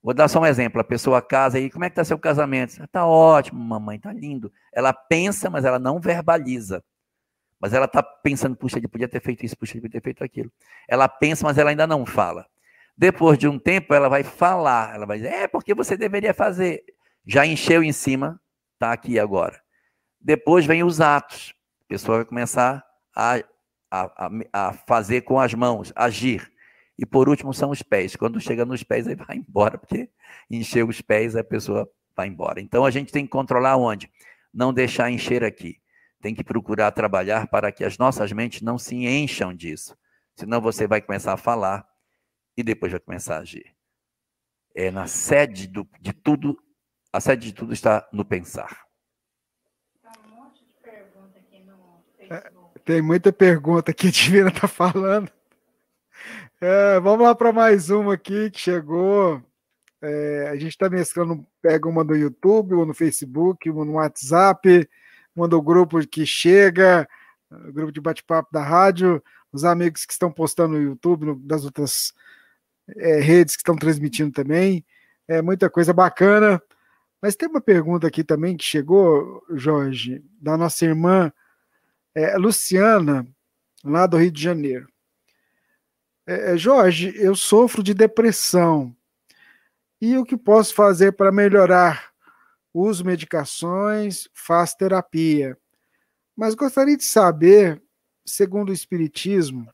[0.03, 0.81] Vou dar só um exemplo.
[0.81, 2.83] A pessoa casa aí, como é que está seu casamento?
[2.83, 4.51] Está ótimo, mamãe, está lindo.
[4.73, 6.83] Ela pensa, mas ela não verbaliza.
[7.59, 10.23] Mas ela está pensando, puxa, ele podia ter feito isso, puxa, ele podia ter feito
[10.23, 10.51] aquilo.
[10.87, 12.47] Ela pensa, mas ela ainda não fala.
[12.97, 14.95] Depois de um tempo, ela vai falar.
[14.95, 16.83] Ela vai dizer, é porque você deveria fazer.
[17.25, 18.41] Já encheu em cima,
[18.73, 19.61] está aqui agora.
[20.19, 21.53] Depois vem os atos.
[21.85, 22.83] A pessoa vai começar
[23.15, 23.35] a,
[23.91, 26.50] a, a, a fazer com as mãos, agir.
[27.01, 28.15] E por último são os pés.
[28.15, 30.07] Quando chega nos pés, aí vai embora, porque
[30.47, 32.61] encher os pés, a pessoa vai embora.
[32.61, 34.07] Então a gente tem que controlar onde?
[34.53, 35.81] Não deixar encher aqui.
[36.21, 39.97] Tem que procurar trabalhar para que as nossas mentes não se encham disso.
[40.35, 41.89] Senão você vai começar a falar
[42.55, 43.75] e depois vai começar a agir.
[44.75, 46.55] É na sede do, de tudo,
[47.11, 48.85] a sede de tudo está no pensar.
[52.19, 52.51] É,
[52.85, 55.31] tem muita pergunta aqui, a Divina está falando.
[56.63, 59.41] É, vamos lá para mais uma aqui que chegou.
[59.99, 64.87] É, a gente está mesclando, pega uma do YouTube, uma no Facebook, uma no WhatsApp,
[65.35, 67.09] uma do grupo que chega,
[67.73, 72.13] grupo de bate-papo da rádio, os amigos que estão postando no YouTube, no, das outras
[72.95, 74.85] é, redes que estão transmitindo também.
[75.27, 76.61] É muita coisa bacana.
[77.19, 81.33] Mas tem uma pergunta aqui também que chegou, Jorge, da nossa irmã
[82.13, 83.27] é, Luciana,
[83.83, 84.90] lá do Rio de Janeiro.
[86.31, 88.95] É, é, Jorge, eu sofro de depressão.
[89.99, 92.13] E o que posso fazer para melhorar?
[92.73, 95.57] Uso medicações, faço terapia.
[96.33, 97.83] Mas gostaria de saber,
[98.25, 99.69] segundo o Espiritismo,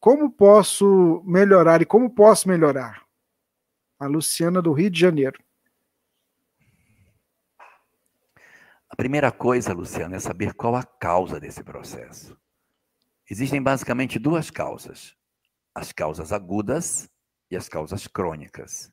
[0.00, 3.04] como posso melhorar e como posso melhorar?
[3.96, 5.40] A Luciana do Rio de Janeiro.
[8.88, 12.36] A primeira coisa, Luciana, é saber qual a causa desse processo.
[13.30, 15.19] Existem basicamente duas causas
[15.74, 17.08] as causas agudas
[17.50, 18.92] e as causas crônicas.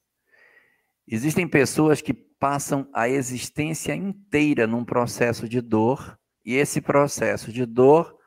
[1.08, 7.66] Existem pessoas que passam a existência inteira num processo de dor, e esse processo de
[7.66, 8.18] dor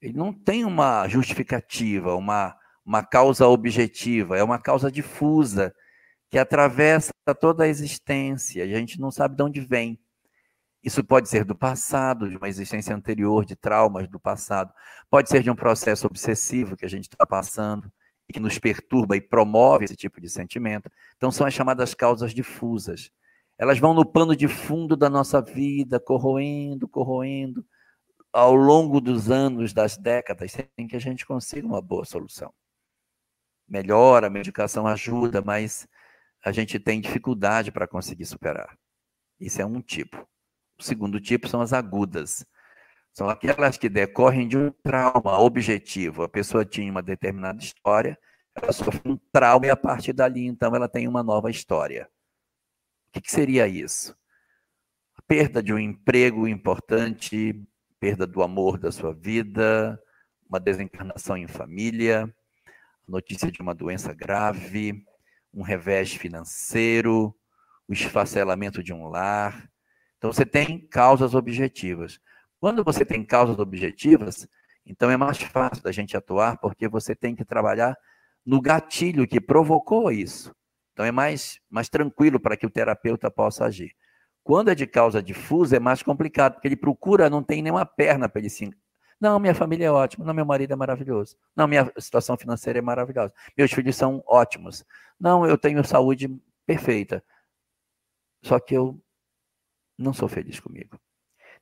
[0.00, 5.74] ele não tem uma justificativa, uma, uma causa objetiva, é uma causa difusa
[6.30, 9.98] que atravessa toda a existência, a gente não sabe de onde vem.
[10.82, 14.72] Isso pode ser do passado, de uma existência anterior, de traumas do passado.
[15.10, 17.90] Pode ser de um processo obsessivo que a gente está passando
[18.28, 20.90] e que nos perturba e promove esse tipo de sentimento.
[21.16, 23.10] Então, são as chamadas causas difusas.
[23.58, 27.64] Elas vão no pano de fundo da nossa vida, corroendo, corroendo,
[28.32, 32.52] ao longo dos anos, das décadas, sem que a gente consiga uma boa solução.
[33.66, 35.88] Melhora, a medicação ajuda, mas
[36.44, 38.78] a gente tem dificuldade para conseguir superar.
[39.40, 40.26] Isso é um tipo.
[40.78, 42.44] O segundo tipo são as agudas.
[43.12, 46.22] São aquelas que decorrem de um trauma objetivo.
[46.22, 48.18] A pessoa tinha uma determinada história,
[48.54, 52.08] ela sofreu um trauma e a partir dali, então, ela tem uma nova história.
[53.08, 54.14] O que, seria isso?
[55.16, 57.58] A perda de um emprego importante,
[57.98, 59.98] perda do amor da sua vida,
[60.48, 62.32] uma desencarnação em família,
[63.08, 65.02] notícia de uma doença grave,
[65.52, 67.34] um revés financeiro,
[67.88, 69.70] o esfacelamento de um lar,
[70.18, 72.18] então você tem causas objetivas.
[72.58, 74.48] Quando você tem causas objetivas,
[74.84, 77.96] então é mais fácil da gente atuar, porque você tem que trabalhar
[78.44, 80.54] no gatilho que provocou isso.
[80.92, 83.94] Então é mais, mais tranquilo para que o terapeuta possa agir.
[84.42, 88.28] Quando é de causa difusa, é mais complicado, porque ele procura, não tem nenhuma perna
[88.28, 88.70] para ele se.
[89.20, 90.24] Não, minha família é ótima.
[90.24, 91.36] Não, meu marido é maravilhoso.
[91.54, 93.32] Não, minha situação financeira é maravilhosa.
[93.56, 94.84] Meus filhos são ótimos.
[95.18, 96.28] Não, eu tenho saúde
[96.64, 97.24] perfeita.
[98.42, 99.02] Só que eu
[99.98, 100.98] não sou feliz comigo.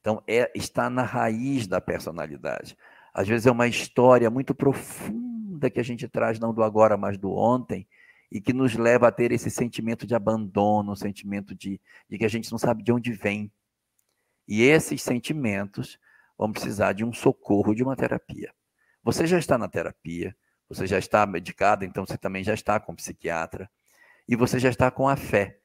[0.01, 2.77] Então, é, está na raiz da personalidade.
[3.13, 7.17] Às vezes é uma história muito profunda que a gente traz, não do agora, mas
[7.17, 7.87] do ontem,
[8.31, 12.25] e que nos leva a ter esse sentimento de abandono, um sentimento de, de que
[12.25, 13.51] a gente não sabe de onde vem.
[14.47, 15.99] E esses sentimentos
[16.37, 18.53] vão precisar de um socorro, de uma terapia.
[19.03, 20.37] Você já está na terapia,
[20.69, 23.71] você já está medicado, então você também já está com psiquiatra,
[24.29, 25.61] e você já está com a fé,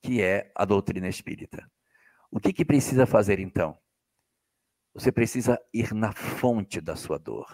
[0.00, 1.68] que é a doutrina espírita.
[2.34, 3.78] O que, que precisa fazer então?
[4.92, 7.46] Você precisa ir na fonte da sua dor.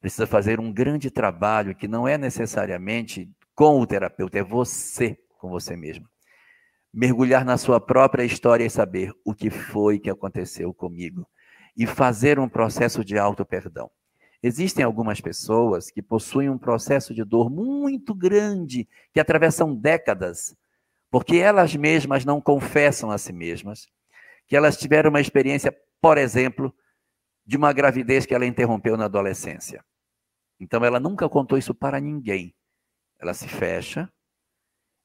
[0.00, 5.48] Precisa fazer um grande trabalho que não é necessariamente com o terapeuta, é você com
[5.50, 6.08] você mesmo.
[6.94, 11.28] Mergulhar na sua própria história e saber o que foi que aconteceu comigo.
[11.76, 13.90] E fazer um processo de auto-perdão.
[14.40, 20.54] Existem algumas pessoas que possuem um processo de dor muito grande, que atravessam décadas,
[21.10, 23.86] porque elas mesmas não confessam a si mesmas,
[24.46, 26.74] que elas tiveram uma experiência, por exemplo,
[27.44, 29.84] de uma gravidez que ela interrompeu na adolescência.
[30.58, 32.54] Então ela nunca contou isso para ninguém.
[33.18, 34.10] Ela se fecha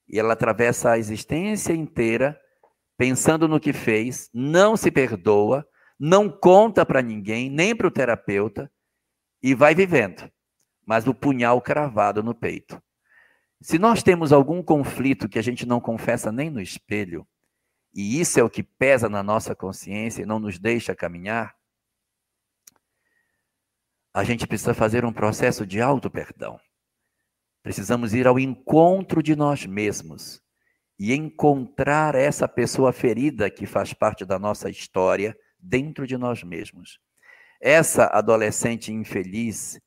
[0.07, 2.39] e ela atravessa a existência inteira
[2.97, 5.67] pensando no que fez, não se perdoa,
[5.99, 8.71] não conta para ninguém, nem para o terapeuta,
[9.41, 10.31] e vai vivendo,
[10.85, 12.81] mas o punhal cravado no peito.
[13.61, 17.27] Se nós temos algum conflito que a gente não confessa nem no espelho,
[17.93, 21.55] e isso é o que pesa na nossa consciência e não nos deixa caminhar,
[24.11, 26.59] a gente precisa fazer um processo de auto-perdão.
[27.61, 30.41] Precisamos ir ao encontro de nós mesmos
[30.97, 36.99] e encontrar essa pessoa ferida que faz parte da nossa história dentro de nós mesmos.
[37.61, 39.79] Essa adolescente infeliz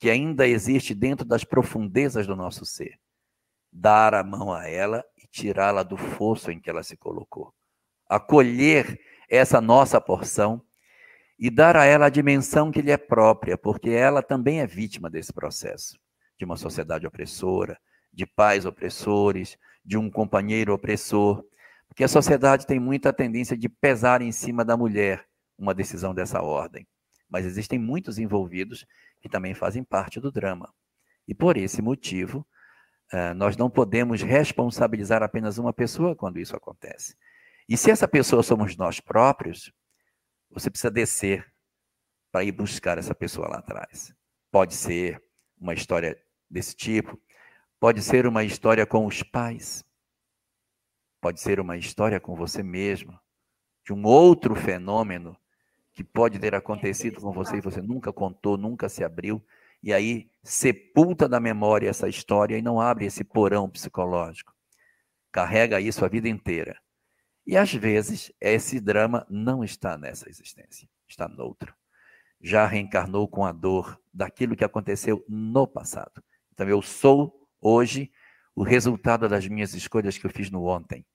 [0.00, 2.98] que ainda existe dentro das profundezas do nosso ser.
[3.72, 7.52] Dar a mão a ela e tirá-la do fosso em que ela se colocou.
[8.08, 8.98] Acolher
[9.28, 10.62] essa nossa porção
[11.38, 15.08] e dar a ela a dimensão que lhe é própria, porque ela também é vítima
[15.08, 15.98] desse processo
[16.36, 17.78] de uma sociedade opressora,
[18.12, 21.44] de pais opressores, de um companheiro opressor,
[21.86, 25.26] porque a sociedade tem muita tendência de pesar em cima da mulher
[25.58, 26.86] uma decisão dessa ordem.
[27.28, 28.86] Mas existem muitos envolvidos
[29.20, 30.72] que também fazem parte do drama.
[31.28, 32.46] E por esse motivo,
[33.12, 37.16] eh, nós não podemos responsabilizar apenas uma pessoa quando isso acontece.
[37.68, 39.72] E se essa pessoa somos nós próprios,
[40.50, 41.46] você precisa descer
[42.32, 44.14] para ir buscar essa pessoa lá atrás.
[44.50, 45.22] Pode ser
[45.58, 47.20] uma história desse tipo.
[47.78, 49.84] Pode ser uma história com os pais.
[51.20, 53.18] Pode ser uma história com você mesmo,
[53.84, 55.36] de um outro fenômeno
[55.92, 59.44] que pode ter acontecido com você e você nunca contou, nunca se abriu,
[59.82, 64.54] e aí sepulta da memória essa história e não abre esse porão psicológico.
[65.32, 66.78] Carrega isso a vida inteira.
[67.46, 71.74] E às vezes esse drama não está nessa existência, está noutra.
[72.40, 76.22] Já reencarnou com a dor daquilo que aconteceu no passado.
[76.52, 78.10] Então, eu sou hoje
[78.54, 81.06] o resultado das minhas escolhas que eu fiz no ontem.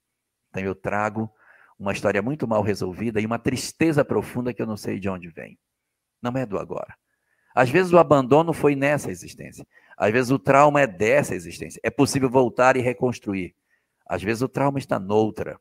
[0.49, 1.31] Então, eu trago
[1.77, 5.29] uma história muito mal resolvida e uma tristeza profunda que eu não sei de onde
[5.29, 5.59] vem.
[6.21, 6.95] Não é do agora.
[7.55, 9.65] Às vezes o abandono foi nessa existência.
[9.97, 11.79] Às vezes o trauma é dessa existência.
[11.81, 13.55] É possível voltar e reconstruir.
[14.05, 15.57] Às vezes o trauma está noutra.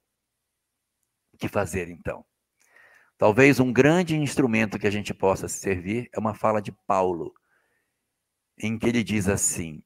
[1.33, 2.27] O que fazer então?
[3.16, 7.33] Talvez um grande instrumento que a gente possa servir é uma fala de Paulo
[8.59, 9.81] em que ele diz assim: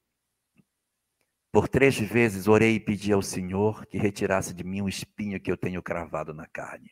[1.51, 5.51] Por três vezes orei e pedi ao Senhor que retirasse de mim o espinho que
[5.51, 6.91] eu tenho cravado na carne.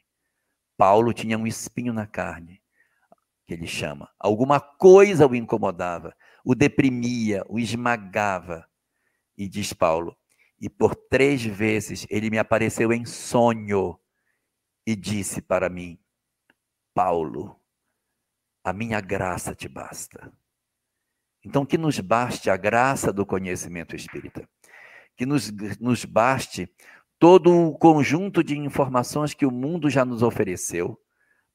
[0.78, 2.62] Paulo tinha um espinho na carne,
[3.48, 4.12] que ele chama.
[4.20, 8.68] Alguma coisa o incomodava, o deprimia, o esmagava.
[9.38, 10.16] E diz Paulo:
[10.60, 14.00] E por três vezes ele me apareceu em sonho
[14.86, 15.98] e disse para mim:
[16.94, 17.60] Paulo,
[18.64, 20.32] a minha graça te basta
[21.48, 24.46] então, que nos baste a graça do conhecimento espírita,
[25.16, 25.50] que nos,
[25.80, 26.70] nos baste
[27.18, 31.00] todo o conjunto de informações que o mundo já nos ofereceu,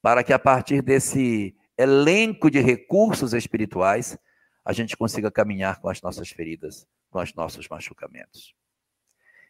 [0.01, 4.17] para que a partir desse elenco de recursos espirituais,
[4.63, 8.55] a gente consiga caminhar com as nossas feridas, com os nossos machucamentos.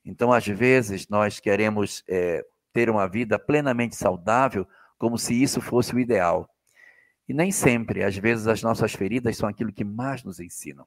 [0.06, 4.68] Então, às vezes, nós queremos é, ter uma vida plenamente saudável,
[4.98, 6.50] como se isso fosse o ideal.
[7.28, 10.86] E nem sempre, às vezes, as nossas feridas são aquilo que mais nos ensinam.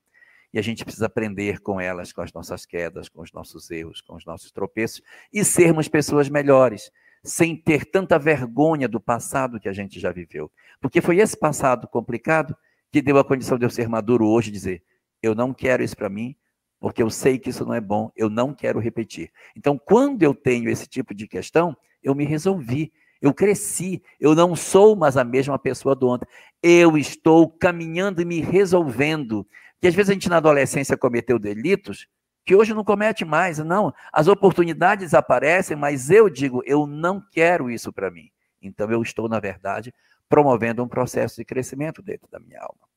[0.53, 4.01] E a gente precisa aprender com elas, com as nossas quedas, com os nossos erros,
[4.01, 5.03] com os nossos tropeços
[5.33, 6.91] e sermos pessoas melhores,
[7.23, 10.51] sem ter tanta vergonha do passado que a gente já viveu.
[10.81, 12.57] Porque foi esse passado complicado
[12.93, 14.83] que deu a condição de eu ser maduro hoje e dizer:
[15.23, 16.37] eu não quero isso para mim,
[16.79, 19.31] porque eu sei que isso não é bom, eu não quero repetir.
[19.57, 24.55] Então, quando eu tenho esse tipo de questão, eu me resolvi, eu cresci, eu não
[24.55, 26.27] sou mais a mesma pessoa do ontem.
[26.63, 29.47] Eu estou caminhando e me resolvendo.
[29.81, 32.07] Que às vezes a gente na adolescência cometeu delitos
[32.47, 33.59] que hoje não comete mais.
[33.59, 38.31] Não, as oportunidades aparecem, mas eu digo, eu não quero isso para mim.
[38.63, 39.93] Então eu estou, na verdade,
[40.29, 42.89] promovendo um processo de crescimento dentro da minha alma.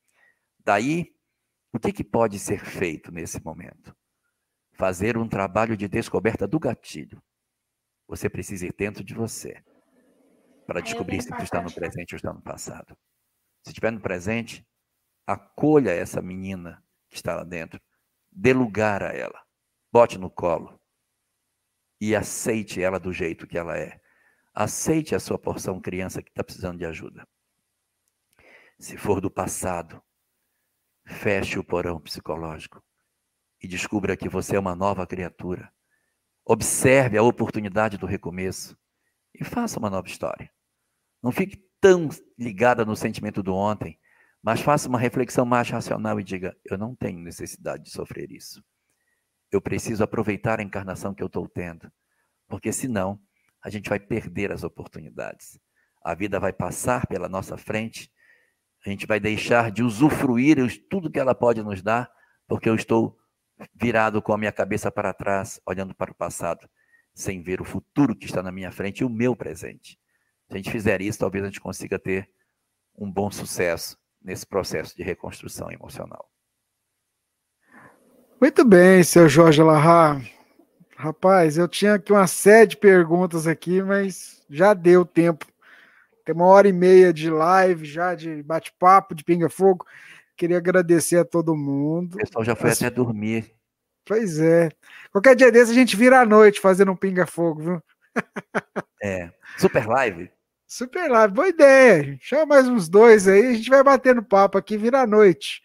[0.63, 1.11] Daí,
[1.73, 3.95] o que, que pode ser feito nesse momento?
[4.73, 7.21] Fazer um trabalho de descoberta do gatilho.
[8.07, 9.63] Você precisa ir dentro de você
[10.67, 12.95] para descobrir se tu está no presente ou está no passado.
[13.63, 14.65] Se estiver no presente,
[15.25, 17.81] acolha essa menina que está lá dentro,
[18.39, 19.43] dê lugar a ela,
[19.91, 20.79] bote no colo
[21.99, 23.99] e aceite ela do jeito que ela é.
[24.53, 27.27] Aceite a sua porção criança que está precisando de ajuda.
[28.79, 30.01] Se for do passado,
[31.09, 32.83] Feche o porão psicológico
[33.61, 35.73] e descubra que você é uma nova criatura.
[36.45, 38.77] Observe a oportunidade do recomeço
[39.33, 40.51] e faça uma nova história.
[41.21, 43.99] Não fique tão ligada no sentimento do ontem,
[44.41, 48.63] mas faça uma reflexão mais racional e diga: eu não tenho necessidade de sofrer isso.
[49.51, 51.91] Eu preciso aproveitar a encarnação que eu estou tendo,
[52.47, 53.19] porque senão
[53.61, 55.59] a gente vai perder as oportunidades.
[56.01, 58.11] A vida vai passar pela nossa frente,
[58.85, 60.57] a gente vai deixar de usufruir
[60.89, 62.09] tudo que ela pode nos dar,
[62.47, 63.17] porque eu estou
[63.75, 66.69] virado com a minha cabeça para trás, olhando para o passado,
[67.13, 69.99] sem ver o futuro que está na minha frente e o meu presente.
[70.47, 72.29] Se a gente fizer isso, talvez a gente consiga ter
[72.97, 76.29] um bom sucesso nesse processo de reconstrução emocional.
[78.39, 80.21] Muito bem, seu Jorge Larra.
[80.95, 85.45] Rapaz, eu tinha aqui uma série de perguntas aqui, mas já deu tempo.
[86.25, 89.85] Tem uma hora e meia de live, já de bate-papo, de pinga-fogo.
[90.37, 92.15] Queria agradecer a todo mundo.
[92.15, 92.77] O pessoal já foi As...
[92.81, 93.53] até dormir.
[94.05, 94.69] Pois é.
[95.11, 97.83] Qualquer dia desse a gente vira à noite fazendo um pinga-fogo, viu?
[99.01, 99.31] É.
[99.57, 100.31] Super live?
[100.71, 102.15] Super live, boa ideia.
[102.21, 105.63] Chama mais uns dois aí, a gente vai batendo papo aqui, vira à noite.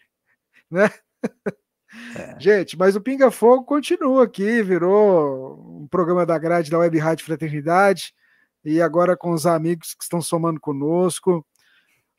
[0.69, 0.89] Né?
[2.15, 2.39] É.
[2.39, 7.23] Gente, mas o Pinga Fogo continua aqui, virou um programa da grade da Web Rádio
[7.23, 8.15] Fraternidade,
[8.63, 11.45] e agora com os amigos que estão somando conosco.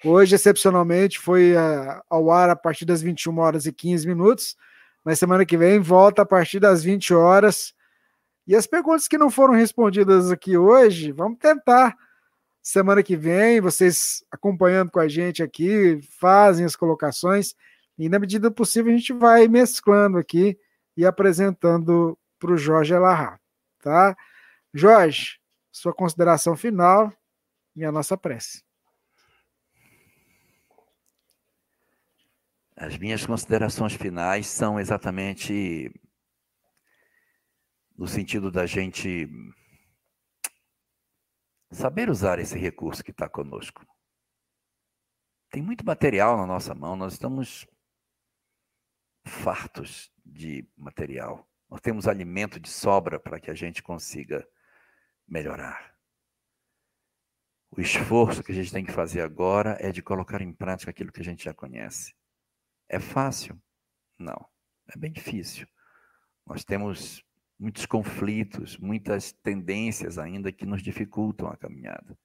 [0.05, 4.57] Hoje, excepcionalmente, foi uh, ao ar a partir das 21 horas e 15 minutos,
[5.05, 7.75] mas semana que vem volta a partir das 20 horas.
[8.47, 11.97] E as perguntas que não foram respondidas aqui hoje, vamos tentar
[12.67, 17.55] semana que vem, vocês acompanhando com a gente aqui, fazem as colocações.
[17.97, 20.59] E na medida possível a gente vai mesclando aqui
[20.97, 23.41] e apresentando para o Jorge Elarra,
[23.81, 24.17] tá?
[24.75, 25.39] Jorge,
[25.71, 27.13] sua consideração final
[27.77, 28.65] e a nossa prece.
[32.77, 35.95] As minhas considerações finais são exatamente
[37.97, 39.31] no sentido da gente
[41.71, 43.87] saber usar esse recurso que está conosco.
[45.51, 47.67] Tem muito material na nossa mão, nós estamos
[49.25, 51.49] fartos de material.
[51.69, 54.47] Nós temos alimento de sobra para que a gente consiga
[55.27, 55.97] melhorar.
[57.71, 61.13] O esforço que a gente tem que fazer agora é de colocar em prática aquilo
[61.13, 62.15] que a gente já conhece.
[62.89, 63.61] É fácil?
[64.19, 64.49] Não.
[64.89, 65.67] É bem difícil.
[66.47, 67.26] Nós temos
[67.59, 72.17] muitos conflitos, muitas tendências ainda que nos dificultam a caminhada.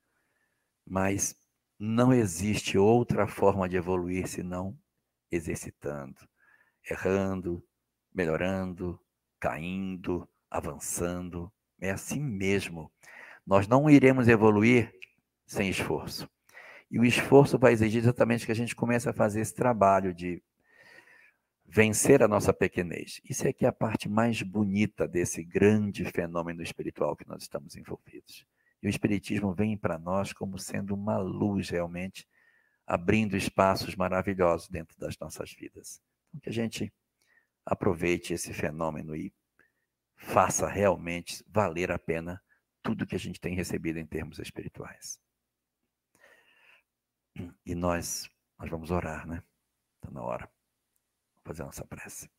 [0.86, 1.36] Mas
[1.80, 4.78] não existe outra forma de evoluir senão
[5.32, 6.28] exercitando,
[6.90, 7.64] errando,
[8.14, 9.00] melhorando,
[9.40, 11.52] caindo, avançando.
[11.80, 12.92] É assim mesmo.
[13.46, 14.94] Nós não iremos evoluir
[15.48, 16.30] sem esforço.
[16.90, 20.44] E o esforço vai exigir exatamente que a gente comece a fazer esse trabalho de
[21.74, 23.22] vencer a nossa pequenez.
[23.24, 27.78] Isso é que é a parte mais bonita desse grande fenômeno espiritual que nós estamos
[27.78, 28.46] envolvidos.
[28.84, 32.28] E o Espiritismo vem para nós como sendo uma luz realmente,
[32.86, 36.02] abrindo espaços maravilhosos dentro das nossas vidas.
[36.28, 36.94] Então, que a gente
[37.66, 39.34] aproveite esse fenômeno e
[40.18, 42.44] faça realmente valer a pena
[42.84, 45.18] tudo que a gente tem recebido em termos espirituais.
[47.66, 48.30] E nós,
[48.60, 49.42] nós vamos orar, né?
[49.96, 50.52] Está na hora.
[51.44, 52.30] Fazer nossa prece.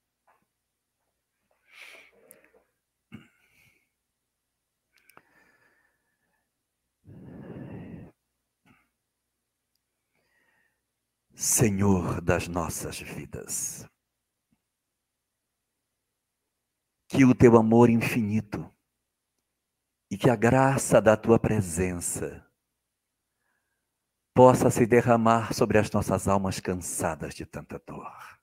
[11.35, 13.85] Senhor das nossas vidas.
[17.09, 18.73] Que o teu amor infinito
[20.09, 22.47] e que a graça da tua presença
[24.35, 28.42] possa se derramar sobre as nossas almas cansadas de tanta dor.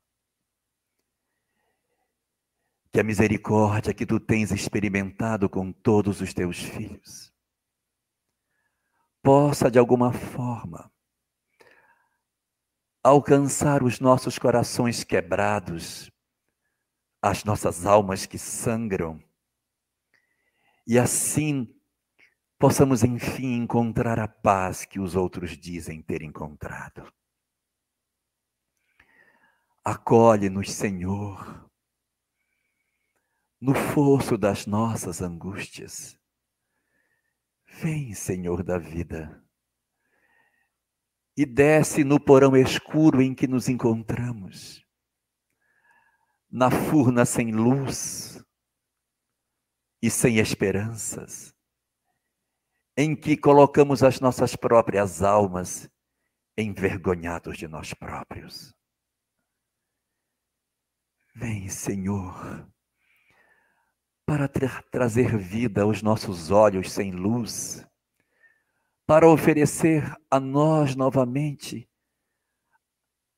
[2.91, 7.31] Que a misericórdia que tu tens experimentado com todos os teus filhos
[9.21, 10.91] possa, de alguma forma,
[13.03, 16.11] alcançar os nossos corações quebrados,
[17.21, 19.21] as nossas almas que sangram,
[20.87, 21.71] e assim
[22.57, 27.07] possamos enfim encontrar a paz que os outros dizem ter encontrado.
[29.83, 31.68] Acolhe-nos, Senhor,
[33.59, 36.17] no fosso das nossas angústias.
[37.81, 39.43] Vem, Senhor da vida
[41.39, 44.85] e desce no porão escuro em que nos encontramos,
[46.51, 48.43] na furna sem luz
[50.01, 51.55] e sem esperanças,
[52.97, 55.89] em que colocamos as nossas próprias almas
[56.57, 58.75] envergonhados de nós próprios.
[61.33, 62.69] Vem, Senhor,
[64.29, 67.83] para tra trazer vida aos nossos olhos sem luz,
[69.07, 71.89] para oferecer a nós novamente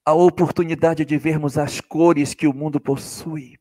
[0.05, 3.57] a oportunidade de vermos as cores que o mundo possui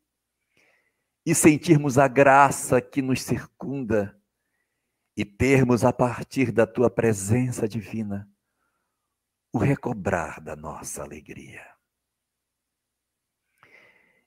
[1.25, 4.21] e sentirmos a graça que nos circunda
[5.17, 8.29] e termos a partir da tua presença divina
[9.53, 11.65] o recobrar da nossa alegria.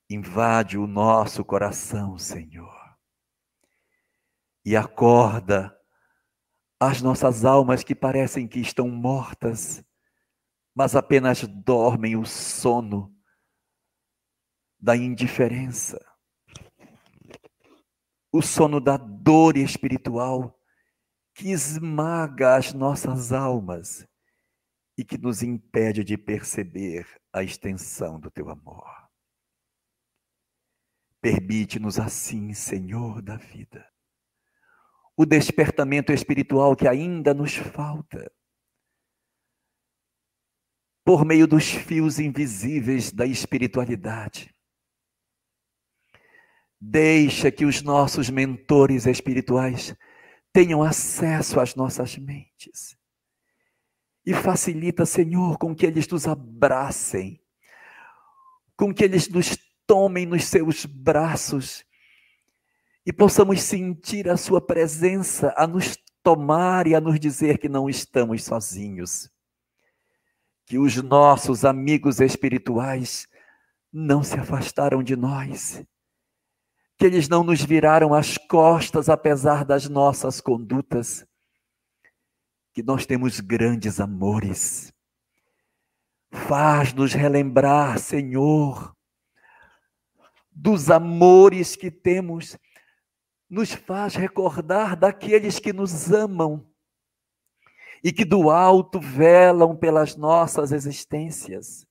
[0.09, 2.82] Invade o nosso coração, Senhor,
[4.65, 5.77] e acorda.
[6.79, 9.83] As nossas almas que parecem que estão mortas,
[10.75, 13.15] mas apenas dormem o sono
[14.79, 15.97] da indiferença,
[18.31, 20.59] o sono da dor espiritual
[21.33, 24.05] que esmaga as nossas almas
[24.97, 29.09] e que nos impede de perceber a extensão do teu amor.
[31.21, 33.89] Permite-nos assim, Senhor da vida,
[35.15, 38.31] o despertamento espiritual que ainda nos falta,
[41.05, 44.53] por meio dos fios invisíveis da espiritualidade.
[46.79, 49.95] Deixa que os nossos mentores espirituais
[50.51, 52.97] tenham acesso às nossas mentes.
[54.25, 57.41] E facilita, Senhor, com que eles nos abracem,
[58.75, 61.85] com que eles nos tomem nos seus braços
[63.05, 67.89] e possamos sentir a Sua presença a nos tomar e a nos dizer que não
[67.89, 69.29] estamos sozinhos.
[70.65, 73.27] Que os nossos amigos espirituais
[73.91, 75.85] não se afastaram de nós,
[76.97, 81.27] que eles não nos viraram as costas apesar das nossas condutas,
[82.73, 84.91] que nós temos grandes amores.
[86.31, 88.95] Faz-nos relembrar, Senhor,
[90.51, 92.57] dos amores que temos
[93.53, 96.65] nos faz recordar daqueles que nos amam
[98.03, 101.85] e que do alto velam pelas nossas existências,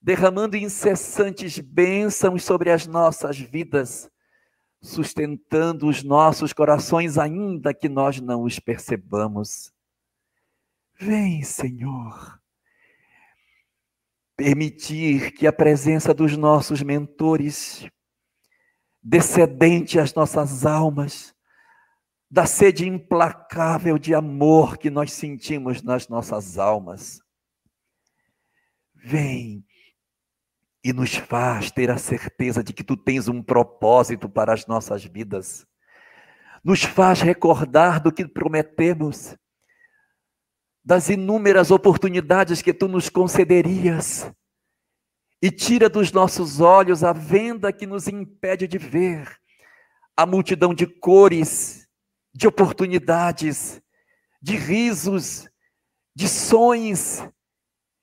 [0.00, 4.10] derramando incessantes bênçãos sobre as nossas vidas,
[4.82, 9.72] sustentando os nossos corações, ainda que nós não os percebamos.
[11.00, 12.38] Vem, Senhor,
[14.36, 17.88] permitir que a presença dos nossos mentores
[19.08, 21.34] descendente às nossas almas,
[22.30, 27.22] da sede implacável de amor que nós sentimos nas nossas almas.
[28.94, 29.64] Vem
[30.84, 35.02] e nos faz ter a certeza de que tu tens um propósito para as nossas
[35.06, 35.66] vidas.
[36.62, 39.34] Nos faz recordar do que prometemos,
[40.84, 44.30] das inúmeras oportunidades que tu nos concederias
[45.40, 49.38] e tira dos nossos olhos a venda que nos impede de ver
[50.16, 51.88] a multidão de cores,
[52.34, 53.80] de oportunidades,
[54.42, 55.48] de risos,
[56.14, 57.22] de sonhos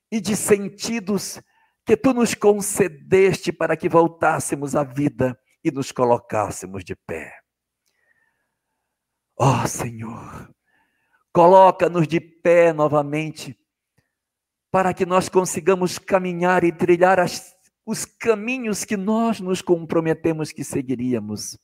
[0.10, 1.42] e de sentidos
[1.86, 7.38] que tu nos concedeste para que voltássemos à vida e nos colocássemos de pé.
[9.38, 10.50] Ó oh, Senhor,
[11.34, 13.60] coloca-nos de pé novamente
[14.76, 20.66] para que nós consigamos caminhar e trilhar as, os caminhos que nós nos comprometemos que
[20.66, 21.58] seguiríamos.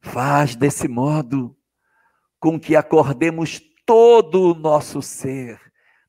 [0.00, 1.58] Faz desse modo
[2.38, 5.60] com que acordemos todo o nosso ser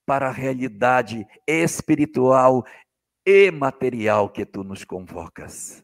[0.05, 2.63] para a realidade espiritual
[3.25, 5.83] e material que tu nos convocas.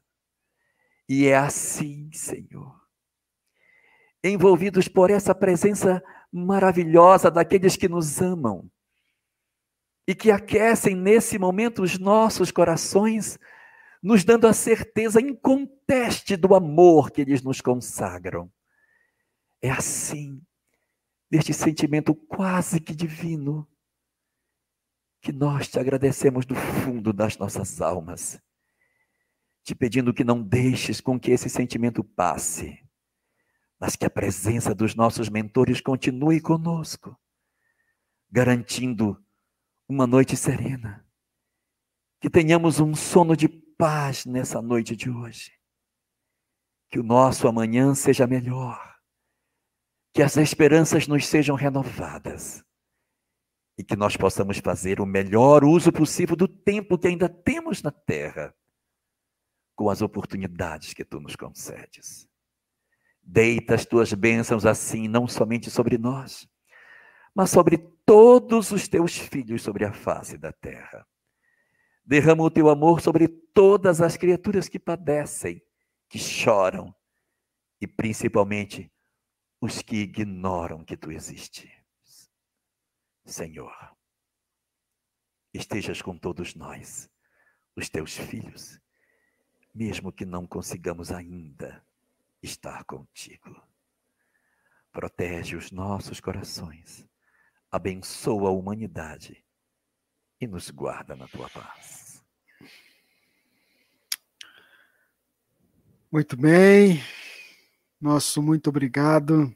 [1.09, 2.79] E é assim, Senhor,
[4.23, 8.69] envolvidos por essa presença maravilhosa daqueles que nos amam,
[10.07, 13.39] e que aquecem nesse momento os nossos corações,
[14.01, 18.51] nos dando a certeza inconteste do amor que eles nos consagram.
[19.61, 20.41] É assim,
[21.31, 23.67] neste sentimento quase que divino,
[25.21, 28.41] que nós te agradecemos do fundo das nossas almas,
[29.63, 32.77] te pedindo que não deixes com que esse sentimento passe,
[33.79, 37.17] mas que a presença dos nossos mentores continue conosco,
[38.29, 39.22] garantindo
[39.93, 41.07] uma noite serena.
[42.19, 45.51] Que tenhamos um sono de paz nessa noite de hoje.
[46.89, 48.97] Que o nosso amanhã seja melhor.
[50.13, 52.63] Que as esperanças nos sejam renovadas.
[53.77, 57.91] E que nós possamos fazer o melhor uso possível do tempo que ainda temos na
[57.91, 58.55] terra,
[59.75, 62.27] com as oportunidades que tu nos concedes.
[63.21, 66.47] Deita as tuas bênçãos assim, não somente sobre nós,
[67.33, 71.07] mas sobre todos os teus filhos sobre a face da terra.
[72.05, 75.61] Derrama o teu amor sobre todas as criaturas que padecem,
[76.09, 76.93] que choram
[77.79, 78.91] e principalmente
[79.59, 81.71] os que ignoram que tu existes.
[83.25, 83.73] Senhor,
[85.53, 87.09] estejas com todos nós,
[87.75, 88.79] os teus filhos,
[89.73, 91.85] mesmo que não consigamos ainda
[92.41, 93.65] estar contigo.
[94.91, 97.07] Protege os nossos corações,
[97.73, 99.43] abençoa a humanidade
[100.39, 102.23] e nos guarda na tua paz.
[106.11, 107.01] Muito bem,
[107.99, 109.51] nosso muito obrigado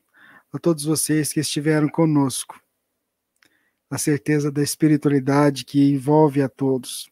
[0.51, 2.59] a todos vocês que estiveram conosco.
[3.87, 7.11] A certeza da espiritualidade que envolve a todos.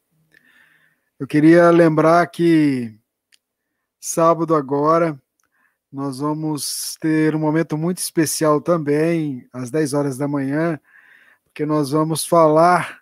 [1.19, 2.97] Eu queria lembrar que
[3.99, 5.21] sábado agora
[5.91, 10.79] nós vamos ter um momento muito especial também, às 10 horas da manhã,
[11.55, 12.99] porque nós vamos falar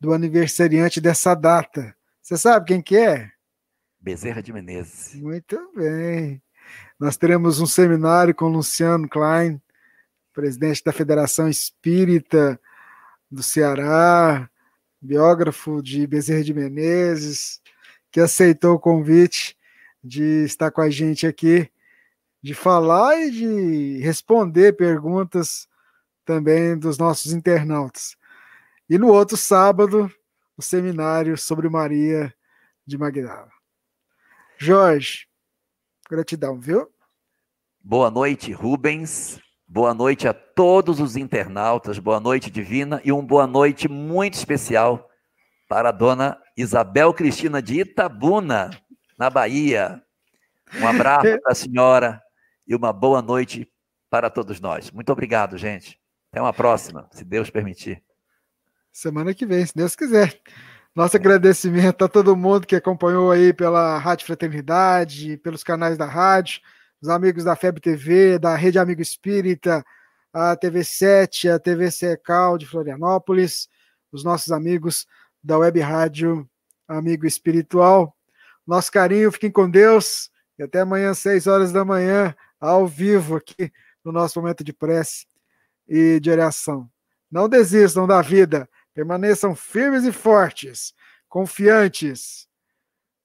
[0.00, 1.94] do aniversariante dessa data.
[2.22, 3.30] Você sabe quem que é?
[4.00, 5.14] Bezerra de Menezes.
[5.16, 6.42] Muito bem.
[6.98, 9.60] Nós teremos um seminário com Luciano Klein,
[10.32, 12.58] presidente da Federação Espírita
[13.30, 14.48] do Ceará,
[14.98, 17.60] biógrafo de Bezerra de Menezes,
[18.10, 19.58] que aceitou o convite
[20.02, 21.70] de estar com a gente aqui,
[22.42, 25.68] de falar e de responder perguntas
[26.24, 28.16] também dos nossos internautas.
[28.88, 30.10] E no outro sábado,
[30.56, 32.34] o seminário sobre Maria
[32.86, 33.50] de Magdala.
[34.58, 35.26] Jorge,
[36.08, 36.90] gratidão, viu?
[37.80, 39.40] Boa noite, Rubens.
[39.66, 41.98] Boa noite a todos os internautas.
[41.98, 43.00] Boa noite, Divina.
[43.04, 45.10] E uma boa noite muito especial
[45.68, 48.70] para a dona Isabel Cristina de Itabuna,
[49.18, 50.02] na Bahia.
[50.80, 52.22] Um abraço para a senhora
[52.66, 53.68] e uma boa noite
[54.08, 54.90] para todos nós.
[54.90, 55.98] Muito obrigado, gente.
[56.34, 58.02] Até uma próxima, se Deus permitir.
[58.92, 60.36] Semana que vem, se Deus quiser.
[60.92, 66.60] Nosso agradecimento a todo mundo que acompanhou aí pela Rádio Fraternidade, pelos canais da rádio
[67.00, 69.86] os amigos da FEB TV, da Rede Amigo Espírita,
[70.32, 73.68] a TV7, a TV Secal de Florianópolis,
[74.10, 75.06] os nossos amigos
[75.40, 76.50] da Web Rádio
[76.88, 78.12] Amigo Espiritual.
[78.66, 83.72] Nosso carinho, fiquem com Deus e até amanhã, 6 horas da manhã, ao vivo aqui
[84.04, 85.32] no nosso momento de prece
[85.88, 86.88] e de oração.
[87.30, 90.94] Não desistam da vida, permaneçam firmes e fortes,
[91.28, 92.46] confiantes,